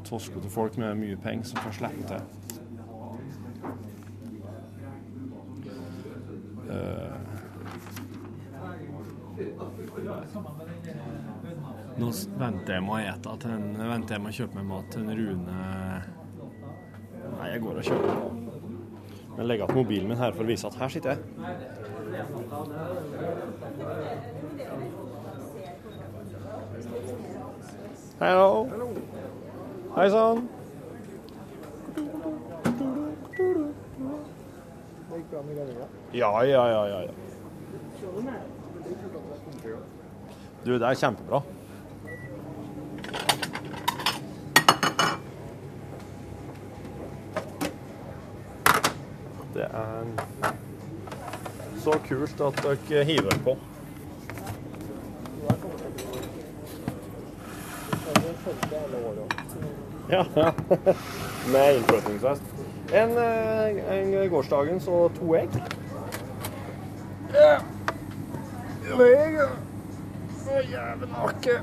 Toskete 0.07 0.49
folk 0.49 0.77
med 0.77 0.97
mye 1.01 1.17
penger 1.19 1.49
som 1.51 1.63
får 1.65 1.79
slippe 1.79 2.03
til. 2.11 2.21
Eh, 6.67 7.17
Nå 11.97 12.07
venter 12.37 12.73
jeg 12.77 12.83
med 12.85 12.93
å 12.93 12.97
ete 13.01 13.33
til 13.41 13.51
en, 13.53 13.67
venter 13.89 14.15
jeg 14.15 14.21
med 14.23 14.31
å 14.31 14.37
kjøpe 14.37 14.57
meg 14.59 14.65
mat 14.69 14.87
til 14.93 15.01
en 15.03 15.17
Rune 15.17 15.57
Nei, 17.37 17.47
jeg 17.51 17.61
går 17.61 17.75
og 17.77 17.85
kjøper. 17.85 18.13
Men 19.37 19.43
legger 19.45 19.65
igjen 19.67 19.77
mobilen 19.77 20.07
min 20.09 20.17
her 20.21 20.31
for 20.33 20.43
å 20.45 20.49
vise 20.49 20.65
at 20.69 20.77
her 20.79 20.89
sitter 20.89 21.09
jeg. 21.13 21.19
Hallo. 28.19 28.67
Hei 29.95 30.09
sann. 30.09 30.49
Ja, 36.11 36.43
ja, 36.43 36.69
ja. 36.69 37.01
ja. 37.03 37.11
Du, 40.65 40.77
det 40.79 40.87
er 40.87 40.93
kjempebra. 40.95 41.41
Det 49.53 49.69
er 49.69 50.05
så 51.85 51.99
kult 52.09 52.41
at 52.49 52.65
dere 52.65 53.05
hiver 53.05 53.43
på. 53.45 53.59
Ja, 60.09 60.25
ja. 60.35 60.53
Med 61.51 61.75
innflyttingsfest. 61.75 62.41
En, 62.93 63.17
eh, 63.17 63.97
en 63.97 64.29
gårsdagens 64.29 64.87
og 64.87 65.11
to 65.19 65.35
egg. 65.35 65.49
Ja. 67.33 67.57
Egg. 68.87 69.41
Å, 70.47 70.61
jævlen 70.71 71.11
nakke. 71.11 71.57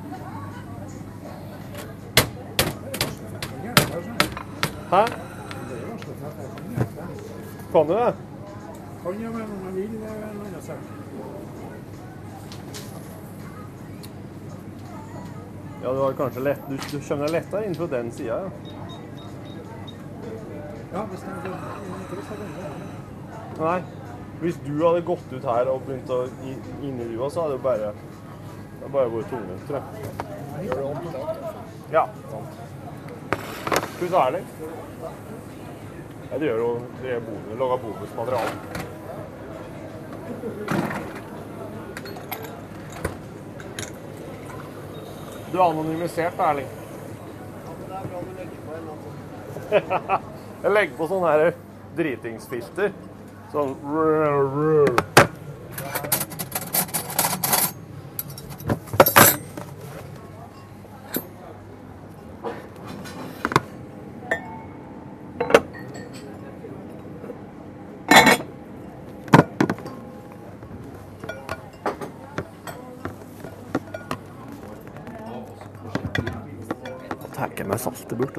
Hæ? 4.90 5.04
Kan 7.72 7.86
du 7.88 7.94
det? 7.94 8.12
Kan 9.02 9.22
jo, 9.24 9.32
men 9.32 9.56
man 9.64 9.74
vil, 9.74 9.96
en 10.04 10.44
annen 10.44 10.62
sak. 10.62 10.76
Ja, 15.84 15.92
du 15.92 15.98
har 16.00 16.12
kanskje 16.16 16.40
lett, 16.40 16.60
du, 16.68 16.78
du 16.80 16.96
skjønner 17.04 17.28
lettere 17.28 17.66
inn 17.68 17.74
på 17.76 17.86
den 17.92 18.08
sida, 18.16 18.38
ja. 18.40 18.48
Ja, 20.94 21.02
hvis 21.10 21.20
det 21.20 21.28
ikke 21.34 21.50
det 21.52 22.38
det. 22.40 23.58
Nei. 23.58 23.80
Hvis 24.40 24.56
du 24.64 24.72
hadde 24.80 25.02
gått 25.04 25.32
ut 25.32 25.44
her 25.44 25.68
og 25.72 25.84
begynt 25.84 26.10
å 26.14 26.24
inn 26.48 27.00
i 27.04 27.08
lua, 27.10 27.28
så 27.28 27.44
hadde 27.44 27.58
det 27.58 27.64
bare 27.66 27.92
det 28.84 28.92
bare 28.92 29.10
vært 29.12 29.28
tungvint, 29.32 29.66
tror 29.68 29.76
jeg. 29.80 29.84
Gjør 30.66 30.76
det 30.80 30.84
om. 30.88 30.96
Ja. 31.92 32.04
sant. 32.32 32.50
Skal 33.94 34.06
vi 34.06 34.08
ta 34.08 34.18
her, 34.24 34.28
eller? 34.28 34.44
Ja, 36.30 36.34
det 36.38 36.46
gjør 36.48 36.58
jo 36.64 36.70
det 37.02 37.10
er 37.16 37.20
bonusmateriale. 37.28 38.54
Du 45.54 45.60
er 45.60 45.68
anonymisert, 45.70 46.34
da, 46.34 46.48
Erling. 46.50 46.66
Jeg 50.64 50.72
legger 50.72 50.96
på 50.98 51.06
sånn 51.06 51.22
her 51.28 51.52
dritingsfilter. 51.94 52.90
Sånn 53.52 53.76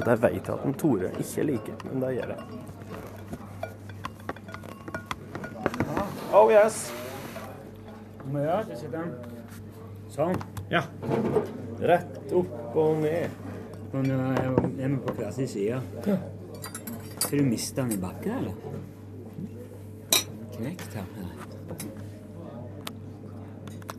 saltet 0.06 0.24
jeg 0.24 0.36
vet 0.36 0.49
at 0.49 0.66
en 0.66 0.74
Tore 0.74 1.10
ikke 1.20 1.43
liker, 1.43 1.76
men 1.89 2.01
det 2.03 2.12
gjør 2.16 2.34
jeg. 2.34 2.41
Oh 6.36 6.51
yes. 6.51 6.91
Ja. 8.34 8.60
Sånn. 10.12 10.36
Ja. 10.70 10.82
Rett 11.80 12.34
opp 12.36 12.76
og 12.76 12.99
ned. 13.01 13.30
Men 13.93 14.10
nå 14.10 14.18
er 14.36 14.49
er 14.49 14.89
vi 14.91 14.97
på 15.06 15.16
hver 15.16 15.32
sin 15.32 15.47
side. 15.47 15.80
Skal 17.20 17.39
du 17.39 17.45
miste 17.47 17.82
den 17.82 17.95
i 17.95 18.01
bakken, 18.01 18.32
eller? 18.41 18.53
Knekt 20.56 20.99
her. 20.99 21.08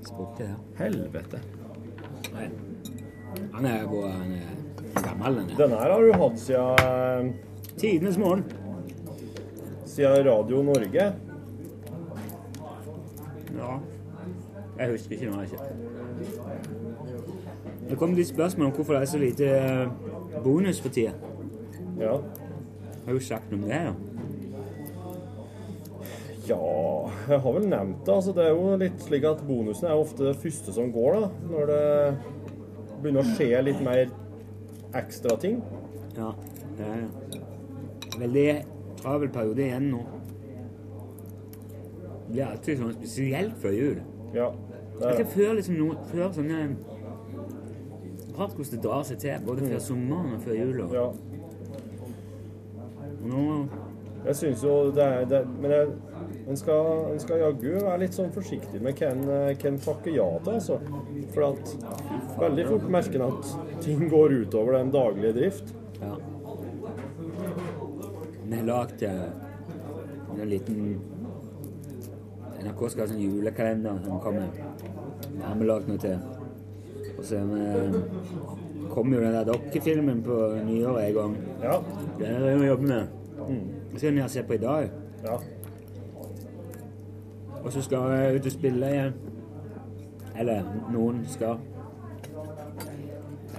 Sprukket 0.04 0.46
her. 0.46 0.58
Helvete. 0.82 1.42
Nei. 2.36 2.50
Han 3.56 3.66
er, 3.66 3.84
god. 3.88 4.10
han 4.10 4.32
er 4.36 4.65
gammel, 5.02 5.36
den. 5.40 5.50
Denne 5.58 5.76
her 5.80 5.90
har 5.92 6.02
du 6.02 6.12
hatt 6.22 6.38
siden 6.40 7.34
Tidenes 7.76 8.18
morgen. 8.18 8.44
Siden 9.84 10.26
Radio 10.26 10.62
Norge. 10.62 11.12
Ja. 13.56 13.78
Jeg 14.78 14.90
husker 14.90 15.12
ikke 15.16 15.30
når 15.30 15.40
jeg 15.40 15.48
kjøpte 15.50 15.74
Det 17.88 17.96
kom 17.98 18.14
litt 18.16 18.28
spørsmål 18.28 18.66
om 18.66 18.72
hvorfor 18.76 18.92
det 18.92 19.02
er 19.02 19.08
så 19.08 19.18
lite 19.20 19.46
eh, 19.56 19.88
bonus 20.44 20.80
for 20.82 20.88
tida. 20.92 21.12
Ja. 22.00 22.18
Har 23.06 23.12
du 23.12 23.20
sagt 23.22 23.50
noe 23.52 23.60
om 23.62 23.68
det, 23.70 23.80
da? 23.86 23.92
Ja, 26.46 26.58
jeg 27.28 27.40
har 27.42 27.54
vel 27.56 27.68
nevnt 27.70 28.04
det. 28.06 28.14
Altså, 28.14 28.32
det 28.34 28.44
er 28.44 28.52
jo 28.54 28.76
litt 28.78 29.00
slik 29.02 29.24
at 29.26 29.40
bonusen 29.46 29.88
er 29.88 29.98
ofte 29.98 30.28
det 30.28 30.36
første 30.42 30.74
som 30.74 30.92
går, 30.94 31.16
da. 31.24 31.28
Når 31.50 31.62
det 31.70 31.86
begynner 33.00 33.22
å 33.22 33.34
skje 33.34 33.62
litt 33.66 33.80
mer 33.82 34.06
ekstra 34.94 35.36
ting. 35.40 35.62
Ja, 36.16 36.30
det 36.78 36.86
er 36.86 37.00
det. 37.02 37.40
Veldig 38.18 38.46
travel 39.00 39.32
periode 39.32 39.62
igjen 39.66 39.90
nå. 39.92 40.02
Det 42.26 42.32
blir 42.32 42.46
alltid 42.46 42.80
sånn 42.80 42.94
spesielt 42.96 43.58
før 43.62 43.74
jul. 43.76 43.98
Ja. 44.34 44.50
Det 44.96 45.08
er 45.08 45.18
ikke 45.20 45.34
før 45.34 45.58
liksom 45.58 45.76
noe, 45.80 45.96
før 46.10 46.30
sånne 46.32 46.60
Rart 48.36 48.52
hvordan 48.52 48.72
det 48.74 48.82
drar 48.84 49.04
seg 49.08 49.20
til, 49.20 49.44
både 49.46 49.68
før 49.70 49.78
sommeren 49.80 50.34
og 50.36 50.42
før 50.44 50.56
jula. 50.58 50.86
Ja. 50.92 51.06
Nå 53.26 53.44
Jeg 54.26 54.36
syns 54.36 54.64
jo 54.64 54.74
det 54.94 55.04
er 55.04 55.24
det, 55.30 55.40
Men 55.60 55.70
jeg, 55.72 55.94
en 56.46 56.56
skal, 56.56 57.12
en 57.12 57.20
skal 57.20 57.40
jaggu 57.42 57.72
være 57.74 57.98
litt 58.04 58.14
sånn 58.14 58.30
forsiktig 58.34 58.78
med 58.82 59.00
hvem 59.00 59.24
en 59.30 59.80
takker 59.82 60.14
ja 60.14 60.26
til, 60.44 60.52
altså. 60.60 60.78
For 61.34 61.48
at 61.48 61.72
veldig 62.38 62.66
fort 62.68 62.86
merker 62.96 63.18
en 63.18 63.34
at 63.34 63.82
ting 63.82 64.06
går 64.12 64.36
utover 64.44 64.78
den 64.78 64.92
daglige 64.94 65.34
drift. 65.40 65.74
Ja. 65.98 66.14
Vi 68.46 68.54
har 68.54 68.68
lagd 68.68 69.02
eh, 69.02 69.26
en 70.36 70.48
liten 70.52 70.80
NRK 72.62 72.80
skal 72.92 73.02
ha 73.02 73.08
sånn 73.10 73.22
julekalender 73.24 73.98
som 74.04 74.22
kommer. 74.22 74.46
Det 75.26 75.42
har 75.42 75.58
vi 75.58 75.66
lagd 75.66 75.90
noe 75.90 76.02
til. 76.02 76.16
Og 77.16 77.24
så 77.26 77.42
vi 77.50 78.86
kommer 78.92 79.18
jo 79.18 79.24
den 79.24 79.34
der 79.34 79.50
dokkefilmen 79.50 80.22
på 80.26 80.38
nyåret 80.68 81.08
en 81.08 81.18
gang. 81.18 81.36
Ja. 81.64 81.76
Den 82.20 82.38
er 82.38 82.58
vi 82.62 82.70
jobber 82.70 82.90
med. 82.92 83.20
Mm. 83.42 83.68
Den 83.90 83.98
skal 83.98 84.22
jeg 84.22 84.34
se 84.38 84.46
på 84.46 84.56
i 84.56 84.62
dag. 84.62 84.90
Ja. 85.26 85.38
Og 87.66 87.72
så 87.72 87.82
skal 87.82 87.98
jeg 87.98 88.34
ut 88.34 88.46
og 88.46 88.52
spille 88.52 88.90
igjen. 88.90 89.12
Eller 90.38 90.62
noen 90.92 91.24
skal. 91.26 91.56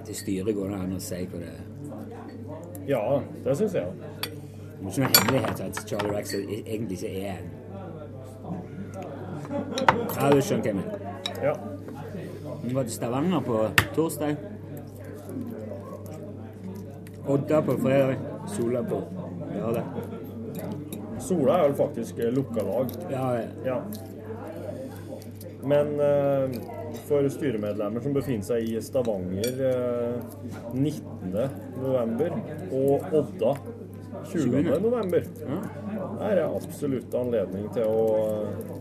Til 0.05 0.15
styret 0.15 0.55
går 0.55 0.69
det 0.71 0.77
an 0.79 0.93
å 0.95 0.99
si 1.03 1.19
hva 1.27 1.41
det 1.41 1.49
er. 1.51 1.65
Ja, 2.87 3.01
det 3.43 3.57
syns 3.59 3.75
jeg. 3.75 3.87
Det 3.91 4.29
er 4.31 4.87
ikke 4.87 5.01
noen 5.01 5.17
hemmelighet 5.17 5.63
at 5.65 5.81
Charlie 5.89 6.15
Rex 6.15 6.33
egentlig 6.37 6.99
ikke 7.01 7.11
er 7.19 7.41
en 7.41 7.47
Ja, 10.15 10.29
du 10.31 10.39
skjønner 10.41 10.63
hva 10.63 10.69
jeg 10.69 10.75
mener. 10.79 10.99
Ja. 11.43 11.53
Hun 12.61 12.75
var 12.75 12.87
til 12.87 12.95
Stavanger 12.95 13.43
på 13.43 13.65
torsdag. 13.95 14.37
Odda 17.27 17.59
på 17.61 17.75
fredag. 17.81 18.23
Sola 18.55 18.87
på 18.87 19.03
lørdag. 19.51 20.06
Sola 21.27 21.59
er 21.59 21.69
vel 21.69 21.77
faktisk 21.79 22.19
eh, 22.23 22.31
lukka 22.33 22.63
lag. 22.67 22.93
Ja, 23.11 23.27
Ja. 23.65 23.81
Men 25.67 25.99
eh, 25.99 26.53
for 27.07 27.27
styremedlemmer 27.29 28.03
som 28.03 28.13
befinner 28.15 28.45
seg 28.47 28.69
i 28.69 28.77
Stavanger 28.83 29.57
eh, 29.67 30.21
19. 30.73 31.33
november 31.81 32.37
og 32.71 33.17
Odda 33.19 33.55
20. 34.27 34.63
20.. 34.63 34.79
november, 34.81 35.23
er 36.21 36.41
absolutt 36.45 37.13
anledning 37.15 37.67
til 37.75 37.85
å 37.87 38.05
eh, 38.23 38.71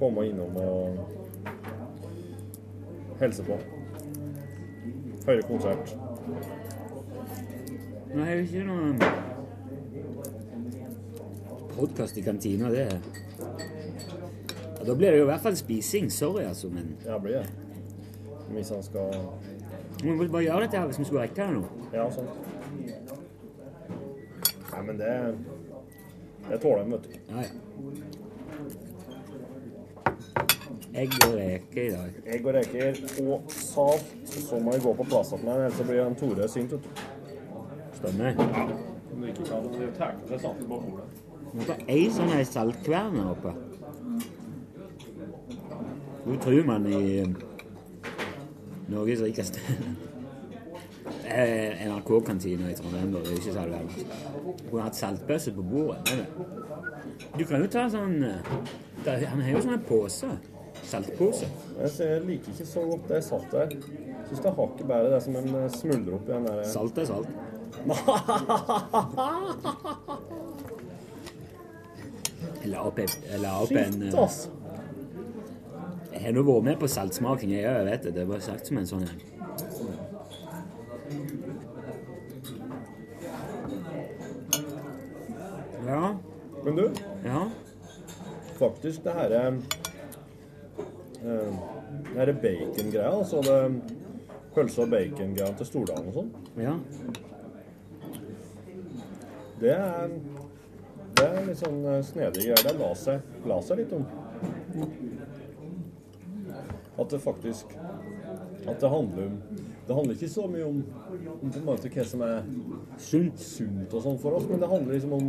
komme 0.00 0.26
innom 0.30 0.56
og 0.58 0.96
helse 3.20 3.44
på. 3.46 3.58
Høre 5.26 5.46
konsert. 5.48 5.94
Nei, 8.14 8.26
er 8.30 8.34
det 8.38 8.44
ikke 8.48 8.66
noe 8.68 9.23
podkast 11.76 12.18
i 12.18 12.22
kantina, 12.22 12.70
det 12.70 12.86
ja, 14.78 14.84
Da 14.84 14.94
blir 14.94 15.10
det 15.10 15.18
jo 15.18 15.24
i 15.24 15.30
hvert 15.30 15.42
fall 15.42 15.56
spising. 15.56 16.10
Sorry, 16.12 16.44
altså, 16.44 16.68
men 16.68 16.96
Ja, 17.06 17.18
blir 17.18 17.32
det. 17.32 17.48
Hvis 18.50 18.68
han 18.68 18.82
skal 18.82 19.14
Vi 20.02 20.10
må 20.10 20.26
bare 20.28 20.42
gjøre 20.42 20.60
dette 20.66 20.78
her 20.78 20.86
hvis 20.86 20.98
vi 20.98 21.04
skulle 21.04 21.22
rekke 21.22 21.46
det 21.46 21.54
nå. 21.54 21.64
Ja, 21.94 22.10
sant. 22.10 22.28
Nei, 24.72 24.82
men 24.82 24.98
det 24.98 25.14
Det 26.50 26.60
tåler 26.60 26.84
de, 26.84 26.90
vet 26.90 27.04
du. 27.04 27.10
Ja, 27.30 27.40
ja. 27.40 27.48
Egg 30.94 31.14
og 31.26 31.32
reker 31.34 31.82
i 31.82 31.90
dag. 31.90 32.18
Egg 32.26 32.44
og 32.46 32.54
reker 32.54 33.00
og 33.24 33.50
salt. 33.50 34.12
Så 34.30 34.60
må 34.62 34.76
vi 34.76 34.84
gå 34.84 34.92
på 34.94 35.06
plass 35.08 35.32
igjen, 35.32 35.48
ellers 35.48 35.74
så 35.80 35.86
blir 35.88 36.04
han 36.04 36.14
Tore 36.14 36.48
sint. 36.48 36.72
vet 36.72 36.84
du. 36.84 36.88
Stemmer. 37.98 38.38
Om 38.38 39.20
du 39.20 39.26
ikke 39.26 39.48
kan 39.48 39.70
ta 39.98 40.12
med 40.28 40.40
saltet 40.40 40.68
på 40.68 40.78
bordet. 40.78 41.23
Det 41.54 41.70
er 41.70 41.84
ei 41.94 42.08
sånn 42.10 42.32
ei 42.34 42.44
saltkvern 42.48 43.20
her 43.20 43.30
oppe. 43.30 43.52
Hvor 46.24 46.40
tror 46.42 46.66
man 46.66 46.88
i 46.88 47.22
Norges 48.90 49.22
rikeste 49.24 49.62
Eh, 51.24 51.88
NRK-kantina 51.88 52.68
i 52.70 52.74
Trondheim, 52.76 53.14
er 53.16 53.20
ikke 53.34 53.54
veldig 53.54 53.78
Hun 54.70 54.78
har 54.78 54.84
hatt 54.86 54.96
saltbøsse 54.96 55.52
på 55.52 55.62
bordet. 55.62 56.12
er? 56.12 56.24
Du 57.38 57.44
kan 57.44 57.60
jo 57.60 57.66
ta 57.68 57.88
sånn 57.90 58.22
eh, 58.22 58.38
Han 59.32 59.40
har 59.42 59.50
jo 59.56 59.60
sånne 59.64 59.78
poser. 59.88 60.36
Saltpose. 60.84 61.46
Jeg 61.80 62.22
liker 62.26 62.48
ikke 62.52 62.66
så 62.68 62.80
godt 62.90 63.08
det 63.08 63.24
saltet 63.24 63.60
her. 63.60 63.68
Syns 64.28 64.40
det 64.40 64.48
er 64.50 64.60
hakket 64.60 64.86
bedre 64.86 65.10
det 65.14 65.22
som 65.24 65.36
en 65.40 65.48
eh, 65.62 65.70
smuldrer 65.74 66.14
opp 66.18 66.26
i 66.28 66.32
den 66.32 66.44
der 66.48 66.56
Salt 66.68 66.98
er 66.98 67.04
salt. 67.08 67.28
Jeg 72.64 72.70
la 72.72 72.80
opp, 72.88 72.98
en- 72.98 73.16
jeg 73.30 73.40
la 73.42 73.50
opp 73.60 73.72
en 73.76 73.92
Shit, 73.92 74.14
eh, 74.14 74.22
ass. 74.22 74.48
Jeg 76.14 76.22
har 76.22 76.32
nå 76.32 76.42
vært 76.46 76.64
med 76.64 76.78
på 76.80 76.88
saltsmaking, 76.88 77.50
jeg 77.52 77.64
òg, 77.68 77.84
vet 77.90 78.02
det. 78.08 78.14
Det 78.14 78.26
var 78.28 78.40
sagt 78.40 78.66
som 78.66 78.78
en 78.80 78.86
sånn 78.88 79.02
en. 79.04 79.20
Ja. 85.86 86.16
Men 86.64 86.76
du, 86.76 86.90
Ja. 87.24 87.50
faktisk 88.58 89.02
det 89.04 89.12
her 89.12 89.30
er 89.30 89.46
eh, 91.24 91.52
Det 92.04 92.16
her 92.16 92.26
er 92.28 92.32
bacon-greia, 92.42 93.18
altså 93.18 93.40
det 93.42 93.82
pølse 94.54 94.82
og 94.82 94.88
bacon-greia 94.90 95.56
til 95.56 95.66
Stordalen 95.66 96.08
og 96.08 96.14
sånn. 96.14 96.30
Ja. 96.58 96.74
Det 99.60 99.70
er 99.70 100.08
er 101.44 101.50
litt 101.52 101.60
sånn 101.60 101.80
snedig 101.84 102.08
snedige 102.08 102.54
greier. 102.54 102.64
Det 102.64 102.74
la 102.78 102.90
seg, 102.98 103.36
la 103.48 103.60
seg 103.64 103.82
litt 103.82 103.92
om. 103.94 104.04
At 106.94 107.10
det 107.10 107.18
faktisk 107.18 107.72
At 108.70 108.80
det 108.80 108.88
handler 108.88 109.26
om 109.26 109.38
Det 109.86 109.94
handler 109.94 110.14
ikke 110.14 110.28
så 110.30 110.44
mye 110.48 110.64
om, 110.64 110.76
om 111.42 111.50
på 111.50 111.58
en 111.58 111.64
måte 111.66 111.90
hva 111.92 112.04
som 112.08 112.22
er 112.24 112.38
sunt, 113.02 113.40
sunt 113.42 113.92
og 113.92 114.04
sånn 114.06 114.20
for 114.22 114.38
oss, 114.38 114.46
men 114.48 114.62
det 114.62 114.70
handler 114.70 114.96
liksom 114.96 115.12
om 115.12 115.26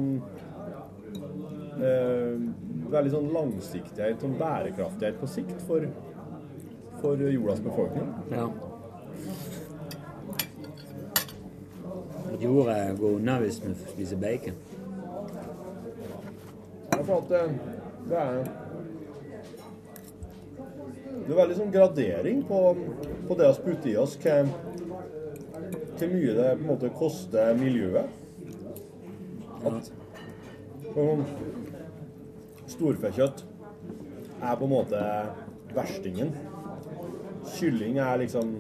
eh, 1.84 2.46
veldig 2.94 3.12
sånn 3.12 3.28
langsiktighet 3.36 4.24
og 4.24 4.38
bærekraftighet 4.40 5.20
på 5.20 5.28
sikt 5.28 5.66
for, 5.68 5.90
for 7.02 7.26
jordas 7.26 7.60
befolkning. 7.66 8.08
ja. 8.32 8.48
At 12.32 12.42
jorda 12.44 12.80
går 12.96 13.20
unna 13.20 13.36
hvis 13.44 13.60
vi 13.66 13.76
spiser 13.92 14.24
bacon. 14.24 14.64
For 17.06 17.22
at 17.22 17.30
det, 17.30 18.18
er 18.18 18.48
Det 21.26 21.34
er 21.34 21.40
veldig 21.40 21.58
sånn 21.58 21.74
gradering 21.74 22.44
på, 22.46 22.60
på 23.28 23.38
det 23.40 23.50
å 23.50 23.58
putte 23.62 23.90
i 23.92 23.98
oss 23.98 24.18
hvor 25.96 26.10
mye 26.12 26.34
det 26.36 26.50
på 26.58 26.62
en 26.62 26.68
måte 26.68 26.90
koster 27.00 27.54
miljøet. 27.58 28.10
At 29.66 29.90
sånn, 30.92 31.24
storfekjøtt 32.70 33.46
er 34.42 34.60
på 34.60 34.68
en 34.68 34.74
måte 34.74 35.02
verstingen. 35.76 36.34
Kylling 37.56 38.00
er 38.04 38.20
liksom 38.22 38.58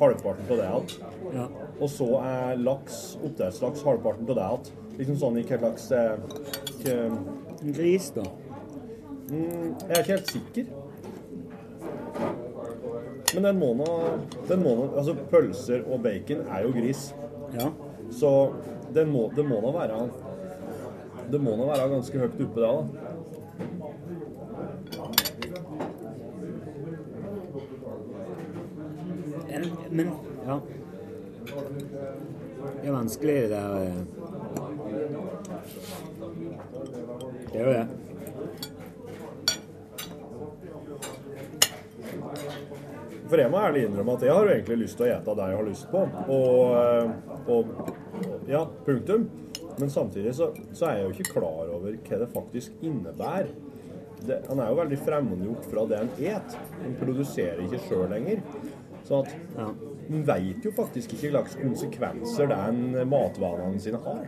halvparten 0.00 0.46
av 0.50 0.60
det 0.60 0.68
igjen. 0.68 0.94
Ja. 1.34 1.48
Og 1.80 1.88
så 1.92 2.08
er 2.20 2.60
laks, 2.60 3.00
oppdrettslaks, 3.22 3.84
halvparten 3.86 4.28
av 4.28 4.36
det 4.36 4.46
igjen. 4.50 4.72
Liksom 5.00 5.20
sånn 5.20 5.38
i 5.40 5.46
hva 5.48 5.72
slags 5.80 5.88
Gris, 7.60 8.10
da? 8.10 8.24
Mm, 9.30 9.74
jeg 9.88 9.90
er 9.90 9.98
ikke 9.98 10.12
helt 10.12 10.30
sikker. 10.30 10.64
Men 13.34 13.44
den 13.44 13.58
må 13.60 13.74
nå 13.76 13.86
Altså, 14.96 15.14
pølser 15.30 15.84
og 15.86 16.02
bacon 16.02 16.40
er 16.48 16.62
jo 16.64 16.72
gris. 16.72 17.14
Ja. 17.54 17.68
Så 18.10 18.52
den 18.94 19.12
må, 19.12 19.30
det 19.36 19.44
må 19.46 19.60
nå 19.60 19.72
være 19.76 20.08
Det 21.30 21.40
må 21.40 21.56
nå 21.56 21.66
være 21.68 21.88
ganske 21.92 22.18
høyt 22.18 22.40
oppe, 22.40 22.60
det, 22.60 22.66
da. 22.66 22.82
Men, 29.50 29.62
men 29.90 30.06
ja. 30.46 30.60
Det 32.80 32.88
er 32.88 32.92
vanskelig, 32.92 33.34
det 33.34 33.50
der 33.50 33.76
eh. 33.82 33.94
Det 37.60 37.66
er 37.66 37.72
jo 37.72 37.74
det. 37.76 37.86
For 43.28 43.36
jeg 43.36 43.50
må 43.52 43.58
ærlig 43.60 43.82
innrømme 43.84 44.14
at 44.16 44.22
jeg 44.24 44.32
har 44.32 44.46
jo 44.46 44.54
egentlig 44.54 44.78
lyst 44.80 44.96
til 44.96 45.04
å 45.04 45.10
ete 45.12 45.34
det 45.36 45.48
jeg 45.50 45.58
har 45.58 45.66
lyst 45.68 45.90
på. 45.92 46.00
Og, 46.32 46.56
og 47.52 47.60
Ja, 48.48 48.62
punktum. 48.86 49.28
Men 49.76 49.92
samtidig 49.92 50.32
så, 50.38 50.48
så 50.72 50.88
er 50.88 50.94
jeg 50.96 51.04
jo 51.04 51.12
ikke 51.18 51.34
klar 51.36 51.68
over 51.74 52.00
hva 52.08 52.22
det 52.22 52.30
faktisk 52.32 52.80
innebærer. 52.80 53.52
Det, 54.24 54.40
han 54.48 54.58
er 54.60 54.72
jo 54.72 54.80
veldig 54.80 55.00
fremmedgjort 55.04 55.68
fra 55.68 55.84
det 55.92 56.00
han 56.00 56.10
et. 56.32 56.58
Han 56.80 56.96
produserer 57.02 57.60
ikke 57.66 57.82
sjøl 57.90 58.08
lenger. 58.14 58.40
Så 59.04 59.20
at 59.20 59.36
han 59.60 60.24
veit 60.32 60.64
jo 60.64 60.72
faktisk 60.80 61.12
ikke 61.12 61.28
hva 61.28 61.44
slags 61.44 61.60
konsekvenser 61.60 62.48
den 62.56 62.96
matvanene 63.12 63.84
sine 63.84 64.00
har. 64.08 64.24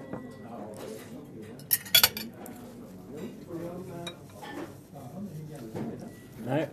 Nei. 6.53 6.67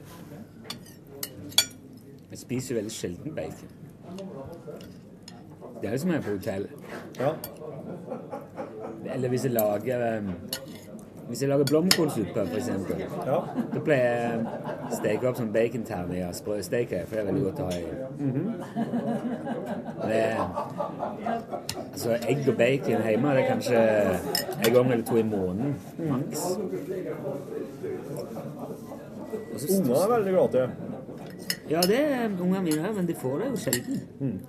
Jeg 2.31 2.39
spiser 2.39 2.75
veldig 2.75 2.91
sjelden 2.91 3.35
bacon. 3.35 3.69
Det 5.81 5.87
er 5.87 5.91
jo 5.91 5.97
som 5.97 6.09
jeg 6.11 6.17
er 6.17 6.21
på 6.21 6.29
hotell. 6.31 6.67
Ja. 7.19 7.31
Eller 9.13 9.29
hvis 9.29 9.43
jeg 9.45 9.51
lager 9.51 10.17
um, 10.17 10.33
Hvis 11.27 11.41
jeg 11.41 11.49
lager 11.49 11.65
blomkålsuppe, 11.65 12.41
eksempel. 12.57 12.99
Ja. 13.25 13.37
Da 13.73 13.79
pleier 13.85 14.05
jeg 14.09 14.45
steke 14.97 15.29
opp 15.29 15.37
sånn 15.37 15.51
baconterninger, 15.53 16.31
sprøsteke, 16.33 17.03
for 17.05 17.15
det 17.15 17.21
er 17.21 17.27
veldig 17.27 17.43
godt 17.43 17.59
å 17.61 17.67
ha 17.69 17.75
i. 17.77 17.81
Det 19.99 20.17
er, 20.17 20.37
altså, 21.83 22.17
egg 22.33 22.49
og 22.49 22.57
bacon 22.57 23.05
hjemme 23.05 23.35
det 23.37 23.43
er 23.43 23.51
kanskje 23.53 23.77
en 24.65 24.73
gang 24.73 24.91
eller 24.91 25.05
to 25.05 25.21
i 25.21 25.27
måneden, 25.35 25.75
maks. 25.99 26.49
Mm 26.57 26.69
så- 26.73 27.78
Ungene 29.67 29.95
er 30.03 30.11
veldig 30.13 30.33
glad 30.33 30.49
til 30.49 30.59
det. 30.59 30.69
Ja, 31.69 31.81
det 31.81 31.99
er 31.99 32.25
ungene 32.25 32.61
mine 32.61 32.87
òg, 32.87 32.95
men 32.95 33.07
de 33.07 33.15
får 33.15 33.37
det 33.41 33.49
jo 33.49 33.55
sjelden. 33.55 34.39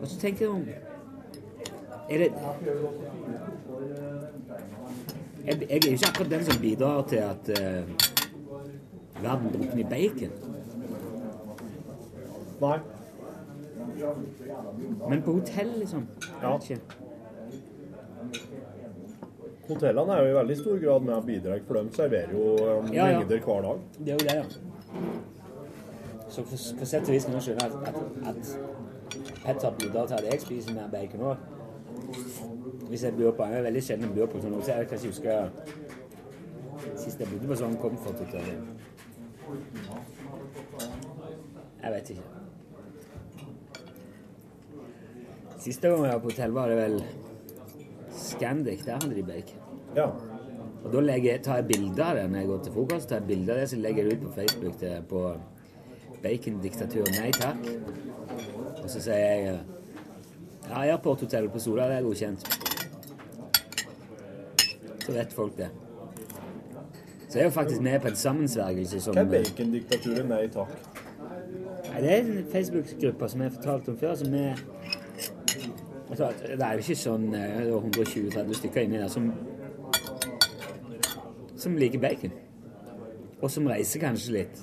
Og 0.00 0.06
så 0.08 0.18
tenker 0.20 0.44
jeg 0.44 0.50
om 0.54 0.64
Er 2.10 2.18
det 2.18 2.32
jeg, 5.46 5.60
jeg 5.60 5.70
er 5.70 5.86
jo 5.86 5.92
ikke 5.92 6.08
akkurat 6.08 6.30
den 6.30 6.44
som 6.44 6.60
bidrar 6.60 7.02
til 7.08 7.16
at 7.16 7.48
uh, 7.48 7.88
verden 9.22 9.52
drukner 9.52 9.80
i 9.80 9.86
bacon. 9.90 10.30
Nei. 12.60 12.78
Men 15.08 15.22
på 15.22 15.32
hotell, 15.32 15.72
liksom. 15.78 16.06
Ja. 16.42 16.56
Ikke. 16.56 16.80
Hotellene 19.68 20.12
er 20.12 20.26
jo 20.26 20.32
i 20.32 20.36
veldig 20.36 20.56
stor 20.58 20.80
grad 20.82 21.00
med 21.06 21.14
og 21.14 21.26
bidrar, 21.26 21.60
for 21.66 21.80
de 21.80 21.96
serverer 21.96 22.32
jo 22.32 22.44
ja, 22.92 23.06
mengder 23.06 23.36
ja. 23.36 23.44
hver 23.44 23.62
dag. 23.68 23.78
Det 23.98 24.08
er 24.08 24.12
jo 24.12 24.18
det, 24.18 24.34
ja. 24.34 24.44
Så 26.28 26.42
for, 26.42 26.56
for 26.78 26.84
sett 26.90 27.08
og 27.08 27.14
vis 27.14 27.24
kan 27.24 27.34
jeg 27.38 27.46
skjønne 27.48 27.64
at, 27.64 27.74
at, 27.88 27.96
at 28.28 28.58
Petter 29.44 29.70
bidrar 29.78 30.06
til 30.06 30.14
at 30.14 30.28
jeg 30.32 30.40
spiser 30.40 30.74
mer 30.74 30.88
bacon 30.92 31.20
òg. 31.30 31.36
Hvis 32.88 33.04
jeg 33.04 33.16
bor 33.16 33.30
på 33.30 33.44
Jeg 33.44 33.58
er 33.58 33.62
veldig 33.62 33.82
sjelden 33.82 34.14
bor 34.16 34.26
på 34.26 34.40
sånn, 34.42 34.60
så 34.62 34.76
jeg 34.76 34.88
kan 34.88 34.98
ikke 34.98 35.12
huske 35.12 35.32
sist 37.00 37.20
jeg 37.20 37.28
bodde 37.30 37.48
på 37.48 37.58
sånn 37.58 37.76
komforthotell. 37.80 38.48
Jeg 41.82 41.92
vet 41.92 42.10
ikke. 42.14 42.30
Siste 45.64 45.88
gang 45.88 46.04
jeg 46.04 46.12
var 46.12 46.24
på 46.24 46.32
hotell, 46.32 46.52
var 46.56 46.72
det 46.72 46.80
vel 46.80 46.98
Scandic. 48.34 48.84
Der 48.86 48.98
hadde 49.00 49.14
de 49.16 49.26
bacon. 49.26 49.60
Ja. 49.96 50.08
Og 50.84 50.92
da 50.92 51.00
legger, 51.00 51.38
tar 51.42 51.62
jeg 51.62 51.68
bilde 51.70 52.04
av 52.04 52.18
det 52.18 52.24
når 52.30 52.42
jeg 52.42 52.48
går 52.50 52.64
til 52.64 52.72
frokost. 52.72 53.08
tar 53.08 53.22
jeg 53.22 53.26
bilde 53.26 53.52
av 53.52 53.60
det, 53.60 53.68
Så 53.70 53.76
legger 53.76 54.02
jeg 54.02 54.10
det 54.10 54.18
ut 54.18 54.26
på 54.26 54.34
Facebook 54.40 54.78
til, 54.78 54.98
på 55.08 55.22
Bacondiktatur 56.24 57.08
nei 57.18 57.30
takk. 57.36 57.64
Og 58.82 58.90
så 58.90 59.00
sier 59.00 59.16
jeg 59.16 59.58
ja, 60.68 60.82
jeg 60.82 60.94
har 60.94 61.00
porthotellet 61.04 61.52
på 61.52 61.60
Sola 61.60 61.88
det 61.88 61.96
er 61.98 62.06
godkjent. 62.06 62.46
Så 65.04 65.12
vet 65.12 65.32
folk 65.36 65.56
det. 65.58 65.68
Så 67.28 67.38
jeg 67.38 67.42
er 67.42 67.50
jo 67.50 67.50
faktisk 67.50 67.80
med 67.82 68.00
på 68.00 68.08
en 68.08 68.16
sammensvergelse 68.16 69.00
som 69.00 69.16
Hva 69.16 69.24
er 69.26 69.30
bacondiktaturet? 69.32 70.24
Nei 70.28 70.46
takk. 70.54 70.72
Nei, 71.90 72.00
Det 72.00 72.12
er 72.12 72.20
en 72.22 72.46
Facebook-gruppe 72.52 73.28
som 73.28 73.40
jeg 73.40 73.50
har 73.50 73.56
fortalt 73.58 73.88
om 73.88 73.98
før, 73.98 74.14
som 74.14 74.34
er 74.34 74.64
altså, 76.10 76.32
Det 76.42 76.60
er 76.60 76.72
jo 76.72 76.84
ikke 76.84 77.00
sånn 77.00 77.28
eh, 77.34 77.60
120-30 77.72 78.60
stykker 78.60 78.86
inni 78.86 79.02
der 79.02 79.12
som 79.12 79.32
som 81.64 81.76
liker 81.80 81.98
bacon. 81.98 82.32
Og 83.40 83.50
som 83.50 83.66
reiser 83.68 84.02
kanskje 84.02 84.32
litt. 84.36 84.62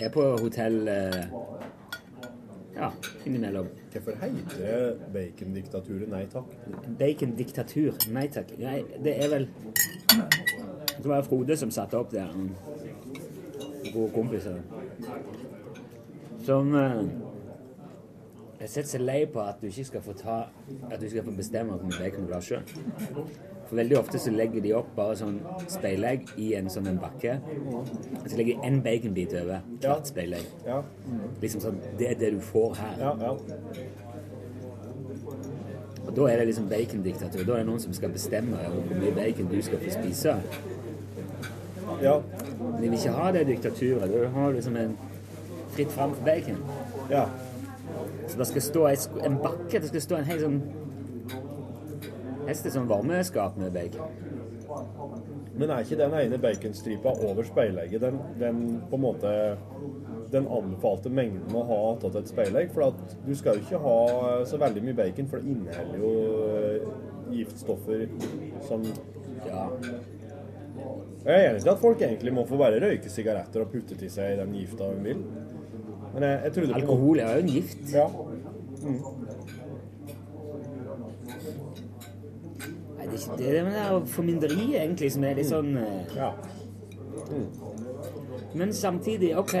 Er 0.00 0.10
på 0.10 0.24
hotell 0.40 0.88
eh, 0.88 1.22
ja, 2.76 2.90
innimellom. 3.26 3.68
Hvorfor 3.92 4.16
heter 4.22 4.56
det 4.58 5.12
bacondiktaturet? 5.14 6.08
Nei 6.10 6.24
takk. 6.32 6.52
Bacondiktatur. 6.98 7.98
Nei 8.14 8.26
takk. 8.32 8.54
Nei, 8.58 8.80
det 9.04 9.16
er 9.24 9.32
vel 9.34 9.48
Det 11.00 11.08
var 11.08 11.22
Frode 11.24 11.56
som 11.56 11.70
satte 11.70 11.98
opp 11.98 12.10
det. 12.12 12.26
Gode 13.92 14.10
kompiser. 14.14 14.58
Som 16.46 16.74
eh, 16.74 17.02
Jeg 18.60 18.68
setter 18.68 18.88
seg 18.90 19.00
lei 19.06 19.20
på 19.32 19.40
at 19.40 19.62
du 19.62 19.70
ikke 19.70 19.86
skal 19.88 20.02
få 20.04 20.12
ta 20.18 20.34
At 20.90 21.00
du 21.00 21.06
skal 21.08 21.24
få 21.24 21.32
bestemme 21.36 21.72
hvor 21.72 21.86
mye 21.88 21.96
bacon 21.96 22.26
du 22.26 22.28
vil 22.28 22.36
ha 22.36 22.40
sjøl. 22.44 22.62
For 23.70 23.78
veldig 23.78 23.96
ofte 24.00 24.18
så 24.20 24.32
legger 24.34 24.64
de 24.64 24.72
opp 24.76 24.90
bare 24.96 25.14
sånn 25.16 25.38
speilegg 25.70 26.32
i 26.42 26.50
en 26.58 26.68
sånn 26.72 26.90
en 26.90 26.98
bakke. 27.00 27.36
Og 27.70 28.26
så 28.26 28.36
legger 28.36 28.58
de 28.58 28.66
en 28.68 28.80
baconbit 28.84 29.36
over 29.38 29.62
hvert 29.80 30.10
speilegg. 30.10 30.48
Ja. 30.66 30.80
Liksom 31.40 31.62
sånn 31.64 31.78
Det 31.98 32.10
er 32.10 32.18
det 32.20 32.32
du 32.34 32.40
får 32.50 32.74
her. 32.82 33.04
Og 36.00 36.16
da 36.16 36.26
er 36.26 36.42
det 36.42 36.48
liksom 36.50 36.66
bacondiktatur. 36.68 37.44
Da 37.46 37.54
er 37.54 37.62
det 37.62 37.68
noen 37.70 37.84
som 37.84 37.94
skal 37.96 38.12
bestemme 38.12 38.58
hvor 38.74 38.90
mye 38.90 39.14
bacon 39.14 39.48
du 39.48 39.60
skal 39.62 39.80
få 39.84 39.94
spise. 39.94 40.34
Ja. 42.02 42.18
Men 42.58 42.82
de 42.82 42.88
vil 42.90 42.98
ikke 42.98 43.14
ha 43.16 43.30
det 43.38 43.46
diktaturet. 43.54 44.10
Da 44.10 44.28
har 44.34 44.50
du 44.50 44.58
liksom 44.58 44.76
en 44.76 44.98
fritt 45.70 45.94
fram 45.94 46.12
for 46.18 46.26
bacon. 46.26 46.60
Ja. 47.10 47.24
Så 48.30 48.38
det 48.38 48.46
skal 48.46 48.62
stå 48.62 48.86
en, 49.26 49.38
bakke, 49.42 49.80
det 49.80 49.90
skal 49.90 50.04
stå 50.06 50.20
en 50.20 50.28
hel 50.28 50.44
sånn 50.44 50.60
Helst 52.46 52.66
et 52.66 52.74
sånn 52.74 52.88
varmeskap 52.90 53.58
med 53.60 53.74
bacon. 53.74 54.30
Men 55.60 55.70
er 55.70 55.84
ikke 55.84 55.98
den 56.00 56.14
ene 56.16 56.38
baconstripa 56.40 57.12
over 57.26 57.46
speilegget 57.46 58.02
den, 58.02 58.16
den 58.40 58.62
på 58.90 58.96
en 58.96 59.04
måte 59.04 59.32
den 60.32 60.46
anbefalte 60.46 61.12
mengden 61.12 61.54
å 61.58 61.62
ha 61.68 61.80
tatt 62.00 62.16
et 62.22 62.30
speilegg? 62.32 62.72
For 62.74 62.88
at 62.88 63.14
du 63.26 63.30
skal 63.38 63.58
jo 63.58 63.66
ikke 63.66 63.82
ha 63.84 63.98
så 64.48 64.58
veldig 64.62 64.82
mye 64.86 64.98
bacon, 65.02 65.28
for 65.30 65.42
det 65.42 65.52
inneholder 65.52 66.00
jo 66.00 66.14
eh, 66.48 66.88
giftstoffer 67.36 68.06
som 68.70 68.86
Ja. 69.46 69.66
Jeg 71.24 71.34
er 71.34 71.46
enig 71.50 71.64
i 71.66 71.68
at 71.68 71.80
folk 71.80 72.00
egentlig 72.00 72.32
må 72.32 72.46
få 72.48 72.56
bare 72.60 72.80
røyke 72.80 73.10
sigaretter 73.12 73.62
og 73.64 73.72
putte 73.72 73.96
til 74.00 74.10
seg 74.12 74.38
den 74.40 74.54
gifta 74.56 74.88
de 74.88 75.02
vil. 75.04 75.22
Men 76.14 76.22
jeg, 76.22 76.40
jeg 76.44 76.52
trodde 76.52 76.74
Alkohol 76.74 77.18
er 77.18 77.32
jo 77.32 77.42
en 77.42 77.48
gift. 77.48 77.92
Ja. 77.94 78.06
Mm. 78.82 79.00
Nei, 82.96 83.06
det 83.06 83.12
er 83.12 83.12
ikke 83.12 83.36
det. 83.36 83.46
Det 83.46 83.58
er 83.58 83.92
det 83.92 84.08
formynderiet 84.08 84.80
egentlig 84.82 85.12
som 85.12 85.24
er 85.24 85.38
litt 85.38 85.50
sånn 85.50 85.76
eh, 85.80 86.16
Ja. 86.16 86.32
Men 88.54 88.72
samtidig, 88.74 89.36
OK. 89.38 89.54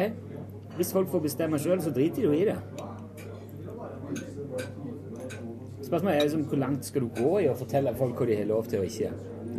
Hvis 0.76 0.92
folk 0.92 1.10
får 1.12 1.20
bestemme 1.22 1.58
sjøl, 1.58 1.82
så 1.82 1.92
driter 1.94 2.22
de 2.22 2.26
jo 2.26 2.32
i 2.34 2.44
det. 2.48 2.56
Spørsmålet 5.86 6.16
er 6.16 6.22
liksom 6.22 6.42
hvor 6.50 6.58
langt 6.58 6.86
skal 6.86 7.02
du 7.06 7.08
gå 7.18 7.30
i 7.44 7.48
å 7.50 7.54
fortelle 7.58 7.94
folk 7.98 8.18
hva 8.18 8.26
de 8.30 8.38
har 8.38 8.48
lov 8.50 8.66
til 8.70 8.82
og 8.82 8.86
ikke. 8.90 9.10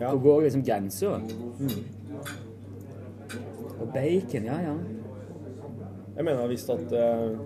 Hvor 0.02 0.20
går 0.24 0.42
liksom 0.48 0.64
grensa? 0.66 1.20
Og 3.80 3.88
bacon, 3.94 4.48
ja 4.48 4.60
ja. 4.68 4.76
Jeg 6.16 6.26
mener 6.28 6.48
hvis 6.52 6.70
at 6.70 6.94
eh, 6.94 7.38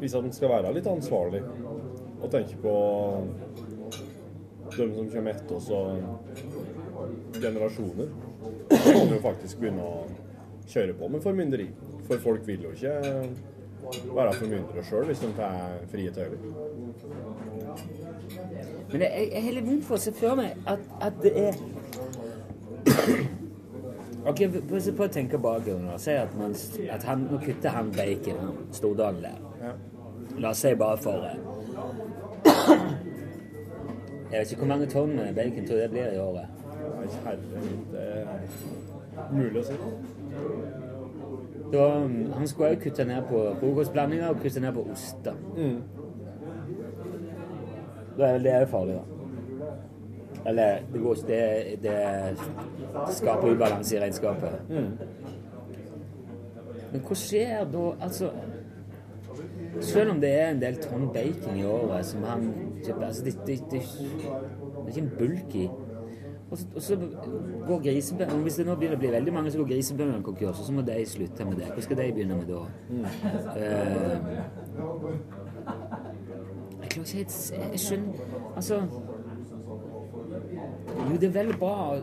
Hvis 0.00 0.14
at 0.14 0.24
en 0.24 0.32
skal 0.32 0.52
være 0.52 0.74
litt 0.76 0.86
ansvarlig 0.90 1.42
og 2.16 2.30
tenke 2.32 2.56
på 2.62 2.72
dem 4.76 4.94
som 4.96 5.08
kommer 5.12 5.30
etter 5.36 5.56
oss 5.56 5.68
og 5.70 5.84
generasjoner, 7.36 8.08
må 8.96 9.02
jo 9.12 9.18
faktisk 9.22 9.60
begynne 9.60 9.84
å 9.84 10.00
kjøre 10.66 10.96
på 10.98 11.08
med 11.12 11.22
formynderi. 11.24 11.68
For 12.08 12.20
folk 12.24 12.42
vil 12.48 12.64
jo 12.66 12.72
ikke 12.74 12.94
være 14.16 14.34
formyndere 14.40 14.84
sjøl 14.88 15.06
hvis 15.10 15.22
de 15.22 15.30
tar 15.36 15.76
frie 15.92 16.10
tøyler. 16.16 16.40
Men 18.92 19.06
jeg, 19.06 19.30
jeg 19.30 19.42
har 19.46 19.56
litt 19.58 19.68
vondt 19.70 19.86
for 19.86 20.00
å 20.00 20.02
se 20.02 20.12
for 20.16 20.40
meg 20.40 20.68
at, 20.72 20.80
at 21.04 21.20
det 21.22 21.32
er 21.46 21.54
Ok, 24.26 24.40
prøv 24.68 25.06
å 25.06 25.12
tenke 25.12 25.38
nå. 25.38 25.98
Si 26.02 26.10
at, 26.10 26.32
man, 26.38 26.54
at 26.90 27.04
han, 27.06 27.26
nå 27.30 27.38
kutter 27.42 27.70
han 27.70 27.92
bacon, 27.94 28.40
han 28.42 28.56
Stordalen 28.74 29.22
der. 29.22 29.76
La 30.42 30.50
oss 30.50 30.64
si 30.64 30.74
bare 30.74 30.98
for 31.00 31.22
eh, 31.24 31.36
Jeg 34.32 34.40
vet 34.40 34.50
ikke 34.50 34.64
hvor 34.64 34.72
mange 34.72 34.88
tonn 34.90 35.14
bacon 35.36 35.68
tror 35.68 35.78
det 35.84 35.90
blir 35.94 36.10
i 36.12 36.18
året. 36.18 36.56
Herre 37.24 37.38
det 37.92 38.02
er 38.02 39.30
mulig 39.32 39.62
å 39.62 39.66
si. 39.68 39.78
Da, 41.72 41.84
um, 42.02 42.16
han 42.34 42.48
skulle 42.50 42.74
òg 42.74 42.82
kutte 42.82 43.06
ned 43.06 43.26
på 43.30 43.42
frokostblandinger 43.60 44.28
og 44.30 44.42
kutte 44.42 44.62
ned 44.62 44.74
på 44.74 44.86
oster. 44.92 45.38
Mm. 45.56 45.78
Da 48.16 48.26
er 48.26 48.36
vel 48.36 48.46
det 48.46 48.56
òg 48.60 48.68
farlig, 48.74 48.98
da. 48.98 49.15
Eller 50.46 50.82
det, 50.92 51.00
går, 51.02 51.14
det, 51.26 51.40
det 51.82 51.96
skaper 53.16 53.54
ubalanse 53.54 53.96
i 53.96 54.00
regnskapet. 54.00 54.52
Men 56.92 57.02
hva 57.02 57.16
skjer 57.18 57.64
da? 57.72 57.88
Altså 58.00 58.30
Selv 59.80 60.14
om 60.14 60.20
det 60.20 60.30
er 60.32 60.46
en 60.54 60.60
del 60.62 60.78
tonn 60.80 61.10
bacon 61.12 61.58
i 61.60 61.64
året 61.68 62.06
som 62.08 62.22
han 62.24 62.46
kjøper 62.84 63.02
altså 63.10 63.24
det, 63.26 63.34
det, 63.46 63.58
det, 63.70 63.82
det 63.82 64.30
er 64.30 64.88
ikke 64.88 65.02
en 65.02 65.10
bulk 65.18 65.58
i. 65.60 65.66
Og 66.50 66.58
så, 66.58 66.66
og 66.74 66.82
så 66.82 66.96
går 67.66 67.82
grisebøndene 67.82 68.42
Hvis 68.42 68.54
det 68.54 68.66
nå 68.66 68.74
begynner 68.78 68.96
å 68.96 69.02
bli 69.02 69.10
veldig 69.10 69.32
mange, 69.34 69.50
så 69.50 69.58
går 69.58 69.68
grisebøndene 69.72 70.22
konkurs, 70.24 70.60
og 70.62 70.68
så 70.68 70.72
må 70.72 70.84
de 70.86 71.00
slutte 71.10 71.44
med 71.44 71.58
det. 71.58 71.72
Hva 71.74 71.82
skal 71.84 71.98
de 71.98 72.12
begynne 72.14 72.38
med 72.38 72.46
da? 72.46 72.60
Eh, 73.56 74.12
jeg 76.80 76.90
klarer 76.92 77.06
ikke 77.06 77.18
helt 77.18 77.34
Jeg 77.72 77.80
skjønner 77.82 78.12
Altså 78.56 78.80
Jo, 81.06 81.16
det 81.20 81.28
er 81.28 81.34
veldig 81.34 81.58
bra. 81.58 81.96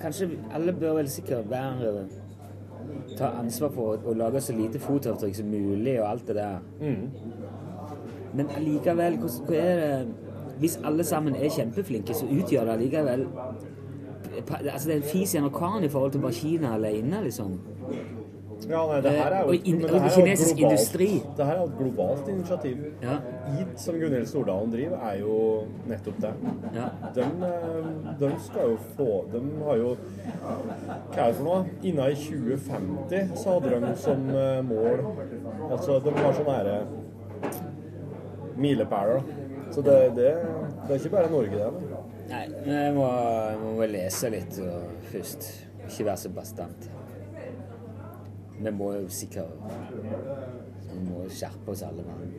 Kanskje 0.00 0.28
alle 0.54 0.72
bør 0.72 0.94
vel 1.00 1.08
sikkert 1.10 1.50
være 1.50 2.06
ta 3.18 3.32
ansvar 3.38 3.72
for 3.74 4.06
å, 4.06 4.14
lage 4.16 4.40
så 4.42 4.54
lite 4.56 4.80
fotavtrykk 4.82 5.36
som 5.36 5.50
mulig 5.52 5.98
og 6.00 6.08
alt 6.08 6.28
det 6.30 6.36
der. 6.38 6.58
Men 8.32 8.52
allikevel, 8.56 9.18
hva 9.20 9.56
er 9.58 9.82
det 9.82 10.30
Hvis 10.62 10.78
alle 10.84 11.04
sammen 11.04 11.34
er 11.34 11.50
kjempeflinke, 11.50 12.14
så 12.14 12.26
utgjør 12.26 12.64
det 12.68 12.72
allikevel 12.72 13.26
Altså, 14.32 14.88
det 14.88 14.94
er 14.94 14.96
en 14.96 15.02
fis 15.02 15.34
i 15.34 15.38
en 15.38 15.44
orkan 15.44 15.84
i 15.84 15.88
forhold 15.88 16.12
til 16.12 16.20
bare 16.20 16.32
Kina 16.32 16.74
alene, 16.74 17.22
liksom. 17.24 17.58
Ja, 18.70 18.86
nei, 18.86 19.00
det 19.04 19.10
her 19.12 19.32
er 19.32 19.40
jo, 19.42 19.48
Og 19.48 19.54
in- 19.68 19.84
og 19.84 19.90
kinesisk 20.10 20.56
globalt- 20.56 20.72
industri. 20.72 21.08
Det 21.36 21.46
her 21.46 21.54
er 21.56 21.64
et 21.64 21.76
globalt 21.78 22.28
initiativ. 22.28 22.76
Ja. 23.02 23.16
EAT, 23.58 23.80
som 23.80 23.94
Gunhild 24.00 24.26
Stordalen 24.26 24.70
driver, 24.72 24.96
er 25.10 25.18
jo 25.20 25.36
nettopp 25.88 26.20
det. 26.20 26.32
Ja. 26.74 26.88
De, 27.14 27.20
eh, 27.20 28.20
de 28.20 28.32
skal 28.44 28.70
jo 28.70 28.76
få 28.96 29.08
De 29.32 29.40
har 29.64 29.76
jo 29.76 29.96
Hva 31.12 31.18
er 31.18 31.26
det 31.26 31.34
for 31.36 31.44
noe? 31.44 31.64
Innen 31.82 32.10
i 32.10 32.14
2050 32.14 33.36
så 33.36 33.58
hadde 33.60 33.80
de 33.80 33.96
som 33.96 34.28
eh, 34.30 34.62
mål 34.62 35.04
Altså, 35.70 35.98
de 36.04 36.10
har 36.10 36.32
sånn 36.32 36.54
herre 36.54 36.78
milepæler. 38.56 39.22
Så 39.72 39.82
det, 39.82 40.12
det, 40.16 40.34
det 40.88 40.90
er 40.90 40.98
ikke 41.00 41.10
bare 41.16 41.30
Norge, 41.30 41.50
det. 41.50 41.98
Nei, 42.30 42.42
men 42.66 42.74
jeg 42.84 42.94
må, 42.96 43.06
jeg 43.50 43.58
må 43.62 43.70
vel 43.80 43.90
lese 43.96 44.30
litt 44.32 44.58
først. 45.12 45.46
Ikke 45.88 46.04
være 46.10 46.16
så 46.22 46.28
bastant. 46.34 46.88
Vi 48.58 48.70
må 48.70 48.92
jo 48.92 49.08
sikkert 49.08 49.48
Vi 50.92 51.00
må 51.06 51.24
skjerpe 51.28 51.72
oss 51.72 51.82
alle 51.86 52.04
mann. 52.06 52.34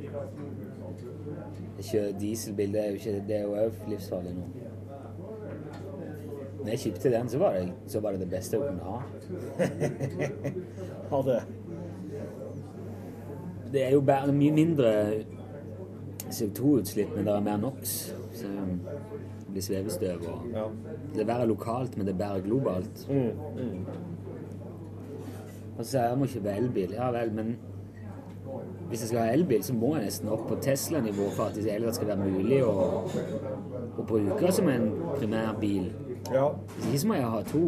Kjøre 1.80 2.14
dieselbil, 2.20 2.74
det 2.74 2.84
er 2.84 2.88
jo 2.92 3.02
ikke 3.02 3.24
Det 3.28 3.38
er 3.38 3.48
jo 3.48 3.72
livsfarlig 3.90 4.36
nå. 4.38 4.48
Når 6.64 6.70
jeg 6.70 6.80
kjøpte 6.80 7.12
den, 7.12 7.30
så 7.30 7.38
var 7.38 7.54
det, 7.54 7.74
så 7.92 8.00
var 8.00 8.12
det 8.12 8.20
det 8.20 8.30
beste 8.32 8.56
jeg 8.56 8.64
kunne 8.70 8.84
ha. 8.84 9.02
Ha 11.12 11.22
det. 11.28 11.42
Det 13.74 13.84
er 13.84 13.92
jo 13.92 14.02
bare 14.02 14.32
mye 14.32 14.52
mindre 14.54 14.94
CO2-utslipp, 16.30 17.16
men 17.16 17.26
det 17.26 17.34
er 17.34 17.40
mer 17.40 17.58
NOx. 17.58 18.14
Så 18.34 18.48
det 18.48 19.52
blir 19.52 19.62
svevestøv. 19.62 20.24
Og 20.30 20.72
Det 21.14 21.22
er 21.22 21.26
verre 21.26 21.48
lokalt, 21.48 21.98
men 21.98 22.08
det 22.08 22.14
er 22.14 22.18
bare 22.18 22.42
globalt. 22.42 23.08
Og 25.78 25.86
så 25.86 26.00
er 26.00 26.16
må 26.16 26.26
ikke 26.30 26.44
være 26.44 26.58
elbil. 26.58 26.92
Ja 26.94 27.10
vel, 27.12 27.32
men 27.34 27.56
hvis 28.90 29.02
jeg 29.02 29.08
skal 29.10 29.20
ha 29.24 29.32
elbil, 29.34 29.64
så 29.64 29.74
må 29.74 29.96
jeg 29.96 30.06
nesten 30.06 30.30
opp 30.30 30.44
på 30.48 30.56
Tesla-nivå 30.62 31.30
for 31.34 31.44
at 31.50 31.56
det 31.56 31.96
skal 31.96 32.08
være 32.12 32.30
mulig 32.30 32.60
å, 32.66 32.74
å 33.98 34.06
bruke 34.06 34.52
som 34.54 34.70
en 34.70 34.90
primærbil. 35.16 35.88
Ja. 36.34 36.50
Hvis 36.76 36.86
ikke 36.92 37.00
så 37.00 37.08
må 37.10 37.18
jeg 37.18 37.32
ha 37.34 37.42
to. 37.50 37.64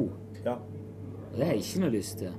Ja. 0.46 0.54
Og 1.32 1.38
det 1.40 1.46
har 1.48 1.54
jeg 1.58 1.64
ikke 1.66 1.82
noe 1.86 1.94
lyst 1.96 2.22
til. 2.22 2.36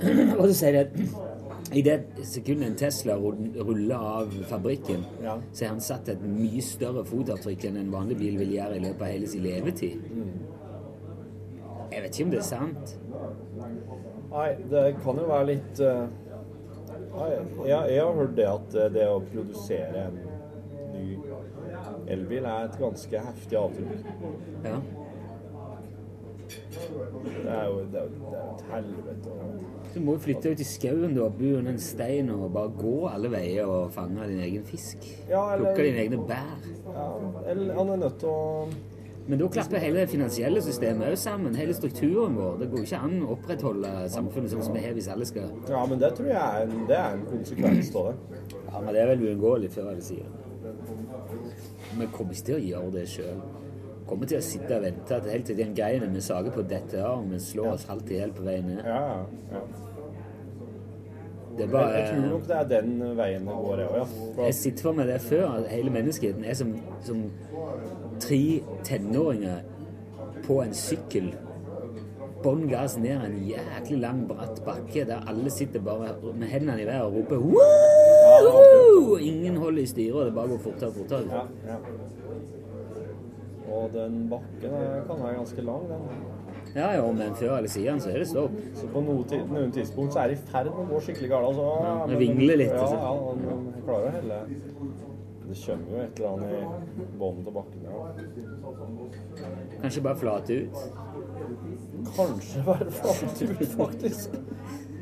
Og 0.38 0.44
så 0.48 0.54
sier 0.60 0.76
de 0.76 0.82
at 0.84 0.92
i 1.78 1.82
det 1.86 1.96
sekundet 2.26 2.66
en 2.68 2.76
Tesla 2.80 3.14
rull- 3.20 3.56
ruller 3.62 3.96
av 4.20 4.32
fabrikken, 4.50 5.04
Ja. 5.22 5.38
så 5.52 5.64
har 5.64 5.72
han 5.74 5.80
satt 5.84 6.08
et 6.12 6.22
mye 6.26 6.62
større 6.66 7.04
fotavtrykk 7.08 7.64
enn 7.70 7.76
en 7.80 7.92
vanlig 7.94 8.18
bil 8.20 8.38
vil 8.42 8.52
gjøre 8.58 8.76
i 8.76 8.84
løpet 8.84 9.06
av 9.06 9.12
hele 9.14 9.28
sin 9.30 9.44
levetid. 9.46 10.04
Jeg 11.90 12.02
vet 12.04 12.14
ikke 12.18 12.24
om 12.28 12.30
det 12.36 12.38
er 12.38 12.46
sant. 12.46 12.96
Nei, 14.30 14.48
det 14.70 14.84
kan 15.02 15.18
jo 15.18 15.26
være 15.26 15.46
litt 15.48 15.80
eh, 15.82 16.06
Nei, 17.10 17.30
jeg, 17.66 17.94
jeg 17.96 18.04
har 18.04 18.12
hørt 18.14 18.36
det 18.38 18.46
at 18.46 18.74
eh, 18.78 18.90
det 18.94 19.06
å 19.10 19.18
produsere 19.32 20.04
en 20.06 20.20
ny 20.94 21.06
elbil 22.14 22.46
er 22.46 22.68
et 22.68 22.76
ganske 22.80 23.22
heftig 23.26 23.58
avtrykk. 23.58 24.04
Ja. 24.64 24.78
Det 26.50 27.50
er 27.54 27.66
jo, 27.66 27.80
det 27.92 28.00
er, 28.00 28.06
jo- 28.06 28.30
det 28.30 28.40
et 28.42 28.62
helvete. 28.72 29.34
Du 29.94 29.98
må 30.06 30.14
jo 30.16 30.22
flytte 30.22 30.52
ut 30.54 30.62
i 30.62 30.66
skauen 30.66 31.18
og 31.18 31.36
bo 31.38 31.50
under 31.58 31.72
en 31.74 31.82
stein 31.82 32.30
og 32.34 32.46
bare 32.54 32.70
gå 32.78 32.94
alle 33.10 33.30
veier 33.32 33.66
og 33.70 33.90
fange 33.94 34.26
din 34.30 34.42
egen 34.46 34.64
fisk. 34.66 35.06
Ja, 35.30 35.42
eller- 35.54 35.70
Plukke 35.74 35.86
dine 35.88 36.02
egne 36.04 36.20
bær. 36.26 36.66
Ja, 36.94 37.06
eller 37.50 37.74
han 37.78 37.88
er 37.94 37.96
nødt 38.04 38.18
til 38.22 38.28
å 38.28 38.68
Men 39.30 39.38
da 39.38 39.46
klapper 39.48 39.78
hele 39.78 40.00
det 40.02 40.10
finansielle 40.10 40.58
systemet 40.62 41.06
òg 41.06 41.18
sammen. 41.22 41.54
Hele 41.54 41.74
strukturen 41.76 42.34
vår. 42.34 42.56
Det 42.64 42.66
går 42.72 42.82
ikke 42.82 42.98
an 43.06 43.12
å 43.22 43.28
opprettholde 43.36 43.92
samfunnet 44.10 44.50
sånn 44.50 44.64
som 44.66 44.74
vi 44.74 44.82
har 44.82 44.96
hvis 44.96 45.06
alle 45.12 45.28
skal 45.28 45.52
Ja, 45.70 45.84
men 45.86 46.00
det 46.02 46.10
tror 46.18 46.32
jeg 46.32 46.40
er 46.40 46.64
en, 46.66 46.80
det 46.88 46.96
er 46.98 47.14
en 47.14 47.22
konsekvens 47.28 47.92
av 48.00 48.08
det. 48.10 48.40
Ja, 48.56 48.80
men 48.80 48.90
det 48.90 49.04
er 49.04 49.12
vel 49.12 49.22
uunngåelig 49.28 49.70
før 49.76 49.92
eller 49.92 50.02
siden. 50.02 50.34
Vi 52.00 52.08
kommer 52.16 52.34
ikke 52.34 52.48
til 52.48 52.56
å 52.56 52.64
gjøre 52.72 52.90
det 52.96 53.06
sjøl. 53.12 53.44
Kommer 54.10 54.32
til 54.32 54.40
å 54.40 54.42
sitte 54.42 54.80
og 54.80 54.82
vente 54.88 55.20
helt 55.30 55.46
til 55.46 55.60
den 55.62 55.76
greien 55.78 56.16
vi 56.16 56.24
sager 56.26 56.50
på 56.56 56.66
dette 56.66 57.04
og 57.06 57.30
vi 57.30 57.38
slår 57.44 57.76
oss 57.76 57.86
halvt 57.86 58.10
i 58.10 58.18
hjel 58.18 58.34
på 58.34 58.48
vei 58.48 58.58
ned. 58.66 58.82
Ja, 58.82 59.22
ja, 59.54 59.62
bare 61.58 61.88
jeg 61.88 62.08
tror 62.08 62.28
nok 62.30 62.46
det 62.48 62.56
er 62.56 62.68
den 62.68 63.16
veien 63.18 63.46
det 63.46 63.56
går, 63.64 63.80
ja. 63.80 64.04
Jeg 64.44 64.54
sitter 64.54 64.82
for 64.82 64.98
meg 64.98 65.10
det 65.10 65.20
før, 65.20 65.46
at 65.58 65.68
hele 65.72 65.90
menneskeheten 65.90 66.44
er 66.44 66.54
som, 66.54 66.74
som 67.04 67.22
tre 68.20 68.42
tenåringer 68.86 69.60
på 70.46 70.60
en 70.64 70.74
sykkel. 70.74 71.32
Bånn 72.40 72.64
gass 72.70 72.96
ned 72.96 73.20
en 73.26 73.36
jæklig 73.44 73.98
lang, 74.00 74.22
bratt 74.28 74.62
bakke 74.64 75.04
der 75.08 75.26
alle 75.28 75.50
sitter 75.52 75.82
bare 75.84 76.14
med 76.32 76.48
hendene 76.48 76.82
i 76.82 76.86
været 76.88 77.02
og 77.02 77.18
roper 77.18 77.36
Woo! 77.36 79.16
Ingen 79.20 79.56
holder 79.60 79.82
i 79.82 79.86
styret, 79.86 80.14
og 80.14 80.26
det 80.26 80.34
bare 80.34 80.48
går 80.48 80.62
fortere 80.64 80.88
og 80.88 80.94
fortere. 80.94 81.22
Ja, 81.28 81.72
ja. 81.72 81.76
Og 83.70 83.90
den 83.94 84.28
bakken 84.30 84.72
er, 84.74 85.02
kan 85.06 85.22
være 85.22 85.34
ganske 85.34 85.62
lang, 85.62 85.84
den. 85.90 86.08
Ja, 86.74 86.92
ja, 86.94 87.12
men 87.12 87.34
før 87.34 87.56
eller 87.58 87.68
siden 87.72 87.98
så 88.00 88.10
er 88.12 88.18
det 88.22 88.28
stopp. 88.30 88.52
Så 88.78 88.86
på 88.92 89.00
noe, 89.02 89.24
noen 89.50 89.72
tidspunkt 89.74 90.14
så 90.14 90.20
er 90.22 90.28
det 90.30 90.38
i 90.38 90.42
ferd 90.52 90.70
med 90.70 90.84
å 90.84 90.88
gå 90.92 91.00
skikkelig 91.06 91.30
galt. 91.32 91.46
Altså, 91.50 91.66
Ja, 91.84 91.94
men- 92.06 92.18
vingler 92.20 92.56
litt, 92.60 92.72
altså. 92.72 92.94
ja, 92.94 93.00
han 93.10 93.38
han 93.50 93.82
klarer 93.86 94.06
å 94.06 94.12
helle. 94.18 94.38
Det 95.50 95.56
kommer 95.66 95.88
jo 95.90 96.02
et 96.04 96.20
eller 96.20 96.30
annet 96.30 96.52
i 96.54 97.18
bånn 97.18 97.40
til 97.44 97.52
bakken. 97.52 97.80
Ja. 97.82 97.90
Kanskje 99.82 100.02
bare 100.02 100.16
flate 100.16 100.50
ut. 100.62 100.76
Kanskje 102.16 102.62
bare 102.64 102.90
flate 102.90 103.44
ut, 103.50 103.66
faktisk. 103.74 104.30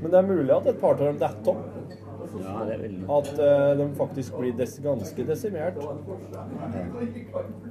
Men 0.00 0.10
det 0.10 0.18
er 0.18 0.22
mulig 0.28 0.54
at 0.56 0.66
et 0.66 0.80
par 0.80 0.94
av 0.94 0.98
dem 1.04 1.18
detter 1.18 1.52
opp. 1.52 1.66
Ja, 2.38 2.64
det 2.68 2.76
vil 2.82 2.96
At 3.10 3.28
uh, 3.40 3.76
de 3.78 3.86
faktisk 3.96 4.36
blir 4.38 4.52
des 4.56 4.78
ganske 4.84 5.24
desimert. 5.26 5.76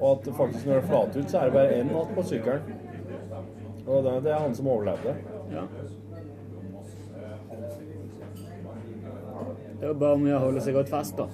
Og 0.02 0.12
at 0.12 0.28
faktisk 0.36 0.66
når 0.66 0.74
det 0.74 0.84
er 0.84 0.88
flat 0.88 1.16
ut, 1.18 1.30
så 1.32 1.38
er 1.40 1.44
det 1.46 1.54
bare 1.54 1.78
én 1.82 1.92
natt 1.94 2.14
på 2.16 2.24
sykkelen. 2.26 2.62
Og 3.88 4.04
det, 4.04 4.14
det 4.26 4.32
er 4.34 4.40
han 4.44 4.56
som 4.56 4.68
overlevde. 4.68 5.16
Ja. 5.54 5.64
Det 9.80 9.86
er 9.88 9.94
bare 9.94 10.18
om 10.18 10.26
å 10.28 10.40
holde 10.42 10.64
seg 10.66 10.76
godt 10.76 10.90
fast, 10.92 11.20
da. 11.20 11.28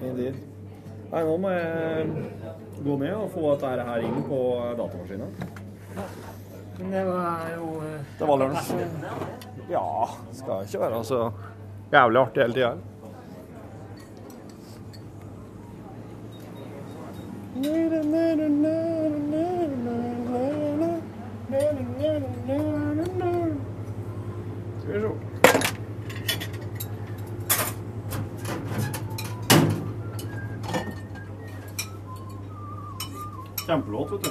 Indeed. 0.00 0.38
Nei, 1.10 1.22
nå 1.26 1.32
må 1.42 1.50
jeg 1.50 2.06
gå 2.84 2.96
ned 3.00 3.14
og 3.16 3.32
få 3.34 3.48
dette 3.50 3.86
her 3.88 4.04
inn 4.06 4.20
på 4.28 4.38
datamaskinen. 4.78 5.34
Men 6.78 6.94
det 6.94 7.02
var 7.04 7.50
jo 7.52 7.72
eh, 7.84 8.04
Det 8.18 8.28
var 8.30 8.40
lunsj. 8.40 8.70
Ja, 9.70 9.88
skal 10.38 10.64
ikke 10.64 10.80
være 10.86 11.02
så 11.04 11.18
jævlig 11.92 12.22
artig 12.22 12.46
hele 12.46 12.56
tida. 12.56 12.72
Skal 21.50 21.76
vi 24.86 25.00
se. 25.00 25.08
Kjempelåt, 33.66 34.12
vet 34.12 34.24
du. 34.24 34.30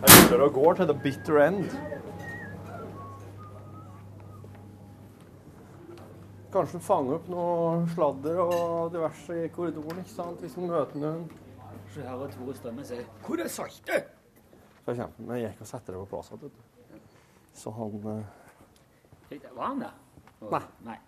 Jeg 0.00 0.30
lurer 0.30 0.44
og 0.44 0.52
går 0.52 0.72
til 0.74 0.84
the 0.84 1.00
bitter 1.02 1.46
end. 1.46 1.64
Kanskje 6.52 6.78
fange 6.80 7.12
opp 7.18 7.26
noe 7.28 7.82
sladder 7.92 8.38
og 8.40 8.92
diverse 8.94 9.34
i 9.36 9.48
korridoren, 9.52 9.98
ikke 10.00 10.14
sant? 10.14 10.40
Hvis 10.40 10.56
man 10.56 10.70
møter 10.72 11.02
noen. 11.02 11.26
Så 11.92 12.04
hører 12.04 12.32
Tore 12.32 12.54
Strømme 12.56 12.84
si 12.84 12.96
'Hvor 13.24 13.40
er 13.44 13.48
saltet?' 13.48 14.08
Så 14.84 14.94
jeg 14.94 14.96
kommer, 14.96 15.14
men 15.18 15.36
jeg 15.36 15.50
gikk 15.50 15.60
og 15.60 15.66
satte 15.66 15.92
det 15.92 15.98
på 16.00 16.04
plass 16.08 16.30
igjen. 16.32 16.52
Så 17.54 17.70
han 17.70 17.96
eh, 19.30 19.38
Var 19.56 19.66
han 19.66 19.80
der? 19.80 19.92
Å, 20.40 20.50
Nei. 20.50 20.62
Nei. 20.84 20.98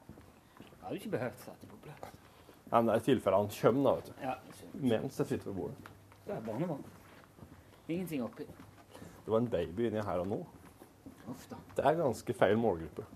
Jeg 0.58 0.82
hadde 0.82 0.96
ikke 0.96 1.10
behøvd 1.10 1.38
sette 1.44 1.60
det 1.62 1.70
på 1.70 1.76
plass. 1.86 2.12
Nei, 2.70 2.80
men 2.80 2.86
det 2.86 2.94
er 2.94 3.00
i 3.00 3.06
tilfelle 3.08 3.36
han 3.36 3.48
kommer, 3.54 3.82
da, 3.82 3.94
vet 3.96 4.06
du. 4.06 4.12
Ja. 4.22 4.34
Mens 4.74 5.18
jeg 5.18 5.26
sitter 5.26 5.50
ved 5.50 5.54
bordet. 5.54 5.90
Det 6.26 6.34
er 6.34 6.40
barnebarn. 6.40 6.84
Ingenting 7.88 8.22
oppi. 8.24 8.44
Det 9.24 9.32
var 9.32 9.38
en 9.38 9.48
baby 9.50 9.86
inni 9.88 10.04
her 10.04 10.18
og 10.18 10.28
nå. 10.28 10.46
Uff 11.30 11.48
da. 11.48 11.56
Det 11.76 11.84
er 11.86 11.98
ganske 12.02 12.34
feil 12.34 12.58
målgruppe. 12.58 13.06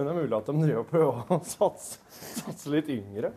Men 0.00 0.06
det 0.06 0.12
er 0.14 0.16
mulig 0.22 0.36
at 0.36 0.46
de 0.48 0.52
driver 0.56 0.78
og 0.80 0.86
prøver 0.88 1.32
å 1.34 1.36
satse, 1.44 1.98
satse 2.40 2.70
litt 2.72 2.86
yngre. 2.88 3.34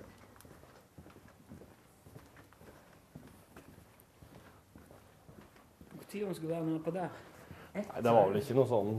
tid 6.08 6.24
hun 6.24 6.36
skulle 6.38 6.54
være 6.54 6.64
med 6.70 6.80
på 6.86 6.94
der. 6.96 7.10
Nei, 7.74 7.84
det 8.06 8.14
var 8.16 8.30
vel 8.30 8.40
ikke 8.40 8.56
noe 8.56 8.70
sånn 8.70 8.94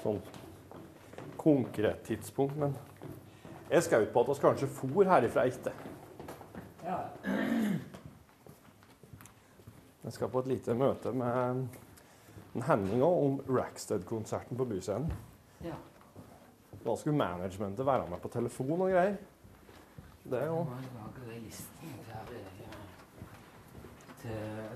Sånn 0.00 0.22
konkret 1.36 2.00
tidspunkt, 2.08 2.56
men 2.56 2.72
jeg 3.68 3.84
skjøt 3.84 4.08
på 4.14 4.24
at 4.24 4.32
vi 4.32 4.40
kanskje 4.46 4.72
for 4.78 5.12
herifra 5.12 5.44
etter. 5.50 5.76
Ja. 6.86 7.02
Jeg 10.06 10.16
skal 10.16 10.32
på 10.32 10.40
et 10.40 10.54
lite 10.54 10.78
møte 10.78 11.12
med 11.12 11.66
Henning 12.60 13.02
også 13.02 13.24
om 13.24 13.40
Rackstead-konserten 13.48 14.56
på 14.56 14.64
Byscenen. 14.64 15.12
Ja. 15.64 15.74
Da 16.84 16.96
skulle 16.96 17.16
managementet 17.16 17.86
være 17.86 18.10
med 18.10 18.18
på 18.20 18.28
telefon 18.28 18.80
og 18.80 18.90
greier. 18.90 19.16
Det 20.24 20.42
er 20.42 20.46
jo 20.46 20.66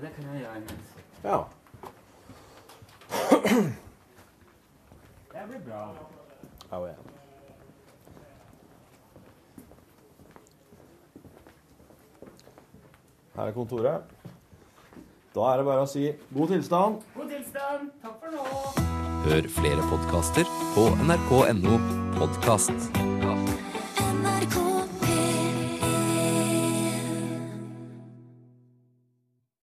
det 0.01 0.09
kan 0.15 0.23
jeg 0.23 0.39
gjøre 0.41 0.57
imens. 0.57 0.95
Ja. 1.23 1.37
Det 5.31 5.43
blir 5.47 5.59
bra. 5.69 5.95
Ja, 6.71 6.85
ja. 6.85 6.93
Her 13.35 13.43
er 13.43 13.51
kontoret. 13.51 14.03
Da 15.37 15.51
er 15.53 15.59
det 15.61 15.67
bare 15.67 15.83
å 15.85 15.89
si 15.89 16.07
god 16.33 16.49
tilstand. 16.49 17.03
God 17.13 17.29
tilstand. 17.29 17.91
Takk 18.01 18.15
for 18.23 18.33
nå. 18.33 18.87
Hør 19.27 19.49
flere 19.59 19.85
podkaster 19.91 20.49
på 20.73 20.87
nrk.no 21.05 21.77
podkast. 22.17 23.16